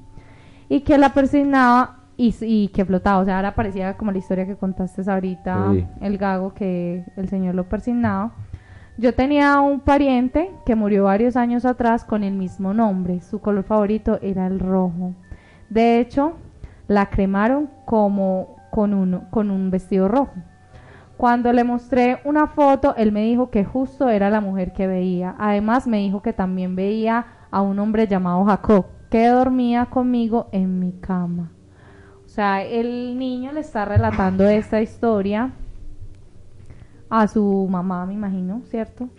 y 0.69 0.81
que 0.81 0.99
la 0.99 1.15
persignaba 1.15 1.97
y, 2.17 2.35
y 2.43 2.69
que 2.69 2.85
flotaba. 2.85 3.21
O 3.21 3.25
sea, 3.25 3.37
ahora 3.37 3.55
parecía 3.55 3.97
como 3.97 4.13
la 4.13 4.19
historia 4.19 4.47
que 4.47 4.57
contaste 4.57 5.03
ahorita, 5.11 5.69
Sí. 5.73 5.87
el 6.03 6.19
gago, 6.19 6.53
que 6.53 7.05
el 7.17 7.29
señor 7.31 7.55
lo 7.55 7.65
persignaba. 7.65 8.33
Yo 8.99 9.15
tenía 9.15 9.59
un 9.61 9.81
pariente 9.81 10.51
que 10.67 10.75
murió 10.75 11.05
varios 11.05 11.37
años 11.37 11.65
atrás 11.65 12.05
con 12.05 12.23
el 12.25 12.35
mismo 12.35 12.75
nombre. 12.75 13.23
Su 13.23 13.41
color 13.41 13.65
favorito 13.65 14.19
era 14.21 14.47
el 14.47 14.61
rojo. 14.61 15.15
De 15.71 15.99
hecho, 15.99 16.35
la 16.89 17.07
cremaron 17.07 17.71
como 17.87 18.57
con 18.71 19.27
con 19.31 19.51
un 19.51 19.71
vestido 19.71 20.09
rojo. 20.09 20.35
Cuando 21.17 21.53
le 21.53 21.65
mostré 21.65 22.21
una 22.25 22.49
foto, 22.49 22.95
él 22.97 23.13
me 23.13 23.23
dijo 23.23 23.51
que 23.51 23.65
justo 23.65 24.09
era 24.09 24.29
la 24.29 24.41
mujer 24.41 24.73
que 24.73 24.87
veía. 24.87 25.37
Además, 25.39 25.87
me 25.87 25.99
dijo 25.99 26.21
que 26.21 26.33
también 26.33 26.75
veía 26.75 27.27
a 27.51 27.63
un 27.63 27.79
hombre 27.79 28.07
llamado 28.07 28.45
Jacob, 28.45 28.87
que 29.09 29.29
dormía 29.29 29.87
conmigo 29.87 30.49
en 30.53 30.81
mi 30.81 30.93
cama. 30.93 31.53
O 32.25 32.29
sea, 32.29 32.63
el 32.63 33.19
niño 33.19 33.53
le 33.53 33.61
está 33.61 33.85
relatando 33.85 34.49
esta 34.49 34.81
historia 34.81 35.53
a 37.13 37.29
su 37.29 37.69
mamá, 37.69 38.07
me 38.07 38.15
imagino, 38.15 38.63
¿cierto? 38.71 39.11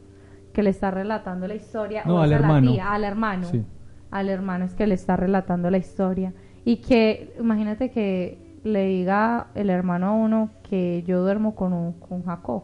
Que 0.51 0.63
le 0.63 0.71
está 0.71 0.89
relatando 0.89 1.47
la 1.47 1.53
historia. 1.53 2.01
No, 2.07 2.15
o 2.15 2.17
al 2.17 2.31
es 2.31 2.37
a 2.37 2.39
la 2.39 2.45
hermano. 2.47 2.71
tía, 2.71 2.91
al 2.91 3.03
hermano. 3.03 3.47
Sí. 3.47 3.63
Al 4.09 4.29
hermano 4.29 4.65
es 4.65 4.73
que 4.73 4.87
le 4.87 4.95
está 4.95 5.15
relatando 5.15 5.69
la 5.69 5.77
historia. 5.77 6.33
Y 6.65 6.77
que, 6.77 7.35
imagínate 7.39 7.91
que 7.91 8.59
le 8.63 8.87
diga 8.87 9.49
el 9.53 9.69
hermano 9.69 10.07
a 10.07 10.13
uno 10.13 10.49
que 10.67 11.03
yo 11.05 11.21
duermo 11.21 11.53
con, 11.53 11.71
un, 11.71 11.93
con 11.93 12.25
Jacob. 12.25 12.63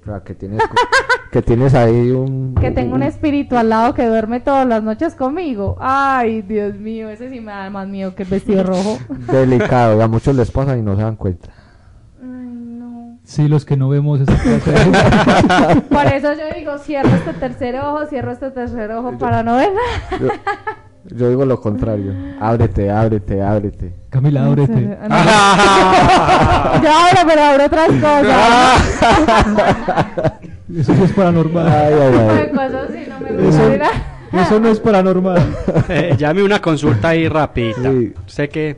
O 0.00 0.04
sea, 0.06 0.20
que 0.22 0.34
tienes, 0.34 0.62
que 1.30 1.42
tienes 1.42 1.74
ahí 1.74 2.10
un... 2.10 2.54
Que 2.54 2.70
tengo 2.70 2.94
un 2.94 3.02
espíritu 3.02 3.58
al 3.58 3.68
lado 3.68 3.92
que 3.92 4.06
duerme 4.06 4.40
todas 4.40 4.66
las 4.66 4.82
noches 4.82 5.14
conmigo. 5.14 5.76
Ay, 5.80 6.40
Dios 6.40 6.76
mío, 6.76 7.10
ese 7.10 7.28
sí 7.28 7.40
me 7.40 7.52
da 7.52 7.68
más 7.68 7.86
miedo 7.86 8.14
que 8.14 8.22
el 8.22 8.30
vestido 8.30 8.62
rojo. 8.62 8.96
Delicado, 9.30 10.02
a 10.02 10.08
muchos 10.08 10.34
les 10.34 10.50
pasa 10.50 10.78
y 10.78 10.80
no 10.80 10.96
se 10.96 11.02
dan 11.02 11.16
cuenta. 11.16 11.50
No. 13.24 13.30
Sí, 13.30 13.48
los 13.48 13.64
que 13.64 13.76
no 13.76 13.88
vemos 13.88 14.20
esa 14.20 14.36
clase 14.36 14.70
de- 14.70 15.80
Por 15.90 16.06
eso 16.06 16.32
yo 16.34 16.54
digo, 16.58 16.76
cierro 16.78 17.08
este 17.08 17.32
tercer 17.32 17.76
ojo, 17.80 18.04
cierro 18.06 18.32
este 18.32 18.50
tercer 18.50 18.90
ojo 18.92 19.16
para 19.18 19.42
no 19.42 19.56
ver 19.56 19.70
nada. 19.72 20.18
Yo, 20.20 21.16
yo 21.16 21.28
digo 21.30 21.46
lo 21.46 21.58
contrario. 21.60 22.12
Ábrete, 22.38 22.90
ábrete, 22.90 23.40
ábrete. 23.42 23.92
Camila, 24.10 24.44
ábrete. 24.44 24.98
Yo 26.82 26.90
abro, 26.90 27.20
pero 27.26 27.42
abro 27.42 27.64
otras 27.64 27.88
cosas. 27.88 28.34
Eso 30.76 30.94
sí 30.94 31.02
es 31.04 31.12
paranormal. 31.12 31.66
Ay, 31.68 31.94
ay, 31.94 32.12
De 32.12 32.18
ay. 32.42 32.48
cosas 32.50 32.88
sí 32.92 33.04
no 33.08 33.20
me 33.20 33.28
Eso, 33.30 33.42
gusta. 33.46 33.68
mira. 33.68 33.88
eso 34.42 34.60
no 34.60 34.68
es 34.68 34.80
paranormal. 34.80 35.56
Eh, 35.88 36.14
llame 36.18 36.42
una 36.42 36.60
consulta 36.60 37.08
ahí 37.08 37.28
rapidita. 37.28 37.90
Sí. 37.90 38.12
Sé 38.26 38.48
que 38.48 38.76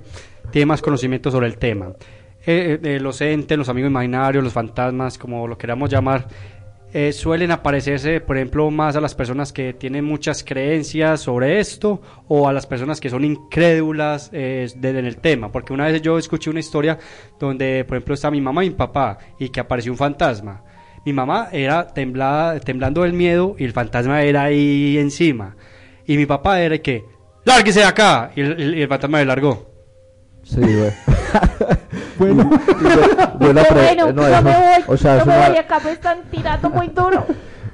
tiene 0.51 0.67
más 0.67 0.83
conocimiento 0.83 1.31
sobre 1.31 1.47
el 1.49 1.59
tema. 1.59 1.89
Eh, 2.47 2.79
eh, 2.83 3.01
los 3.01 3.21
entes, 3.21 3.59
los 3.59 3.69
amigos 3.69 3.91
imaginarios, 3.91 4.45
los 4.45 4.53
fantasmas, 4.53 5.19
como 5.19 5.49
lo 5.49 5.59
queramos 5.59 5.91
llamar, 5.91 6.29
eh, 6.99 7.13
suelen 7.13 7.51
aparecerse, 7.51 8.23
por 8.23 8.39
ejemplo, 8.39 8.71
más 8.71 8.97
a 8.97 9.03
las 9.03 9.15
personas 9.15 9.53
que 9.53 9.75
tienen 9.75 10.05
muchas 10.05 10.43
creencias 10.43 11.21
sobre 11.21 11.59
esto 11.59 12.01
o 12.27 12.49
a 12.49 12.55
las 12.55 12.67
personas 12.67 13.01
que 13.01 13.11
son 13.11 13.23
incrédulas 13.23 14.31
eh, 14.33 14.67
en 14.81 15.05
el 15.05 15.19
tema. 15.19 15.53
Porque 15.53 15.75
una 15.75 15.85
vez 15.87 16.01
yo 16.01 16.17
escuché 16.17 16.49
una 16.49 16.61
historia 16.61 16.99
donde, 17.39 17.85
por 17.85 17.99
ejemplo, 17.99 18.15
está 18.15 18.31
mi 18.31 18.41
mamá 18.41 18.65
y 18.65 18.71
mi 18.71 18.77
papá 18.77 19.19
y 19.39 19.51
que 19.51 19.61
apareció 19.61 19.93
un 19.93 19.99
fantasma. 19.99 20.63
Mi 21.05 21.13
mamá 21.13 21.49
era 21.53 21.87
temblada, 21.89 22.59
temblando 22.61 23.03
del 23.03 23.13
miedo 23.13 23.57
y 23.59 23.65
el 23.65 23.73
fantasma 23.73 24.23
era 24.23 24.45
ahí 24.45 24.97
encima. 24.97 25.55
Y 26.07 26.17
mi 26.17 26.25
papá 26.25 26.63
era 26.63 26.79
que, 26.79 27.05
¡lárguese 27.45 27.81
de 27.81 27.87
acá! 27.87 28.31
Y 28.35 28.41
el, 28.41 28.75
el 28.75 28.89
fantasma 28.89 29.19
le 29.19 29.27
largó. 29.27 29.76
Sí, 30.47 30.61
güey. 30.61 30.93
Bueno, 32.19 32.45
no, 33.41 33.53
no 33.53 33.61
eso- 33.61 34.43
me 34.43 34.51
voy, 34.51 34.85
o 34.87 34.97
sea, 34.97 35.15
no 35.17 35.21
es 35.21 35.27
me 35.27 35.37
una- 35.37 35.49
voy, 35.49 35.57
acá 35.59 35.81
me 35.85 35.91
están 35.93 36.19
tirando 36.31 36.71
muy 36.71 36.89
duro. 36.89 37.25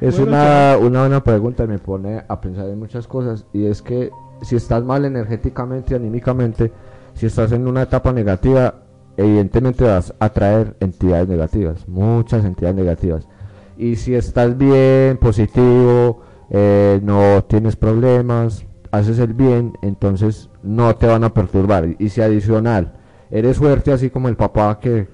Es 0.00 0.18
Bueno, 0.18 0.32
una, 0.32 0.76
una 0.80 1.00
buena 1.00 1.22
pregunta 1.22 1.64
y 1.64 1.68
me 1.68 1.78
pone 1.78 2.24
a 2.26 2.40
pensar 2.40 2.68
en 2.68 2.78
muchas 2.78 3.06
cosas. 3.06 3.44
Y 3.52 3.66
es 3.66 3.82
que 3.82 4.10
si 4.40 4.56
estás 4.56 4.82
mal 4.82 5.04
energéticamente 5.04 5.92
y 5.94 5.96
anímicamente, 5.96 6.72
si 7.14 7.26
estás 7.26 7.52
en 7.52 7.68
una 7.68 7.82
etapa 7.82 8.12
negativa, 8.12 8.74
evidentemente 9.16 9.84
vas 9.84 10.12
a 10.18 10.24
atraer 10.24 10.74
entidades 10.80 11.28
negativas, 11.28 11.86
muchas 11.86 12.44
entidades 12.44 12.74
negativas. 12.76 13.28
Y 13.76 13.94
si 13.96 14.14
estás 14.14 14.56
bien, 14.58 15.18
positivo, 15.18 16.22
eh, 16.50 16.98
no 17.02 17.44
tienes 17.44 17.76
problemas, 17.76 18.64
haces 18.92 19.18
el 19.18 19.32
bien, 19.34 19.72
entonces 19.82 20.48
no 20.62 20.94
te 20.94 21.06
van 21.08 21.24
a 21.24 21.34
perturbar. 21.34 21.88
Y 21.98 22.08
si 22.10 22.20
adicional, 22.20 22.92
eres 23.30 23.58
fuerte 23.58 23.90
así 23.92 24.10
como 24.10 24.28
el 24.28 24.36
papá 24.36 24.78
que 24.80 25.08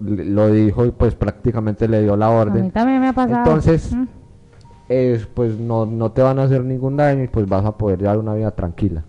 lo 0.00 0.48
dijo 0.52 0.84
y 0.84 0.90
pues 0.90 1.14
prácticamente 1.14 1.88
le 1.88 2.02
dio 2.02 2.16
la 2.16 2.26
A 2.26 2.30
orden. 2.30 2.64
mí 2.64 2.70
también 2.70 3.00
me 3.00 3.08
ha 3.08 3.12
pasado. 3.12 3.38
Entonces, 3.38 3.94
Mm. 3.94 4.04
es, 4.88 5.26
pues 5.26 5.58
no, 5.58 5.86
no 5.86 6.10
te 6.12 6.20
van 6.22 6.38
a 6.38 6.42
hacer 6.42 6.64
ningún 6.64 6.96
daño 6.96 7.22
y 7.24 7.28
pues 7.28 7.48
vas 7.48 7.64
a 7.64 7.76
poder 7.78 8.00
llevar 8.00 8.18
una 8.18 8.34
vida 8.34 8.50
tranquila. 8.50 9.04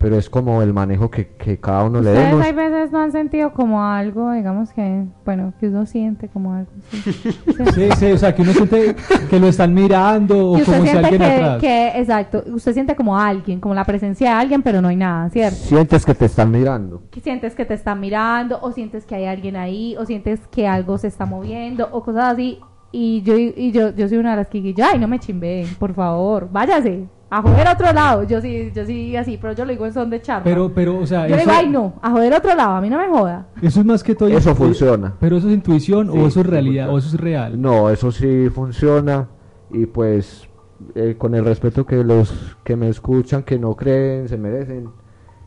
Pero 0.00 0.16
es 0.16 0.30
como 0.30 0.62
el 0.62 0.72
manejo 0.72 1.10
que, 1.10 1.28
que 1.36 1.60
cada 1.60 1.84
uno 1.84 2.00
le 2.00 2.08
Ustedes 2.10 2.28
demos. 2.30 2.46
hay 2.46 2.52
veces 2.54 2.90
no 2.90 3.00
han 3.00 3.12
sentido 3.12 3.52
como 3.52 3.84
algo, 3.84 4.32
digamos 4.32 4.72
que, 4.72 5.04
bueno, 5.26 5.52
que 5.60 5.68
uno 5.68 5.84
siente 5.84 6.28
como 6.28 6.54
algo. 6.54 6.70
Sí. 6.90 7.02
Sí. 7.12 7.64
sí, 7.74 7.88
sí, 7.98 8.12
o 8.12 8.16
sea, 8.16 8.34
que 8.34 8.40
uno 8.40 8.52
siente 8.52 8.96
que 9.28 9.38
lo 9.38 9.46
están 9.48 9.74
mirando 9.74 10.52
o 10.52 10.56
Que 10.56 10.62
como 10.64 10.82
si 10.84 10.88
alguien 10.96 11.18
que, 11.18 11.24
atrás. 11.26 11.60
que- 11.60 11.88
exacto, 12.00 12.42
usted 12.46 12.72
siente 12.72 12.96
como 12.96 13.18
alguien, 13.18 13.60
como 13.60 13.74
la 13.74 13.84
presencia 13.84 14.30
de 14.30 14.36
alguien, 14.36 14.62
pero 14.62 14.80
no 14.80 14.88
hay 14.88 14.96
nada, 14.96 15.28
¿cierto? 15.28 15.56
Sientes 15.56 16.06
que 16.06 16.14
te 16.14 16.24
están 16.24 16.50
mirando. 16.50 17.02
Que 17.10 17.20
sientes 17.20 17.54
que 17.54 17.66
te 17.66 17.74
están 17.74 18.00
mirando, 18.00 18.58
o 18.62 18.72
sientes 18.72 19.04
que 19.04 19.14
hay 19.16 19.26
alguien 19.26 19.56
ahí, 19.56 19.96
o 19.98 20.06
sientes 20.06 20.40
que 20.50 20.66
algo 20.66 20.96
se 20.96 21.08
está 21.08 21.26
moviendo, 21.26 21.86
o 21.92 22.02
cosas 22.02 22.24
así. 22.32 22.58
Y 22.92 23.20
yo, 23.22 23.36
y 23.36 23.70
yo, 23.70 23.90
yo 23.94 24.08
soy 24.08 24.16
una 24.16 24.30
de 24.30 24.36
las 24.38 24.48
que 24.48 24.62
digo, 24.62 24.82
ay, 24.90 24.98
no 24.98 25.06
me 25.08 25.18
chimbeen, 25.18 25.68
por 25.78 25.92
favor, 25.92 26.48
váyase, 26.50 27.06
a 27.30 27.42
joder 27.42 27.66
a 27.68 27.72
otro 27.72 27.92
lado. 27.92 28.24
Yo 28.24 28.40
sí, 28.40 28.72
yo 28.74 28.84
sí 28.84 29.16
así, 29.16 29.38
pero 29.40 29.52
yo 29.54 29.64
lo 29.64 29.70
digo 29.70 29.86
en 29.86 29.92
son 29.92 30.10
de 30.10 30.20
charla. 30.20 30.44
Pero, 30.44 30.72
pero, 30.74 30.98
o 30.98 31.06
sea, 31.06 31.28
yo 31.28 31.36
eso, 31.36 31.44
digo, 31.48 31.52
ay, 31.56 31.68
no, 31.68 31.94
a 32.02 32.10
joder 32.10 32.34
a 32.34 32.38
otro 32.38 32.54
lado, 32.54 32.72
a 32.74 32.80
mí 32.80 32.90
no 32.90 32.98
me 32.98 33.08
joda. 33.08 33.46
eso 33.62 33.80
es 33.80 33.86
más 33.86 34.02
que 34.02 34.14
todo. 34.14 34.28
Eso 34.28 34.54
funciona. 34.54 35.14
Pero 35.20 35.36
eso 35.36 35.48
es 35.48 35.54
intuición 35.54 36.10
Sí, 36.12 36.18
o 36.18 36.26
eso 36.26 36.40
es 36.40 36.46
realidad 36.46 36.86
funciona. 36.88 36.92
o 36.94 36.98
eso 36.98 37.08
es 37.08 37.20
real. 37.20 37.60
No, 37.60 37.88
eso 37.90 38.10
sí 38.12 38.48
funciona 38.52 39.28
y 39.72 39.86
pues 39.86 40.48
eh, 40.94 41.14
con 41.18 41.34
el 41.34 41.44
respeto 41.44 41.86
que 41.86 42.02
los 42.02 42.56
que 42.64 42.74
me 42.76 42.88
escuchan, 42.88 43.42
que 43.44 43.58
no 43.58 43.76
creen, 43.76 44.28
se 44.28 44.36
merecen. 44.36 44.88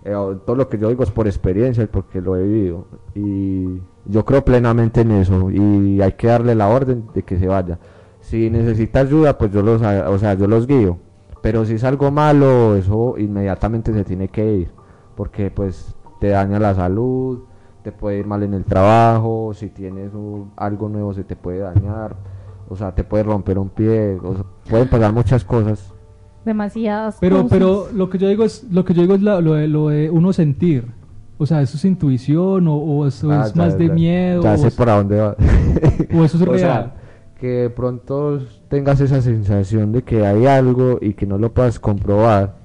eh, 0.05 0.13
todo 0.45 0.55
lo 0.55 0.69
que 0.69 0.77
yo 0.77 0.89
digo 0.89 1.03
es 1.03 1.11
por 1.11 1.27
experiencia 1.27 1.83
y 1.83 1.87
porque 1.87 2.21
lo 2.21 2.35
he 2.37 2.43
vivido. 2.43 2.87
Y 3.15 3.81
yo 4.05 4.23
creo 4.25 4.43
plenamente 4.45 5.01
en 5.01 5.11
eso 5.11 5.49
y 5.51 6.01
hay 6.01 6.13
que 6.13 6.27
darle 6.27 6.55
la 6.55 6.67
orden 6.69 7.05
de 7.13 7.23
que 7.23 7.37
se 7.39 7.47
vaya. 7.47 7.79
Si 8.21 8.49
necesita 8.49 8.99
ayuda, 9.01 9.37
pues 9.37 9.51
yo 9.51 9.61
los, 9.61 9.81
o 9.81 10.17
sea, 10.19 10.33
yo 10.35 10.47
los 10.47 10.65
guío. 10.67 10.97
Pero 11.43 11.63
si 11.65 11.73
es 11.73 11.83
algo 11.83 12.09
malo, 12.09 12.75
eso 12.75 13.15
inmediatamente 13.19 13.93
se 13.93 14.03
tiene 14.03 14.29
que 14.29 14.51
ir. 14.55 14.71
Porque 15.15 15.51
pues 15.51 15.93
te 16.19 16.29
daña 16.29 16.57
la 16.57 16.73
salud, 16.73 17.41
te 17.83 17.91
puede 17.91 18.17
ir 18.19 18.25
mal 18.25 18.41
en 18.43 18.53
el 18.55 18.63
trabajo, 18.63 19.51
si 19.53 19.67
tienes 19.69 20.13
un- 20.15 20.51
algo 20.55 20.87
nuevo 20.89 21.13
se 21.13 21.23
te 21.25 21.35
puede 21.35 21.59
dañar, 21.59 22.15
o 22.69 22.75
sea, 22.75 22.95
te 22.95 23.03
puede 23.03 23.23
romper 23.25 23.59
un 23.59 23.67
pie, 23.69 24.17
o 24.23 24.33
sea, 24.35 24.45
pueden 24.69 24.87
pasar 24.89 25.11
muchas 25.13 25.43
cosas. 25.43 25.93
Demasiadas 26.45 27.17
Pero, 27.19 27.43
cosas. 27.43 27.51
pero 27.51 27.87
lo 27.93 28.09
que 28.09 28.17
yo 28.17 28.27
digo 28.27 28.43
es, 28.45 28.65
lo 28.71 28.83
que 28.85 28.93
yo 28.93 29.01
digo 29.01 29.15
es 29.15 29.21
la- 29.21 29.39
lo, 29.41 29.53
de, 29.53 29.67
lo 29.67 29.89
de 29.89 30.09
uno 30.09 30.33
sentir. 30.33 30.91
O 31.37 31.45
sea, 31.45 31.61
eso 31.61 31.75
es 31.77 31.83
intuición 31.85 32.67
o, 32.67 32.75
o 32.77 33.05
eso 33.07 33.29
Ah, 33.31 33.43
es 33.47 33.53
ya- 33.53 33.61
más 33.63 33.77
de 33.77 33.89
miedo 33.89 34.43
Ya 34.43 34.53
o, 34.53 34.57
sé 34.57 34.67
es- 34.69 34.75
por 34.75 34.87
dónde 34.87 35.19
va. 35.19 35.35
o 36.17 36.23
eso 36.23 36.37
es 36.37 36.41
O 36.41 36.45
real. 36.45 36.57
sea, 36.59 36.93
que 37.39 37.47
de 37.47 37.69
pronto 37.69 38.39
tengas 38.73 38.99
esa 39.01 39.21
sensación 39.21 39.91
de 39.91 40.01
que 40.01 40.25
hay 40.25 40.47
algo 40.47 40.97
y 40.99 41.13
que 41.13 41.27
no 41.27 41.37
lo 41.37 41.53
puedas 41.53 41.79
comprobar 41.79 42.55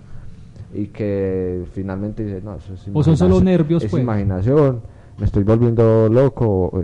y 0.72 0.86
que 0.86 1.64
finalmente 1.74 2.24
dices, 2.24 2.42
no, 2.42 2.54
eso 2.54 2.72
es 2.72 2.88
O 2.94 3.02
son 3.02 3.18
solo 3.18 3.42
nervios, 3.42 3.84
es 3.84 3.90
pues. 3.90 4.02
imaginación, 4.02 4.80
me 5.18 5.26
estoy 5.26 5.42
volviendo 5.42 6.08
loco. 6.08 6.82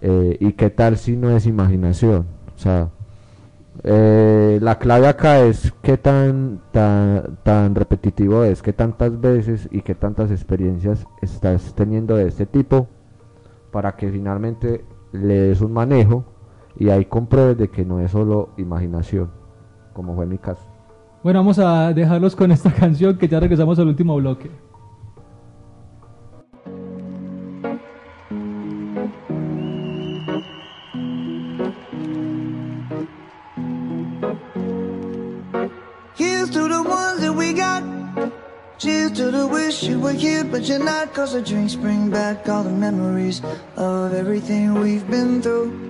eh, 0.00 0.38
¿Y 0.40 0.54
qué 0.54 0.70
tal 0.70 0.96
si 0.96 1.18
no 1.18 1.28
es 1.36 1.44
imaginación? 1.44 2.24
O 2.56 2.58
sea, 2.58 2.88
eh, 3.84 4.58
la 4.62 4.78
clave 4.78 5.08
acá 5.08 5.40
es 5.40 5.74
qué 5.82 5.98
tan, 5.98 6.62
tan, 6.72 7.36
tan 7.42 7.74
repetitivo 7.74 8.44
es, 8.44 8.62
qué 8.62 8.72
tantas 8.72 9.20
veces 9.20 9.68
y 9.70 9.82
qué 9.82 9.94
tantas 9.94 10.30
experiencias 10.30 11.04
estás 11.20 11.74
teniendo 11.74 12.16
de 12.16 12.28
este 12.28 12.46
tipo 12.46 12.88
para 13.70 13.96
que 13.96 14.10
finalmente 14.10 14.82
le 15.12 15.40
des 15.40 15.60
un 15.60 15.74
manejo 15.74 16.24
y 16.80 16.88
ahí 16.88 17.04
compruebes 17.04 17.58
de 17.58 17.68
que 17.68 17.84
no 17.84 18.00
es 18.00 18.10
solo 18.10 18.54
imaginación, 18.56 19.30
como 19.92 20.16
fue 20.16 20.24
mi 20.26 20.38
caso. 20.38 20.62
Bueno, 21.22 21.40
vamos 21.40 21.58
a 21.58 21.92
dejarlos 21.92 22.34
con 22.34 22.50
esta 22.50 22.72
canción 22.74 23.18
que 23.18 23.28
ya 23.28 23.38
regresamos 23.38 23.78
al 23.78 23.88
último 23.88 24.16
bloque. 24.16 24.50
Here's 36.16 36.50
to 36.50 36.66
the 36.66 36.82
ones 36.82 37.20
that 37.20 37.34
we 37.36 37.52
got. 37.52 37.82
Cheers 38.78 39.12
to 39.12 39.30
the 39.30 39.46
wish 39.46 39.82
you 39.82 40.00
were 40.00 40.14
here, 40.14 40.44
but 40.44 40.66
you're 40.66 40.82
not. 40.82 41.12
Cause 41.12 41.34
the 41.34 41.42
drinks 41.42 41.76
bring 41.76 42.08
back 42.08 42.48
all 42.48 42.62
the 42.62 42.70
memories 42.70 43.42
of 43.76 44.14
everything 44.14 44.80
we've 44.80 45.06
been 45.10 45.42
through. 45.42 45.89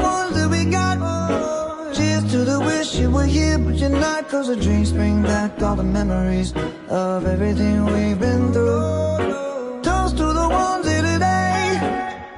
were 3.11 3.25
here, 3.25 3.57
but 3.57 3.75
you're 3.75 3.89
not. 3.89 4.29
Cause 4.29 4.47
the 4.47 4.55
drinks 4.55 4.91
bring 4.91 5.21
back 5.21 5.61
all 5.61 5.75
the 5.75 5.83
memories 5.83 6.53
of 6.89 7.25
everything 7.25 7.85
we've 7.85 8.19
been 8.19 8.53
through. 8.53 9.81
Toast 9.83 10.17
to 10.17 10.27
the 10.41 10.47
ones 10.49 10.87
here 10.87 11.01
today. 11.01 11.79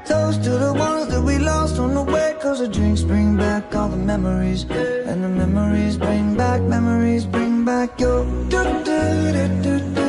Toast 0.05 0.43
to 0.43 0.51
the 0.65 0.73
ones 0.73 1.07
that 1.11 1.21
we 1.21 1.37
lost 1.37 1.79
on 1.79 1.93
the 1.93 2.03
way. 2.03 2.35
Cause 2.41 2.59
the 2.59 2.67
drinks 2.67 3.01
bring 3.01 3.37
back 3.37 3.75
all 3.75 3.89
the 3.89 3.97
memories. 3.97 4.63
And 5.09 5.23
the 5.23 5.29
memories 5.29 5.97
bring 5.97 6.35
back, 6.35 6.61
memories 6.61 7.25
bring 7.25 7.63
back 7.63 7.99
your. 7.99 8.25
do 8.49 8.63
do 8.83 9.31
do 9.33 9.47
do 9.63 9.79
do 9.95 10.02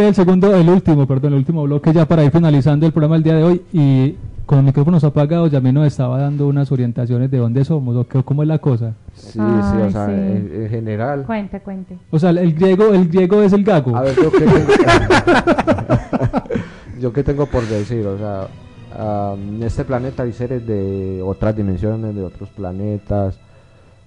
Este 0.00 0.08
es 0.12 0.18
el 0.18 0.24
segundo, 0.24 0.56
el 0.56 0.66
último, 0.70 1.06
perdón, 1.06 1.34
el 1.34 1.38
último 1.40 1.62
bloque 1.64 1.92
ya 1.92 2.06
para 2.08 2.24
ir 2.24 2.30
finalizando 2.30 2.86
el 2.86 2.92
programa 2.92 3.16
el 3.16 3.22
día 3.22 3.34
de 3.34 3.44
hoy 3.44 3.62
y 3.70 4.16
con 4.46 4.64
micrófonos 4.64 5.04
apagados 5.04 5.50
ya 5.50 5.60
me 5.60 5.74
nos 5.74 5.86
estaba 5.86 6.18
dando 6.18 6.46
unas 6.48 6.72
orientaciones 6.72 7.30
de 7.30 7.36
dónde 7.36 7.62
somos 7.66 7.94
o 7.96 8.08
qué- 8.08 8.22
cómo 8.24 8.40
es 8.42 8.48
la 8.48 8.56
cosa. 8.58 8.94
Sí, 9.14 9.32
sí, 9.32 9.38
o 9.40 9.90
sea, 9.90 10.06
sí. 10.06 10.12
En, 10.12 10.50
en 10.62 10.68
general. 10.70 11.24
Cuente, 11.26 11.60
cuente. 11.60 11.98
O 12.10 12.18
sea, 12.18 12.30
el 12.30 12.54
griego, 12.54 12.94
el 12.94 13.08
griego 13.08 13.42
es 13.42 13.52
el 13.52 13.62
gago. 13.62 13.94
A 13.94 14.00
ver, 14.00 14.14
yo 14.16 14.32
qué 14.32 14.38
tengo, 14.40 14.72
yo 17.00 17.12
qué 17.12 17.22
tengo 17.22 17.44
por 17.44 17.62
decir, 17.66 18.06
o 18.06 18.16
sea, 18.16 19.34
en 19.34 19.62
este 19.62 19.84
planeta 19.84 20.22
hay 20.22 20.32
seres 20.32 20.66
de 20.66 21.20
otras 21.22 21.54
dimensiones, 21.54 22.14
de 22.14 22.22
otros 22.24 22.48
planetas. 22.48 23.38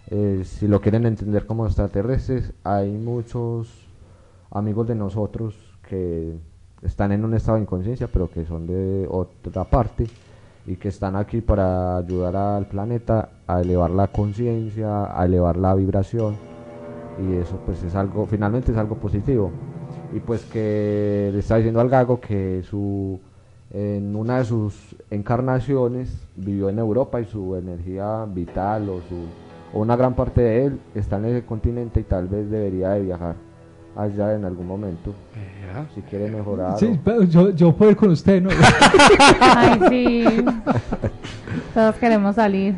eh, 0.10 0.42
si 0.44 0.68
lo 0.68 0.82
quieren 0.82 1.06
entender 1.06 1.46
como 1.46 1.68
extraterrestres, 1.68 2.52
hay 2.64 2.90
muchos 2.92 3.68
amigos 4.54 4.88
de 4.88 4.96
nosotros 4.96 5.56
que 5.90 6.38
están 6.84 7.12
en 7.12 7.26
un 7.26 7.34
estado 7.34 7.58
de 7.58 7.64
inconsciencia, 7.64 8.08
pero 8.08 8.30
que 8.30 8.46
son 8.46 8.68
de 8.68 9.08
otra 9.10 9.64
parte 9.64 10.06
y 10.66 10.76
que 10.76 10.90
están 10.90 11.16
aquí 11.16 11.42
para 11.42 11.98
ayudar 11.98 12.36
al 12.36 12.68
planeta 12.68 13.30
a 13.48 13.62
elevar 13.62 13.90
la 13.90 14.08
conciencia, 14.08 15.20
a 15.20 15.26
elevar 15.26 15.58
la 15.58 15.74
vibración 15.76 16.36
y 17.20 17.36
eso 17.36 17.60
pues 17.66 17.84
es 17.84 17.96
algo, 17.96 18.26
finalmente 18.26 18.72
es 18.72 18.78
algo 18.78 18.96
positivo. 18.96 19.52
Y 20.14 20.20
pues 20.20 20.46
que 20.46 21.32
le 21.34 21.40
está 21.40 21.58
diciendo 21.58 21.80
al 21.82 21.90
gago 21.90 22.20
que 22.20 22.64
su 22.64 23.20
en 23.72 24.16
una 24.16 24.38
de 24.38 24.46
sus 24.46 24.96
encarnaciones 25.10 26.16
vivió 26.36 26.70
en 26.70 26.78
Europa 26.78 27.20
y 27.20 27.26
su 27.26 27.56
energía 27.56 28.26
vital 28.26 28.88
o 28.90 29.02
su 29.02 29.26
o 29.74 29.82
una 29.82 29.96
gran 29.96 30.14
parte 30.14 30.42
de 30.42 30.66
él 30.66 30.80
está 30.94 31.18
en 31.18 31.26
ese 31.26 31.46
continente 31.46 32.00
y 32.00 32.04
tal 32.04 32.28
vez 32.28 32.52
debería 32.52 32.92
de 32.92 33.02
viajar 33.02 33.36
allá 33.96 34.34
en 34.36 34.46
algún 34.46 34.68
momento 34.68 35.14
si 35.96 36.02
quiere 36.02 36.30
mejorar. 36.30 36.78
Sí, 36.78 36.86
o- 36.86 37.00
pero 37.04 37.24
yo, 37.24 37.50
yo 37.52 37.76
puedo 37.76 37.92
ir 37.92 37.98
con 37.98 38.10
usted, 38.12 38.42
¿no? 38.42 38.50
Ay, 39.42 39.80
sí. 39.90 40.26
Todos 41.74 41.96
queremos 41.96 42.36
salir. 42.36 42.76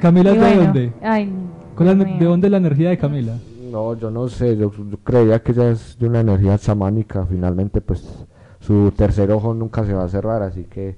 Camila, 0.00 0.30
Y 0.30 0.34
¿de 0.34 0.40
bueno, 0.40 0.62
dónde? 0.64 0.92
Ay, 1.02 1.32
¿Cuál 1.76 1.88
es 1.90 1.96
la- 1.98 2.04
Dios 2.04 2.18
¿De 2.18 2.24
dónde 2.26 2.46
es 2.46 2.50
la 2.50 2.56
energía 2.56 2.90
de 2.90 2.98
Camila? 2.98 3.34
No, 3.70 3.96
yo 3.96 4.10
no 4.10 4.28
sé, 4.28 4.56
yo, 4.56 4.70
yo 4.72 4.96
creía 5.02 5.42
que 5.42 5.52
ella 5.52 5.70
es 5.70 5.96
de 5.98 6.06
una 6.08 6.20
energía 6.20 6.58
chamánica, 6.58 7.24
finalmente 7.26 7.80
pues 7.80 8.26
su 8.60 8.90
tercer 8.96 9.30
ojo 9.32 9.54
nunca 9.54 9.84
se 9.86 9.94
va 9.94 10.04
a 10.04 10.08
cerrar, 10.08 10.42
así 10.42 10.64
que 10.64 10.96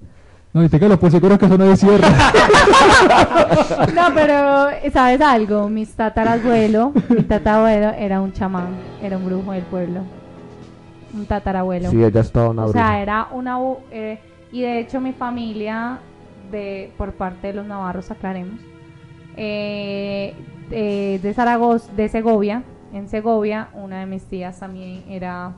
No, 0.54 0.62
y 0.62 0.68
téngalo 0.68 0.96
por 1.00 1.10
seguro 1.10 1.36
que 1.36 1.46
eso 1.46 1.58
no 1.58 1.64
es 1.64 1.80
cierre. 1.80 2.06
No, 3.94 4.14
pero 4.14 4.68
¿sabes 4.92 5.20
algo? 5.20 5.68
Mis 5.68 5.94
tatarabuelo, 5.94 6.92
mi 7.08 7.22
tatarabuelo 7.22 7.90
era 7.90 8.20
un 8.20 8.32
chamán, 8.32 8.68
era 9.02 9.16
un 9.16 9.24
brujo 9.24 9.50
del 9.52 9.64
pueblo. 9.64 10.00
Un 11.12 11.26
tatarabuelo. 11.26 11.90
sí, 11.90 12.02
ella 12.02 12.20
estaba 12.20 12.50
una 12.50 12.64
o 12.66 12.72
sea, 12.72 13.02
era 13.02 13.28
una... 13.32 13.58
eh, 13.90 14.20
y 14.52 14.62
de 14.62 14.78
hecho 14.78 15.00
mi 15.00 15.12
familia, 15.12 15.98
de 16.50 16.92
por 16.96 17.12
parte 17.14 17.48
de 17.48 17.54
los 17.54 17.66
navarros, 17.66 18.10
aclaremos, 18.10 18.60
eh, 19.36 20.34
eh, 20.70 21.18
de 21.20 21.34
Zaragoza, 21.34 21.92
de 21.92 22.08
Segovia, 22.08 22.62
en 22.92 23.08
Segovia, 23.08 23.68
una 23.74 24.00
de 24.00 24.06
mis 24.06 24.22
tías 24.24 24.60
también 24.60 25.02
era, 25.08 25.52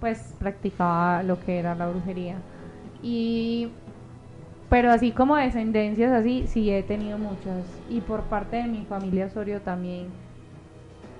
pues, 0.00 0.34
practicaba 0.40 1.22
lo 1.22 1.38
que 1.40 1.58
era 1.58 1.76
la 1.76 1.86
brujería. 1.86 2.36
Y 3.02 3.68
pero 4.74 4.90
así 4.90 5.12
como 5.12 5.36
descendencias 5.36 6.10
así, 6.10 6.48
sí 6.48 6.68
he 6.68 6.82
tenido 6.82 7.16
muchas. 7.16 7.64
Y 7.88 8.00
por 8.00 8.22
parte 8.22 8.56
de 8.56 8.64
mi 8.64 8.84
familia 8.86 9.26
Osorio 9.26 9.60
también 9.60 10.08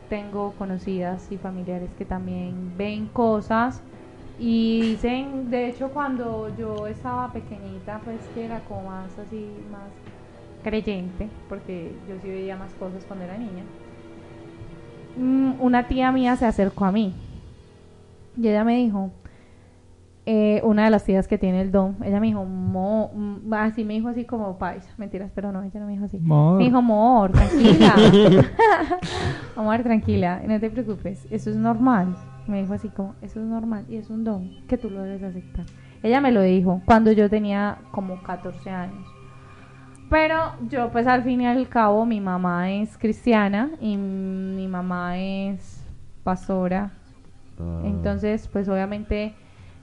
tengo 0.09 0.55
conocidas 0.59 1.31
y 1.31 1.39
familiares 1.39 1.89
que 1.97 2.05
también 2.05 2.73
ven 2.77 3.07
cosas 3.07 3.81
y 4.41 4.81
dicen, 4.81 5.53
de 5.53 5.69
hecho 5.69 5.91
cuando 5.91 6.49
yo 6.59 6.89
estaba 6.89 7.33
pequeñita, 7.33 8.01
pues 8.05 8.19
que 8.35 8.45
era 8.45 8.59
como 8.59 8.91
más 8.91 9.17
así, 9.21 9.49
más 9.71 9.89
creyente, 10.65 11.29
porque 11.49 11.93
yo 12.09 12.17
sí 12.23 12.31
veía 12.31 12.57
más 12.57 12.73
cosas 12.73 13.05
cuando 13.05 13.25
era 13.25 13.39
niña. 13.39 13.63
Mm, 15.17 15.61
Una 15.61 15.87
tía 15.87 16.11
mía 16.11 16.35
se 16.35 16.47
acercó 16.47 16.87
a 16.87 16.91
mí 16.91 17.15
y 18.37 18.49
ella 18.49 18.65
me 18.65 18.79
dijo, 18.79 19.13
eh, 20.27 20.62
una 20.64 20.85
de 20.85 20.91
las 20.91 21.05
tías 21.05 21.29
que 21.29 21.37
tiene 21.37 21.61
el 21.61 21.70
don, 21.70 21.97
ella 22.03 22.18
me 22.18 22.29
dijo, 22.29 22.45
Mo, 22.45 23.11
mm, 23.14 23.53
así 23.53 23.85
me 23.85 23.95
dijo 23.95 24.09
así 24.09 24.25
como 24.25 24.57
paisa, 24.57 24.89
mentiras, 24.97 25.31
pero 25.35 25.53
no, 25.53 25.62
ella 25.62 25.81
no 25.81 25.87
me 25.87 25.93
dijo 25.93 26.07
así. 26.07 26.18
Mor. 26.18 26.59
Me 26.59 26.64
dijo, 26.64 26.79
amor, 26.79 27.33
tranquila. 27.33 27.95
amor, 29.57 29.83
tranquila, 29.83 30.43
no 30.47 30.59
te 30.59 30.70
preocupes, 30.70 31.27
eso 31.31 31.51
es 31.51 31.57
normal. 31.57 32.16
Me 32.47 32.62
dijo 32.62 32.72
así 32.72 32.89
como, 32.89 33.14
eso 33.20 33.41
es 33.41 33.47
normal 33.47 33.85
y 33.89 33.97
es 33.97 34.09
un 34.09 34.25
don 34.25 34.51
que 34.66 34.79
tú 34.79 34.89
lo 34.89 35.03
debes 35.03 35.22
aceptar. 35.22 35.66
Ella 36.03 36.20
me 36.20 36.33
lo 36.33 36.43
dijo 36.43 36.83
cuando 36.85 37.12
yo 37.12 37.31
tenía 37.31 37.79
como 37.91 38.22
14 38.22 38.70
años. 38.70 39.07
Pero 40.11 40.53
yo 40.68 40.91
pues 40.91 41.07
al 41.07 41.22
fin 41.22 41.41
y 41.41 41.47
al 41.47 41.68
cabo 41.68 42.05
mi 42.05 42.20
mamá 42.20 42.70
es 42.70 42.99
cristiana 42.99 43.70
y 43.81 43.97
mi 43.97 44.68
mamá 44.68 45.18
es 45.18 45.83
pastora. 46.22 46.93
Ah, 47.59 47.83
Entonces 47.85 48.49
pues 48.49 48.68
obviamente 48.68 49.35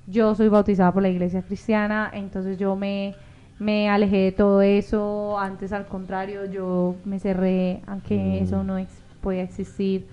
yo 0.08 0.36
soy 0.36 0.50
bautizada 0.50 0.92
por 0.92 1.02
la 1.04 1.10
iglesia 1.10 1.42
cristiana, 1.42 2.10
entonces 2.14 2.58
yo 2.58 2.76
me, 2.76 3.16
me 3.60 3.90
alejé 3.90 4.18
de 4.18 4.32
todo 4.32 4.62
eso. 4.62 5.38
Antes 5.40 5.72
al 5.74 5.86
contrario 5.88 6.46
yo 6.46 6.96
me 7.06 7.20
cerré 7.20 7.82
a 7.88 7.98
que 8.00 8.16
Mm. 8.18 8.44
eso 8.44 8.64
no 8.64 8.78
ex- 8.78 9.02
podía 9.22 9.44
existir 9.44 10.06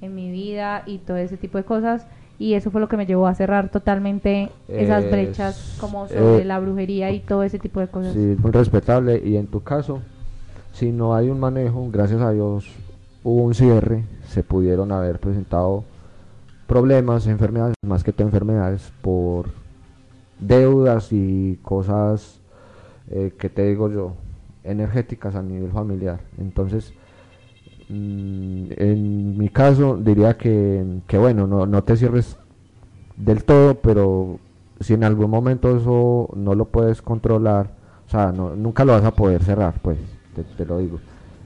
en 0.00 0.14
mi 0.14 0.30
vida 0.30 0.82
y 0.86 0.98
todo 0.98 1.16
ese 1.16 1.36
tipo 1.36 1.58
de 1.58 1.64
cosas. 1.64 2.06
Y 2.38 2.54
eso 2.54 2.70
fue 2.70 2.80
lo 2.80 2.88
que 2.88 2.96
me 2.96 3.06
llevó 3.06 3.26
a 3.28 3.34
cerrar 3.34 3.68
totalmente 3.68 4.50
esas 4.68 5.04
Es- 5.04 5.10
brechas 5.10 5.76
como 5.80 6.08
sobre 6.08 6.42
eh, 6.42 6.44
la 6.44 6.58
brujería 6.58 7.10
y 7.12 7.20
todo 7.20 7.42
ese 7.44 7.58
tipo 7.58 7.78
de 7.78 7.86
cosas. 7.88 8.12
Sí, 8.14 8.36
muy 8.40 8.50
respetable. 8.50 9.20
Y 9.24 9.36
en 9.36 9.46
tu 9.46 9.62
caso, 9.62 10.00
si 10.72 10.90
no 10.90 11.14
hay 11.14 11.28
un 11.30 11.38
manejo, 11.38 11.88
gracias 11.92 12.20
a 12.20 12.32
Dios 12.32 12.66
hubo 13.22 13.42
un 13.44 13.54
cierre, 13.54 14.02
se 14.24 14.42
pudieron 14.42 14.90
haber 14.90 15.20
presentado 15.20 15.84
problemas, 16.72 17.26
enfermedades, 17.26 17.74
más 17.86 18.02
que 18.02 18.14
todo 18.14 18.26
enfermedades, 18.26 18.90
por 19.02 19.50
deudas 20.40 21.12
y 21.12 21.58
cosas 21.60 22.40
eh, 23.10 23.34
que 23.38 23.50
te 23.50 23.68
digo 23.68 23.90
yo, 23.90 24.14
energéticas 24.64 25.34
a 25.34 25.42
nivel 25.42 25.70
familiar. 25.70 26.20
Entonces, 26.38 26.94
mm, 27.90 28.68
en 28.70 29.36
mi 29.36 29.50
caso 29.50 29.98
diría 29.98 30.38
que, 30.38 31.00
que 31.06 31.18
bueno, 31.18 31.46
no, 31.46 31.66
no 31.66 31.84
te 31.84 31.94
cierres 31.94 32.38
del 33.18 33.44
todo, 33.44 33.74
pero 33.74 34.38
si 34.80 34.94
en 34.94 35.04
algún 35.04 35.28
momento 35.28 35.76
eso 35.76 36.30
no 36.34 36.54
lo 36.54 36.64
puedes 36.64 37.02
controlar, 37.02 37.68
o 38.06 38.10
sea, 38.10 38.32
no, 38.32 38.56
nunca 38.56 38.86
lo 38.86 38.94
vas 38.94 39.04
a 39.04 39.14
poder 39.14 39.44
cerrar, 39.44 39.74
pues, 39.82 39.98
te, 40.56 40.64
lo 40.64 40.78
digo. 40.78 41.00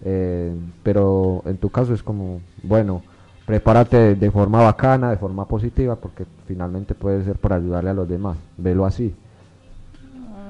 Eh, 0.04 0.54
pero 0.84 1.42
en 1.46 1.56
tu 1.56 1.68
caso 1.70 1.94
es 1.94 2.04
como, 2.04 2.42
bueno, 2.62 3.02
prepárate 3.46 3.96
de, 3.96 4.14
de 4.16 4.30
forma 4.30 4.60
bacana, 4.62 5.10
de 5.10 5.16
forma 5.16 5.46
positiva, 5.46 5.96
porque 5.96 6.26
finalmente 6.46 6.94
puede 6.94 7.24
ser 7.24 7.36
para 7.36 7.56
ayudarle 7.56 7.90
a 7.90 7.94
los 7.94 8.08
demás. 8.08 8.36
Velo 8.58 8.84
así. 8.84 9.14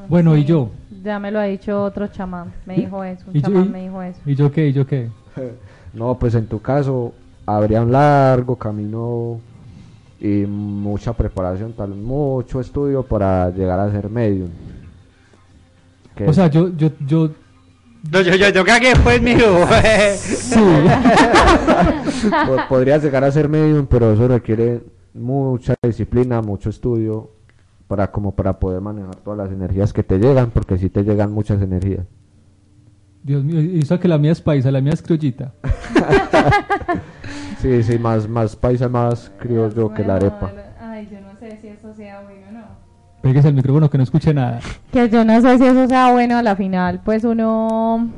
Bueno, 0.08 0.36
¿y 0.36 0.44
yo? 0.44 0.70
Ya 1.02 1.18
me 1.18 1.30
lo 1.30 1.38
ha 1.40 1.44
dicho 1.44 1.82
otro 1.82 2.06
chamán, 2.08 2.52
me 2.64 2.76
¿Y- 2.76 2.80
dijo 2.82 3.02
eso, 3.04 3.24
un 3.28 3.36
y 3.36 3.40
yo- 3.40 3.48
chamán 3.48 3.70
me 3.72 3.82
dijo 3.82 4.02
eso. 4.02 4.20
¿Y 4.24 4.34
yo 4.34 4.50
qué? 4.50 4.68
¿Y 4.68 4.72
yo 4.72 4.86
qué? 4.86 5.08
No, 5.92 6.18
pues 6.18 6.34
en 6.34 6.46
tu 6.46 6.60
caso 6.60 7.14
habría 7.46 7.80
un 7.80 7.90
largo 7.90 8.56
camino 8.56 9.40
y 10.20 10.44
mucha 10.46 11.14
preparación, 11.14 11.72
tal, 11.72 11.90
mucho 11.94 12.60
estudio 12.60 13.02
para 13.02 13.48
llegar 13.50 13.80
a 13.80 13.90
ser 13.90 14.10
medium. 14.10 14.50
O 16.26 16.32
sea, 16.34 16.48
yo, 16.48 16.68
yo, 16.76 16.90
yo, 17.06 17.30
No, 18.12 18.20
yo, 18.20 18.34
yo, 18.34 18.48
yo 18.50 18.64
cagué, 18.64 18.92
pues, 19.02 19.20
mijo. 19.20 19.44
sí. 20.16 20.58
po- 22.46 22.56
podrías 22.68 23.02
llegar 23.02 23.24
a 23.24 23.30
ser 23.30 23.48
medium, 23.48 23.86
pero 23.86 24.12
eso 24.12 24.28
requiere 24.28 24.80
mucha 25.14 25.74
disciplina, 25.82 26.40
mucho 26.42 26.70
estudio 26.70 27.30
para 27.88 28.10
como 28.10 28.34
para 28.34 28.58
poder 28.58 28.80
manejar 28.80 29.16
todas 29.16 29.38
las 29.38 29.50
energías 29.52 29.92
que 29.92 30.02
te 30.02 30.18
llegan, 30.18 30.50
porque 30.50 30.76
si 30.78 30.88
te 30.90 31.02
llegan 31.02 31.32
muchas 31.32 31.60
energías. 31.62 32.04
Dios 33.22 33.42
mío, 33.42 33.60
y 33.60 33.80
eso 33.80 33.98
que 33.98 34.06
la 34.08 34.18
mía 34.18 34.32
es 34.32 34.40
paisa, 34.40 34.70
la 34.70 34.80
mía 34.80 34.92
es 34.92 35.02
criollita. 35.02 35.52
Sí, 37.60 37.82
sí, 37.82 37.98
más 37.98 38.28
más 38.28 38.54
paisa, 38.54 38.88
más 38.88 39.32
criollo 39.38 39.92
que 39.92 40.04
la 40.04 40.16
arepa. 40.16 40.52
Ay, 40.78 41.08
yo 41.10 41.20
no 41.22 41.34
sé 41.40 41.58
si 41.60 41.68
eso 41.68 41.92
sea 41.94 42.20
bueno 42.22 42.40
o 42.45 42.45
no. 42.45 42.45
Pégase 43.26 43.48
el 43.48 43.54
micrófono 43.54 43.90
que 43.90 43.98
no 43.98 44.04
escuche 44.04 44.32
nada. 44.32 44.60
Que 44.92 45.08
yo 45.08 45.24
no 45.24 45.40
sé 45.40 45.58
si 45.58 45.64
eso 45.64 45.88
sea 45.88 46.12
bueno 46.12 46.36
a 46.36 46.42
la 46.44 46.54
final, 46.54 47.00
pues 47.04 47.24
uno 47.24 48.08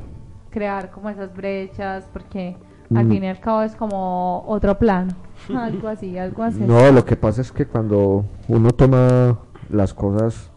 crear 0.51 0.91
como 0.91 1.09
esas 1.09 1.35
brechas, 1.35 2.05
porque 2.13 2.57
al 2.95 3.07
Mm. 3.07 3.11
fin 3.11 3.25
y 3.25 3.29
al 3.29 3.41
cabo 3.41 3.63
es 3.63 3.75
como 3.75 4.45
otro 4.47 4.79
plano, 4.79 5.13
algo 5.57 5.89
así, 5.89 6.19
algo 6.19 6.43
así. 6.43 6.61
No, 6.61 6.91
lo 6.93 7.07
que 7.07 7.17
pasa 7.17 7.41
es 7.41 7.51
que 7.53 7.65
cuando 7.65 8.27
uno 8.49 8.71
toma 8.73 9.39
las 9.71 9.95
cosas, 9.95 10.51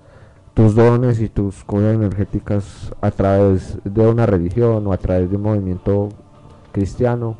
tus 0.53 0.75
dones 0.75 1.21
y 1.21 1.29
tus 1.29 1.63
cosas 1.63 1.95
energéticas 1.95 2.91
a 2.99 3.09
través 3.11 3.77
de 3.85 4.05
una 4.05 4.25
religión 4.25 4.85
o 4.85 4.91
a 4.91 4.97
través 4.97 5.29
de 5.29 5.37
un 5.37 5.43
movimiento 5.43 6.09
cristiano, 6.73 7.37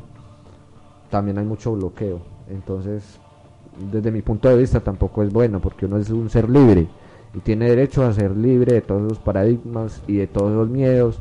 también 1.10 1.36
hay 1.36 1.44
mucho 1.44 1.72
bloqueo. 1.74 2.20
Entonces, 2.48 3.20
desde 3.92 4.10
mi 4.10 4.22
punto 4.22 4.48
de 4.48 4.56
vista 4.56 4.80
tampoco 4.80 5.22
es 5.22 5.30
bueno 5.30 5.60
porque 5.60 5.84
uno 5.84 5.98
es 5.98 6.08
un 6.08 6.30
ser 6.30 6.48
libre 6.48 6.86
y 7.34 7.40
tiene 7.40 7.66
derecho 7.68 8.04
a 8.04 8.12
ser 8.12 8.36
libre 8.36 8.74
de 8.74 8.80
todos 8.82 9.04
esos 9.06 9.18
paradigmas 9.18 10.02
y 10.06 10.16
de 10.16 10.26
todos 10.26 10.50
esos 10.52 10.68
miedos 10.68 11.20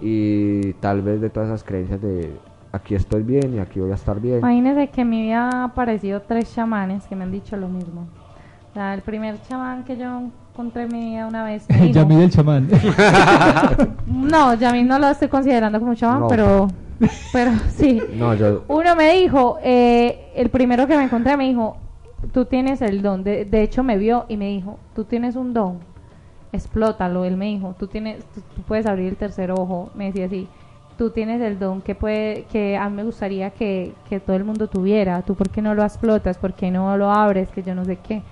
y 0.00 0.72
tal 0.74 1.02
vez 1.02 1.20
de 1.20 1.30
todas 1.30 1.48
esas 1.48 1.64
creencias 1.64 2.00
de 2.02 2.36
aquí 2.72 2.94
estoy 2.94 3.22
bien 3.22 3.54
y 3.54 3.58
aquí 3.58 3.80
voy 3.80 3.90
a 3.90 3.94
estar 3.94 4.20
bien. 4.20 4.38
Imagínese 4.38 4.88
que 4.88 5.00
en 5.00 5.08
mi 5.10 5.22
vida 5.22 5.48
han 5.48 5.62
aparecido 5.70 6.20
tres 6.22 6.54
chamanes 6.54 7.04
que 7.06 7.16
me 7.16 7.24
han 7.24 7.32
dicho 7.32 7.56
lo 7.56 7.68
mismo. 7.68 8.06
O 8.70 8.74
sea, 8.74 8.92
el 8.92 9.00
primer 9.00 9.40
chamán 9.48 9.84
que 9.84 9.96
yo 9.96 10.24
encontré 10.52 10.82
en 10.82 10.92
mi 10.92 11.00
vida 11.10 11.26
una 11.26 11.44
vez 11.44 11.64
me 11.70 11.90
Yamil 11.94 12.20
el 12.20 12.30
chamán. 12.30 12.68
No, 14.06 14.54
Yamil 14.54 14.86
no 14.86 14.98
lo 14.98 15.08
estoy 15.08 15.28
considerando 15.28 15.78
como 15.80 15.94
chamán, 15.94 16.20
No. 16.20 16.28
pero, 16.28 16.68
pero 17.32 17.52
sí. 17.70 18.02
No, 18.14 18.34
yo 18.34 18.64
Uno 18.68 18.94
me 18.94 19.14
dijo, 19.14 19.56
eh, 19.62 20.30
el 20.36 20.50
primero 20.50 20.86
que 20.86 20.96
me 20.96 21.04
encontré 21.04 21.36
me 21.38 21.48
dijo, 21.48 21.78
tú 22.32 22.44
tienes 22.44 22.82
el 22.82 23.02
don. 23.02 23.24
De, 23.24 23.44
de 23.44 23.62
hecho 23.62 23.82
me 23.82 23.96
vio 23.98 24.24
y 24.28 24.36
me 24.36 24.48
dijo, 24.48 24.78
tú 24.94 25.04
tienes 25.04 25.36
un 25.36 25.52
don, 25.54 25.78
explótalo. 26.52 27.24
Él 27.24 27.36
me 27.36 27.46
dijo, 27.46 27.74
tú 27.78 27.86
tienes, 27.86 28.24
tú, 28.34 28.40
tú 28.54 28.62
puedes 28.62 28.86
abrir 28.86 29.08
el 29.08 29.16
tercer 29.16 29.50
ojo. 29.50 29.90
Me 29.94 30.06
decía 30.06 30.26
así, 30.26 30.48
tú 30.98 31.10
tienes 31.10 31.40
el 31.40 31.58
don 31.58 31.82
que 31.82 31.94
puede, 31.94 32.44
que 32.52 32.76
a 32.76 32.88
mí 32.88 32.96
me 32.96 33.04
gustaría 33.04 33.50
que, 33.50 33.92
que 34.08 34.20
todo 34.20 34.36
el 34.36 34.44
mundo 34.44 34.68
tuviera. 34.68 35.22
Tú 35.22 35.34
por 35.34 35.50
qué 35.50 35.62
no 35.62 35.74
lo 35.74 35.82
explotas, 35.82 36.38
por 36.38 36.54
qué 36.54 36.70
no 36.70 36.96
lo 36.96 37.10
abres, 37.10 37.48
que 37.50 37.62
yo 37.62 37.74
no 37.74 37.84
sé 37.84 37.96
qué. 37.96 38.22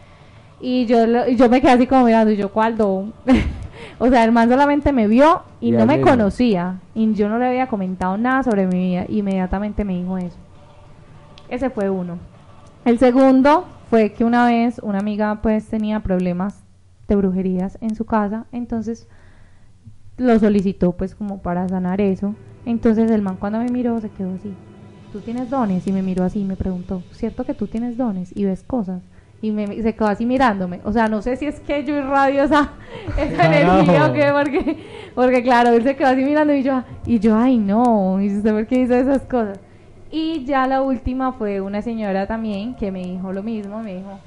Y 0.61 0.87
yo, 0.87 1.07
lo- 1.07 1.29
y 1.29 1.37
yo 1.37 1.49
me 1.49 1.61
quedé 1.61 1.73
así 1.73 1.87
como 1.87 2.05
mirando, 2.07 2.31
y 2.31 2.37
yo, 2.37 2.51
¿cuál 2.51 2.77
don? 2.77 3.13
o 3.99 4.09
sea, 4.09 4.25
el 4.25 4.33
man 4.33 4.49
solamente 4.49 4.93
me 4.93 5.09
vio 5.09 5.43
y, 5.61 5.69
Y 5.69 5.73
no 5.73 5.85
me 5.87 5.95
conocía. 6.11 6.77
Y 6.95 7.13
yo 7.15 7.29
no 7.29 7.39
le 7.39 7.47
había 7.49 7.67
comentado 7.67 8.17
nada 8.17 8.43
sobre 8.43 8.67
mi 8.67 8.77
vida. 8.91 9.05
Inmediatamente 9.09 9.85
me 9.85 9.95
dijo 9.95 10.17
eso. 10.17 10.37
Ese 11.49 11.69
fue 11.71 11.91
uno. 11.91 12.19
El 12.87 12.99
segundo 12.99 13.65
fue 13.91 14.13
que 14.13 14.25
una 14.25 14.47
vez 14.47 14.81
una 14.83 14.99
amiga 14.99 15.41
pues 15.43 15.67
tenía 15.67 16.01
problemas 16.01 16.63
de 17.09 17.17
brujerías 17.17 17.79
en 17.81 17.95
su 17.95 18.05
casa, 18.05 18.47
entonces 18.53 19.07
lo 20.17 20.39
solicitó 20.39 20.93
pues 20.93 21.15
como 21.15 21.43
para 21.43 21.69
sanar 21.69 22.01
eso. 22.01 22.35
Entonces 22.67 23.11
el 23.11 23.23
man 23.23 23.37
cuando 23.39 23.59
me 23.59 23.69
miró 23.69 24.01
se 24.01 24.11
quedó 24.11 24.35
así. 24.35 24.55
¿Tú 25.13 25.21
tienes 25.21 25.51
dones? 25.51 25.87
Y 25.87 25.93
me 25.93 26.03
miró 26.03 26.25
así 26.25 26.41
y 26.41 26.45
me 26.45 26.57
preguntó, 26.57 27.03
¿cierto 27.13 27.45
que 27.45 27.55
tú 27.55 27.67
tienes 27.67 27.97
dones 27.97 28.33
y 28.35 28.45
ves 28.45 28.65
cosas? 28.65 29.03
Y 29.43 29.51
me, 29.51 29.67
se 29.83 29.95
quedó 29.95 30.09
así 30.09 30.25
mirándome. 30.25 30.81
O 30.85 30.93
sea, 30.93 31.07
no 31.09 31.21
sé 31.21 31.37
si 31.37 31.47
es 31.47 31.61
que 31.61 31.85
yo 31.85 31.97
irradio 31.97 32.43
esa, 32.43 32.73
esa 33.19 33.47
energía 33.47 34.07
o 34.07 34.13
qué, 34.13 34.33
porque, 34.33 34.79
porque 35.15 35.43
claro, 35.43 35.71
él 35.71 35.83
se 35.83 35.95
quedó 35.95 36.09
así 36.09 36.25
mirando 36.25 36.55
y 36.55 36.63
yo, 36.63 36.83
y 37.05 37.19
yo, 37.19 37.37
ay 37.37 37.59
no, 37.59 38.21
y 38.21 38.35
usted 38.35 38.53
por 38.53 38.67
qué 38.67 38.81
hizo 38.81 38.95
esas 38.95 39.23
cosas. 39.23 39.61
Y 40.17 40.45
ya 40.45 40.69
la 40.69 40.81
última 40.81 41.33
fue 41.33 41.61
una 41.61 41.83
señora 41.83 42.29
también 42.29 42.77
que 42.77 42.93
me 42.93 43.03
dijo 43.03 43.33
lo 43.33 43.43
mismo, 43.43 43.83
me 43.83 43.97
dijo, 43.97 44.21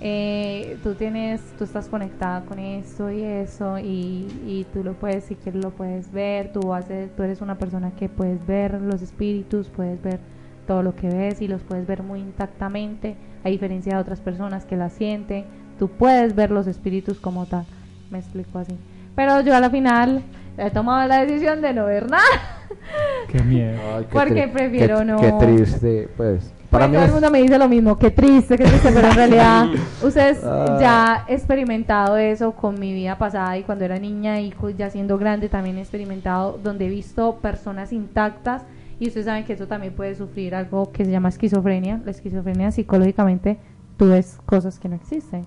eh, 0.00 0.78
tú 0.84 0.94
tienes, 0.94 1.40
tú 1.58 1.64
estás 1.64 1.88
conectada 1.88 2.42
con 2.42 2.60
esto 2.60 3.10
y 3.10 3.24
eso 3.24 3.80
y, 3.80 4.28
y 4.46 4.64
tú 4.72 4.84
lo 4.84 4.92
puedes, 4.92 5.24
si 5.24 5.34
quieres 5.34 5.60
lo 5.60 5.70
puedes 5.70 6.12
ver, 6.12 6.52
tú, 6.52 6.72
haces, 6.72 7.10
tú 7.16 7.24
eres 7.24 7.40
una 7.40 7.58
persona 7.58 7.90
que 7.96 8.08
puedes 8.08 8.46
ver 8.46 8.80
los 8.80 9.02
espíritus, 9.02 9.66
puedes 9.70 10.00
ver 10.00 10.20
todo 10.68 10.84
lo 10.84 10.94
que 10.94 11.08
ves 11.08 11.42
y 11.42 11.48
los 11.48 11.62
puedes 11.62 11.84
ver 11.84 12.04
muy 12.04 12.20
intactamente, 12.20 13.16
a 13.42 13.48
diferencia 13.48 13.94
de 13.94 14.00
otras 14.00 14.20
personas 14.20 14.64
que 14.64 14.76
la 14.76 14.88
sienten, 14.88 15.46
tú 15.80 15.88
puedes 15.88 16.36
ver 16.36 16.52
los 16.52 16.68
espíritus 16.68 17.18
como 17.18 17.46
tal, 17.46 17.66
me 18.08 18.20
explico 18.20 18.60
así. 18.60 18.78
Pero 19.16 19.40
yo 19.40 19.56
a 19.56 19.58
la 19.58 19.70
final 19.70 20.22
he 20.58 20.70
tomado 20.70 21.08
la 21.08 21.24
decisión 21.24 21.60
de 21.60 21.74
no 21.74 21.86
ver 21.86 22.08
nada. 22.08 22.22
Qué 23.36 23.42
miedo. 23.42 23.78
Ay, 23.96 24.04
qué 24.04 24.10
Porque 24.12 24.48
prefiero 24.48 24.98
qué- 24.98 25.04
no- 25.04 25.16
Qué 25.20 25.32
triste, 25.40 26.08
pues. 26.16 26.52
Para 26.70 26.86
Pues 26.86 26.90
mí 26.90 26.96
todo 26.96 27.06
el 27.06 27.12
mundo 27.12 27.30
me 27.30 27.42
dice 27.42 27.58
lo 27.58 27.68
mismo, 27.68 27.98
qué 27.98 28.10
triste, 28.10 28.56
qué 28.56 28.64
triste, 28.64 28.90
pero 28.94 29.08
en 29.08 29.14
realidad 29.14 29.66
ustedes 30.04 30.40
Ah. 30.44 30.78
ya 30.80 31.24
experimentado 31.28 32.16
eso 32.16 32.52
con 32.52 32.78
mi 32.78 32.92
vida 32.92 33.18
pasada 33.18 33.56
y 33.58 33.62
cuando 33.64 33.84
era 33.84 33.98
niña 33.98 34.40
y 34.40 34.52
ya 34.78 34.88
siendo 34.90 35.18
grande 35.18 35.48
también 35.48 35.78
he 35.78 35.80
experimentado 35.80 36.58
donde 36.62 36.86
he 36.86 36.88
visto 36.88 37.36
personas 37.40 37.92
intactas 37.92 38.62
y 39.00 39.08
ustedes 39.08 39.26
saben 39.26 39.44
que 39.44 39.52
eso 39.54 39.66
también 39.66 39.94
puede 39.94 40.14
sufrir 40.14 40.54
algo 40.54 40.90
que 40.92 41.04
se 41.04 41.10
llama 41.10 41.28
esquizofrenia. 41.28 42.00
La 42.04 42.10
esquizofrenia 42.12 42.70
psicológicamente 42.72 43.58
tú 43.96 44.08
ves 44.10 44.38
cosas 44.46 44.78
que 44.78 44.88
no 44.88 44.94
existen. 44.96 45.46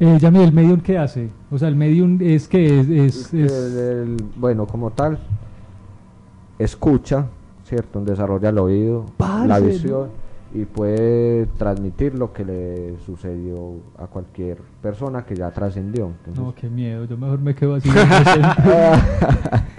Eh, 0.00 0.16
Yami, 0.18 0.42
¿el 0.42 0.52
medium 0.52 0.80
qué 0.80 0.96
hace? 0.98 1.28
O 1.50 1.58
sea, 1.58 1.68
el 1.68 1.76
medium 1.76 2.18
es 2.22 2.48
que 2.48 2.80
es... 2.80 2.88
es- 2.88 3.34
es- 3.34 3.52
El- 3.52 3.78
el- 3.78 4.16
bueno, 4.36 4.66
como 4.66 4.90
tal, 4.90 5.18
escucha, 6.60 7.26
¿cierto? 7.64 8.00
Desarrolla 8.04 8.50
el 8.50 8.58
oído, 8.58 9.06
Parce, 9.16 9.48
la 9.48 9.58
visión 9.58 10.08
y 10.52 10.64
puede 10.64 11.46
transmitir 11.58 12.16
lo 12.16 12.32
que 12.32 12.44
le 12.44 12.98
sucedió 13.06 13.76
a 13.98 14.06
cualquier 14.08 14.58
persona 14.82 15.24
que 15.24 15.36
ya 15.36 15.50
trascendió. 15.52 16.06
Entonces, 16.26 16.42
No, 16.42 16.54
qué 16.54 16.68
miedo, 16.68 17.04
yo 17.04 17.16
mejor 17.16 17.38
me 17.40 17.54
quedo 17.54 17.76
así. 17.76 17.88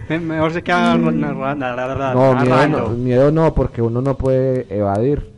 Mejor 0.10 0.52
se 0.52 0.62
queda 0.62 0.98
no, 0.98 1.10
miedo 1.10 1.56
narrando. 1.56 2.68
no, 2.68 2.90
miedo 2.90 3.32
no, 3.32 3.54
porque 3.54 3.82
uno 3.82 4.02
no 4.02 4.18
puede 4.18 4.68
evadir 4.70 5.32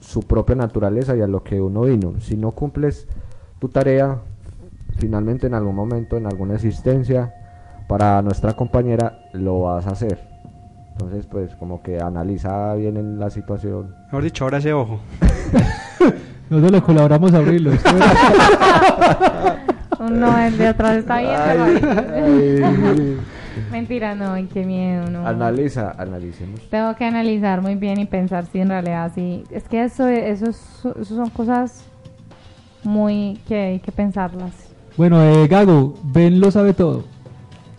su 0.00 0.20
propia 0.22 0.54
naturaleza 0.54 1.16
y 1.16 1.22
a 1.22 1.26
lo 1.26 1.42
que 1.42 1.60
uno 1.60 1.82
vino. 1.82 2.14
Si 2.20 2.36
no 2.36 2.50
cumples 2.50 3.08
tu 3.58 3.68
tarea, 3.68 4.18
finalmente 4.98 5.46
en 5.46 5.54
algún 5.54 5.74
momento, 5.74 6.18
en 6.18 6.26
alguna 6.26 6.54
existencia, 6.56 7.32
para 7.88 8.20
nuestra 8.20 8.54
compañera 8.54 9.30
lo 9.32 9.62
vas 9.62 9.86
a 9.86 9.92
hacer. 9.92 10.18
Entonces, 10.98 11.26
pues 11.26 11.54
como 11.54 11.80
que 11.80 12.00
analiza 12.00 12.74
bien 12.74 12.96
en 12.96 13.20
la 13.20 13.30
situación. 13.30 13.94
Mejor 14.06 14.24
dicho, 14.24 14.44
ahora 14.44 14.58
ese 14.58 14.72
ojo. 14.72 14.98
Nosotros 16.50 16.72
le 16.72 16.82
colaboramos 16.82 17.32
a 17.34 17.36
abrirlo. 17.38 17.70
No, 20.10 20.38
el 20.38 20.56
de 20.56 20.68
atrás 20.68 20.96
está 20.98 21.18
bien. 21.18 21.34
Ay, 21.34 23.16
Mentira, 23.72 24.14
no, 24.14 24.32
ay, 24.34 24.48
qué 24.52 24.64
miedo, 24.64 25.10
no. 25.10 25.26
analiza, 25.26 25.92
analicemos. 25.98 26.60
Tengo 26.70 26.94
que 26.94 27.04
analizar 27.04 27.60
muy 27.60 27.74
bien 27.74 27.98
y 27.98 28.06
pensar 28.06 28.46
si 28.46 28.60
en 28.60 28.68
realidad 28.68 29.10
sí. 29.14 29.42
Es 29.50 29.64
que 29.68 29.82
eso, 29.82 30.06
eso, 30.08 30.46
es- 30.46 30.82
eso 31.00 31.16
son 31.16 31.28
cosas 31.30 31.84
muy 32.84 33.38
que 33.48 33.56
hay 33.60 33.78
que 33.80 33.90
pensarlas. 33.90 34.52
Bueno, 34.96 35.20
eh, 35.22 35.46
Gago, 35.48 35.94
Ben 36.04 36.40
lo 36.40 36.50
sabe 36.52 36.72
todo. 36.74 37.04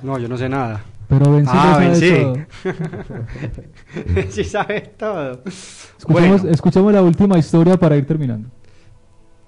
No, 0.04 0.20
yo 0.20 0.28
no 0.28 0.38
sé 0.38 0.50
nada. 0.50 0.82
Pero 1.10 1.32
Ben 1.32 1.46
sí 1.46 1.52
ah, 1.54 1.74
sabe 1.74 1.90
Ben 1.90 2.48
todo. 2.64 4.24
sí 4.30 4.44
sabe 4.44 4.82
todo. 4.96 5.42
Escuchemos, 5.98 6.42
Bueno. 6.42 6.54
escuchemos 6.54 6.94
la 6.94 7.02
última 7.02 7.38
historia 7.40 7.78
para 7.78 7.98
ir 7.98 8.06
terminando. 8.06 8.50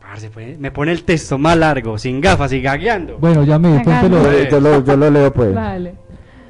Parce, 0.01 0.29
pues, 0.31 0.59
me 0.59 0.71
pone 0.71 0.91
el 0.91 1.03
texto 1.03 1.37
más 1.37 1.55
largo, 1.55 1.97
sin 1.99 2.19
gafas 2.19 2.51
y 2.51 2.61
gagueando. 2.61 3.17
Bueno, 3.19 3.41
Venga, 3.41 3.83
cuéntelo. 3.83 4.23
no. 4.23 4.31
Yo, 4.31 4.43
yo 4.49 4.59
lo, 4.59 4.83
yo 4.83 4.97
lo 4.97 5.09
leo 5.11 5.31
pues. 5.31 5.55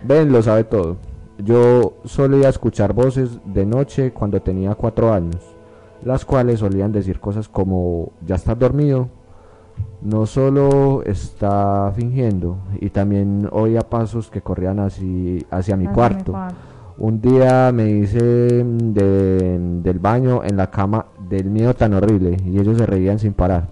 Ben 0.04 0.32
lo 0.32 0.42
sabe 0.42 0.64
todo. 0.64 0.98
Yo 1.38 1.98
solía 2.06 2.50
escuchar 2.50 2.94
voces 2.94 3.32
de 3.46 3.66
noche 3.66 4.12
cuando 4.14 4.42
tenía 4.42 4.76
cuatro 4.76 5.14
años, 5.14 5.38
las 6.06 6.24
cuales 6.24 6.60
solían 6.62 6.92
decir 6.92 7.20
cosas 7.20 7.50
como 7.50 8.14
ya 8.26 8.36
estás 8.36 8.58
dormido, 8.58 9.10
no 10.02 10.26
solo 10.26 11.04
está 11.06 11.92
fingiendo, 11.96 12.58
y 12.80 12.90
también 12.90 13.48
oía 13.52 13.82
pasos 13.82 14.30
que 14.30 14.42
corrían 14.42 14.80
así, 14.80 15.46
hacia 15.52 15.76
mi 15.78 15.86
Hacia 15.86 15.94
cuarto. 15.96 16.32
Un 16.98 17.20
día 17.22 17.72
me 17.74 17.90
hice 17.90 18.64
mm, 18.64 18.78
de- 18.94 19.60
del 19.84 20.00
baño 20.00 20.44
en 20.44 20.58
la 20.58 20.70
cama 20.70 21.06
del 21.30 21.50
miedo 21.50 21.74
tan 21.74 21.94
horrible 21.94 22.38
y 22.46 22.60
ellos 22.60 22.78
se 22.78 22.86
reían 22.86 23.18
sin 23.20 23.34
parar. 23.34 23.70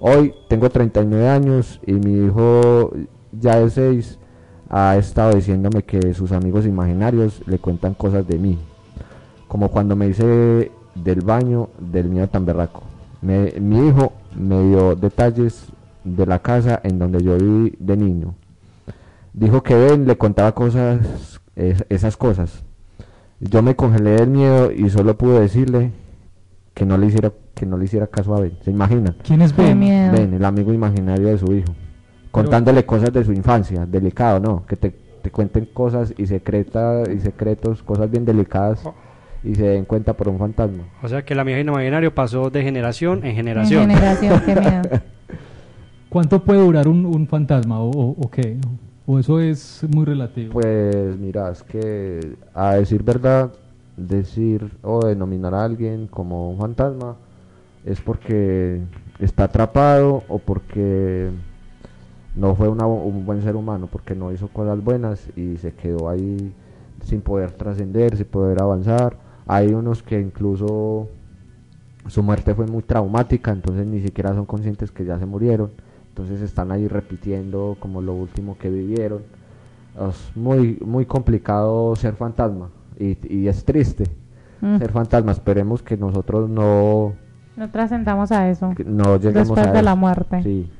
Hoy 0.00 0.32
tengo 0.48 0.68
39 0.70 1.28
años 1.28 1.80
y 1.86 1.92
mi 1.92 2.26
hijo 2.26 2.92
ya 3.32 3.56
de 3.60 3.70
6 3.70 4.18
ha 4.68 4.96
estado 4.96 5.34
diciéndome 5.34 5.82
que 5.84 6.12
sus 6.12 6.32
amigos 6.32 6.66
imaginarios 6.66 7.42
le 7.46 7.58
cuentan 7.58 7.94
cosas 7.94 8.26
de 8.26 8.38
mí. 8.38 8.58
Como 9.48 9.70
cuando 9.70 9.94
me 9.94 10.08
hice 10.08 10.72
del 10.94 11.20
baño 11.20 11.68
del 11.78 12.08
miedo 12.08 12.26
tan 12.28 12.44
berraco. 12.44 12.82
Me- 13.22 13.52
mi 13.60 13.86
hijo 13.88 14.12
me 14.38 14.62
dio 14.68 14.94
detalles 14.96 15.66
de 16.04 16.26
la 16.26 16.38
casa 16.40 16.80
en 16.84 16.98
donde 16.98 17.22
yo 17.22 17.36
viví 17.36 17.76
de 17.78 17.96
niño. 17.96 18.34
Dijo 19.32 19.62
que 19.62 19.74
Ben 19.74 20.06
le 20.06 20.16
contaba 20.16 20.52
cosas, 20.52 21.40
es- 21.56 21.84
esas 21.88 22.16
cosas. 22.16 22.64
Yo 23.40 23.62
me 23.62 23.76
congelé 23.76 24.10
del 24.12 24.30
miedo 24.30 24.72
y 24.72 24.88
solo 24.88 25.16
pude 25.18 25.40
decirle 25.40 25.92
que 26.74 26.86
no 26.86 26.96
le 26.96 27.06
hiciera, 27.06 27.32
que 27.54 27.66
no 27.66 27.76
le 27.76 27.84
hiciera 27.84 28.06
caso 28.06 28.34
a 28.34 28.40
Ben. 28.40 28.56
¿Se 28.62 28.70
imaginan? 28.70 29.16
¿Quién 29.22 29.42
es 29.42 29.54
Ben? 29.54 29.78
miedo. 29.78 30.12
Ben, 30.12 30.32
el 30.32 30.44
amigo 30.44 30.72
imaginario 30.72 31.28
de 31.28 31.38
su 31.38 31.52
hijo. 31.52 31.74
Contándole 32.30 32.84
cosas 32.84 33.12
de 33.12 33.24
su 33.24 33.32
infancia, 33.32 33.86
delicado, 33.86 34.40
¿no? 34.40 34.64
Que 34.66 34.76
te, 34.76 34.90
te 35.22 35.30
cuenten 35.30 35.66
cosas 35.72 36.12
y 36.16 36.26
secretas 36.26 37.08
y 37.08 37.20
secretos, 37.20 37.82
cosas 37.82 38.10
bien 38.10 38.24
delicadas 38.24 38.82
y 39.46 39.54
se 39.54 39.62
den 39.64 39.84
cuenta 39.84 40.12
por 40.14 40.28
un 40.28 40.38
fantasma. 40.38 40.84
O 41.02 41.08
sea 41.08 41.24
que 41.24 41.34
el 41.34 41.40
amigo 41.40 41.58
imaginario 41.58 42.14
pasó 42.14 42.50
de 42.50 42.62
generación 42.62 43.20
en 43.20 43.26
En 43.30 43.36
generación. 43.36 43.88
generación, 43.88 44.42
qué 44.44 44.54
miedo. 44.56 44.82
¿Cuánto 46.08 46.42
puede 46.42 46.60
durar 46.60 46.88
un, 46.88 47.04
un 47.06 47.26
fantasma 47.26 47.80
o, 47.80 47.90
o- 47.90 48.16
o 48.24 48.30
qué? 48.30 48.56
¿O 49.06 49.18
eso 49.18 49.38
es 49.40 49.84
muy 49.94 50.04
relativo? 50.04 50.52
Pues 50.54 51.16
mira, 51.18 51.50
es 51.50 51.62
que 51.62 52.34
a 52.54 52.74
decir 52.74 53.02
verdad, 53.02 53.52
decir 53.96 54.68
o 54.82 55.04
denominar 55.06 55.54
a 55.54 55.64
alguien 55.64 56.06
como 56.08 56.50
un 56.50 56.58
fantasma 56.58 57.16
es 57.84 58.00
porque 58.00 58.80
está 59.20 59.44
atrapado 59.44 60.24
o 60.28 60.38
porque 60.38 61.30
no 62.34 62.54
fue 62.56 62.68
una 62.68 62.86
un 62.86 63.24
buen 63.24 63.42
ser 63.42 63.54
humano, 63.54 63.88
porque 63.90 64.14
no 64.14 64.32
hizo 64.32 64.48
cosas 64.48 64.82
buenas 64.82 65.28
y 65.36 65.56
se 65.58 65.72
quedó 65.72 66.08
ahí 66.08 66.52
sin 67.04 67.20
poder 67.20 67.52
trascender, 67.52 68.16
sin 68.16 68.26
poder 68.26 68.60
avanzar. 68.60 69.16
Hay 69.46 69.68
unos 69.72 70.02
que 70.02 70.20
incluso 70.20 71.08
su 72.08 72.22
muerte 72.22 72.54
fue 72.54 72.66
muy 72.66 72.82
traumática, 72.82 73.50
entonces 73.52 73.86
ni 73.86 74.00
siquiera 74.00 74.34
son 74.34 74.44
conscientes 74.46 74.90
que 74.90 75.04
ya 75.04 75.18
se 75.18 75.26
murieron. 75.26 75.70
Entonces 76.08 76.40
están 76.40 76.72
ahí 76.72 76.88
repitiendo 76.88 77.76
como 77.78 78.00
lo 78.00 78.14
último 78.14 78.56
que 78.58 78.70
vivieron. 78.70 79.22
Es 80.08 80.36
muy, 80.36 80.78
muy 80.84 81.04
complicado 81.06 81.94
ser 81.96 82.14
fantasma 82.14 82.68
y, 82.98 83.16
y 83.34 83.48
es 83.48 83.64
triste 83.64 84.04
Mm. 84.62 84.78
ser 84.78 84.90
fantasma. 84.90 85.32
Esperemos 85.32 85.82
que 85.82 85.98
nosotros 85.98 86.48
no, 86.48 87.12
No 87.56 87.70
trascendamos 87.70 88.32
a 88.32 88.48
eso. 88.48 88.72
no 88.86 89.16
lleguemos 89.18 89.48
Después 89.50 89.66
a 89.66 89.72
de 89.72 89.82
la 89.82 89.90
eso. 89.90 89.96
muerte. 90.00 90.42
Sí. 90.42 90.70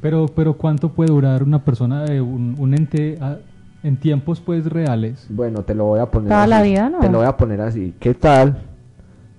Pero, 0.00 0.24
pero 0.34 0.54
¿cuánto 0.54 0.88
puede 0.94 1.10
durar 1.10 1.42
una 1.42 1.62
persona, 1.62 2.06
eh, 2.06 2.22
un, 2.22 2.54
un 2.58 2.72
ente 2.74 3.18
ah, 3.20 3.36
en 3.82 3.96
tiempos 3.96 4.40
pues 4.40 4.66
reales? 4.66 5.26
Bueno, 5.28 5.62
te 5.62 5.74
lo 5.74 5.84
voy 5.86 6.00
a 6.00 6.06
poner 6.06 6.28
Toda 6.28 6.42
así. 6.42 6.50
la 6.50 6.62
vida, 6.62 6.90
¿no? 6.90 7.00
Te 7.00 7.08
lo 7.08 7.18
voy 7.18 7.26
a 7.26 7.36
poner 7.36 7.60
así. 7.60 7.94
¿Qué 7.98 8.14
tal 8.14 8.62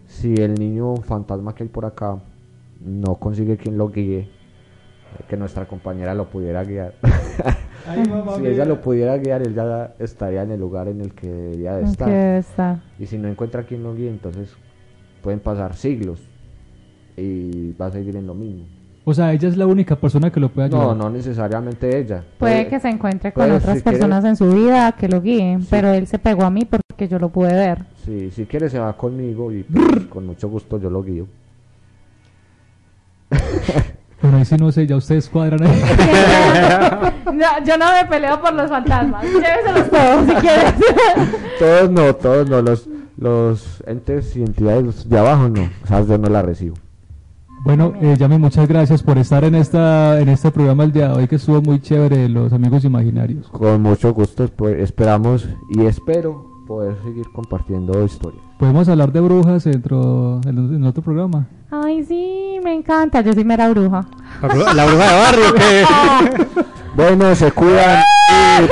si 0.08 0.34
el 0.36 0.56
niño 0.56 0.96
fantasma 0.98 1.54
que 1.56 1.64
hay 1.64 1.70
por 1.70 1.86
acá 1.86 2.18
no 2.84 3.16
consigue 3.16 3.58
quien 3.58 3.78
lo 3.78 3.90
guíe? 3.90 4.30
Que 5.28 5.38
nuestra 5.38 5.68
compañera 5.68 6.14
lo 6.14 6.30
pudiera 6.30 6.64
guiar. 6.64 6.94
si 8.38 8.48
ella 8.48 8.66
lo 8.66 8.82
pudiera 8.82 9.18
guiar, 9.18 9.42
él 9.42 9.54
ya 9.54 9.94
estaría 10.00 10.44
en 10.44 10.52
el 10.52 10.60
lugar 10.60 10.88
en 10.88 11.02
el 11.02 11.14
que 11.14 11.28
debería 11.28 11.76
de 11.76 11.82
En 11.82 11.88
estar. 11.88 12.08
que 12.08 12.38
está. 12.38 12.84
Y 12.98 13.06
si 13.06 13.18
no 13.18 13.28
encuentra 13.28 13.64
quien 13.64 13.84
lo 13.84 13.94
guíe, 13.94 14.10
entonces 14.10 14.56
pueden 15.22 15.40
pasar 15.40 15.76
siglos 15.76 16.22
y 17.18 17.74
va 17.74 17.88
a 17.88 17.92
seguir 17.92 18.16
en 18.16 18.26
lo 18.26 18.34
mismo. 18.34 18.66
O 19.04 19.14
sea, 19.16 19.34
ella 19.34 19.48
es 19.50 19.58
la 19.58 19.66
única 19.66 19.96
persona 19.96 20.32
que 20.32 20.40
lo 20.40 20.50
puede 20.50 20.68
ayudar. 20.68 20.84
No, 20.88 20.94
no 20.96 21.10
necesariamente 21.10 21.98
ella. 21.98 22.24
Puede 22.38 22.68
que 22.68 22.80
se 22.80 22.88
encuentre 22.90 23.34
con 23.34 23.46
puede, 23.46 23.58
otras 23.58 23.78
si 23.78 23.84
quiere- 23.84 23.98
personas 23.98 24.24
en 24.26 24.36
su 24.36 24.48
vida 24.52 24.92
que 24.92 25.08
lo 25.10 25.22
guíen, 25.22 25.62
Sí. 25.62 25.68
pero 25.72 25.92
él 25.92 26.06
se 26.06 26.20
pegó 26.20 26.44
a 26.44 26.52
mí 26.52 26.66
porque 26.66 27.08
yo 27.08 27.18
lo 27.18 27.30
pude 27.30 27.52
ver. 27.54 27.80
Sí, 28.06 28.30
si 28.32 28.46
quiere 28.46 28.70
se 28.70 28.78
va 28.78 28.94
conmigo 28.96 29.52
y 29.52 29.64
pues, 29.64 30.06
con 30.06 30.28
mucho 30.28 30.48
gusto 30.50 30.80
yo 30.80 30.90
lo 30.90 31.02
guío. 31.04 31.26
Bueno, 34.22 34.38
ahí 34.38 34.46
sí 34.46 34.56
no 34.56 34.72
sé, 34.72 34.86
ya 34.86 34.96
ustedes 34.98 35.28
cuadran 35.28 35.64
ahí. 35.64 35.82
No, 37.26 37.66
yo 37.66 37.76
no 37.76 37.86
me 37.92 38.06
peleo 38.08 38.40
por 38.40 38.54
los 38.54 38.70
fantasmas. 38.70 39.24
Lléveselos 39.24 39.90
todos 39.90 40.26
si 40.28 40.34
quieres. 40.36 40.74
Todos 41.60 41.90
no, 41.90 42.16
todos 42.16 42.48
no, 42.48 42.62
los, 42.62 42.88
los 43.18 43.84
entes 43.88 44.36
y 44.36 44.44
entidades 44.44 45.10
de 45.10 45.18
abajo 45.18 45.50
no, 45.50 45.64
o 45.84 45.88
sea, 45.88 46.02
yo 46.06 46.18
no 46.20 46.30
la 46.30 46.44
recibo. 46.44 46.76
Bueno, 47.64 47.94
eh, 48.02 48.16
Yami, 48.18 48.38
muchas 48.40 48.68
gracias 48.68 49.04
por 49.04 49.18
estar 49.20 49.44
en 49.44 49.54
esta 49.56 50.20
en 50.20 50.30
este 50.30 50.50
programa 50.52 50.84
el 50.84 50.92
día 50.92 51.10
de 51.10 51.14
hoy 51.14 51.28
que 51.28 51.36
estuvo 51.36 51.62
muy 51.62 51.80
chévere, 51.80 52.28
los 52.28 52.52
amigos 52.54 52.84
imaginarios. 52.86 53.48
Con 53.50 53.82
mucho 53.84 54.14
gusto 54.14 54.48
pues, 54.48 54.80
esperamos 54.82 55.48
y 55.70 55.86
espero 55.86 56.50
poder 56.66 56.96
seguir 57.04 57.26
compartiendo 57.32 58.04
historias. 58.04 58.42
Podemos 58.58 58.88
hablar 58.90 59.12
de 59.12 59.20
brujas 59.20 59.64
dentro 59.66 60.42
en, 60.46 60.58
en 60.76 60.84
otro 60.86 61.04
programa. 61.04 61.48
Ay, 61.70 62.04
sí, 62.04 62.60
me 62.64 62.74
encanta. 62.74 63.22
Yo 63.22 63.34
soy 63.34 63.46
mera 63.46 63.70
bruja. 63.70 64.06
La, 64.42 64.50
bru- 64.50 64.74
la 64.74 64.86
bruja 64.86 65.06
de 65.12 65.20
barrio, 65.22 65.54
que 65.54 66.62
Bueno, 66.96 67.36
se 67.36 67.52
cuidan 67.52 68.02
y 68.64 68.68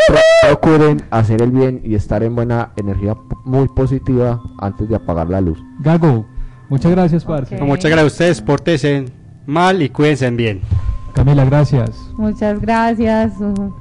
procuren 0.48 1.02
hacer 1.12 1.42
el 1.42 1.52
bien 1.52 1.82
y 1.84 1.96
estar 1.96 2.24
en 2.24 2.36
buena 2.36 2.72
energía 2.76 3.16
muy 3.46 3.68
positiva 3.70 4.42
antes 4.60 4.90
de 4.90 4.96
apagar 4.96 5.30
la 5.30 5.40
luz. 5.42 5.64
Gago, 5.80 6.26
muchas 6.70 6.92
gracias, 6.92 7.26
parce. 7.26 7.58
No, 7.58 7.66
muchas 7.66 7.92
gracias 7.92 8.04
a 8.04 8.08
ustedes, 8.14 8.42
pórtense 8.42 9.06
mal 9.46 9.82
y 9.82 9.90
cuídense 9.90 10.30
bien. 10.32 10.62
Camila, 11.14 11.44
gracias. 11.46 11.92
Muchas 12.18 12.60
gracias. 12.60 13.34
uh, 13.40 13.74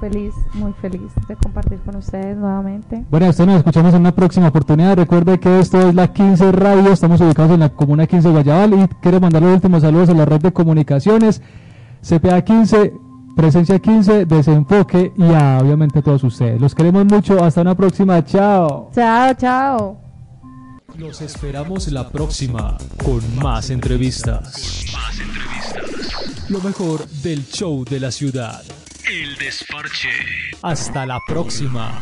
Feliz, 0.00 0.34
muy 0.52 0.72
feliz 0.74 1.10
de 1.26 1.36
compartir 1.36 1.78
con 1.80 1.96
ustedes 1.96 2.36
nuevamente. 2.36 3.04
Bueno, 3.10 3.26
esto 3.26 3.46
nos 3.46 3.56
escuchamos 3.56 3.94
en 3.94 4.00
una 4.00 4.14
próxima 4.14 4.48
oportunidad. 4.48 4.96
Recuerde 4.96 5.40
que 5.40 5.58
esto 5.58 5.88
es 5.88 5.94
la 5.94 6.12
15 6.12 6.52
Radio, 6.52 6.92
estamos 6.92 7.20
ubicados 7.22 7.52
en 7.52 7.60
la 7.60 7.70
comuna 7.70 8.06
15 8.06 8.28
de 8.28 8.34
Guayabal 8.34 8.74
y 8.74 8.88
quiero 9.00 9.20
mandar 9.20 9.42
los 9.42 9.54
últimos 9.54 9.82
saludos 9.82 10.10
a 10.10 10.14
la 10.14 10.26
red 10.26 10.40
de 10.40 10.52
comunicaciones. 10.52 11.40
CPA 12.02 12.42
15, 12.42 12.92
Presencia 13.36 13.78
15, 13.78 14.26
Desenfoque 14.26 15.12
y 15.16 15.32
a, 15.32 15.58
obviamente 15.62 16.00
a 16.00 16.02
todos 16.02 16.22
ustedes. 16.24 16.60
Los 16.60 16.74
queremos 16.74 17.06
mucho. 17.06 17.42
Hasta 17.42 17.62
una 17.62 17.74
próxima. 17.74 18.22
Chao. 18.22 18.90
Chao, 18.94 19.32
chao. 19.34 20.05
Los 20.94 21.20
esperamos 21.20 21.88
la 21.88 22.08
próxima 22.08 22.78
con 23.04 23.36
más 23.36 23.68
entrevistas. 23.70 24.86
Lo 26.48 26.60
mejor 26.60 27.06
del 27.08 27.46
show 27.46 27.84
de 27.84 28.00
la 28.00 28.10
ciudad. 28.10 28.62
El 29.10 29.36
desparche. 29.36 30.08
Hasta 30.62 31.04
la 31.04 31.20
próxima. 31.26 32.00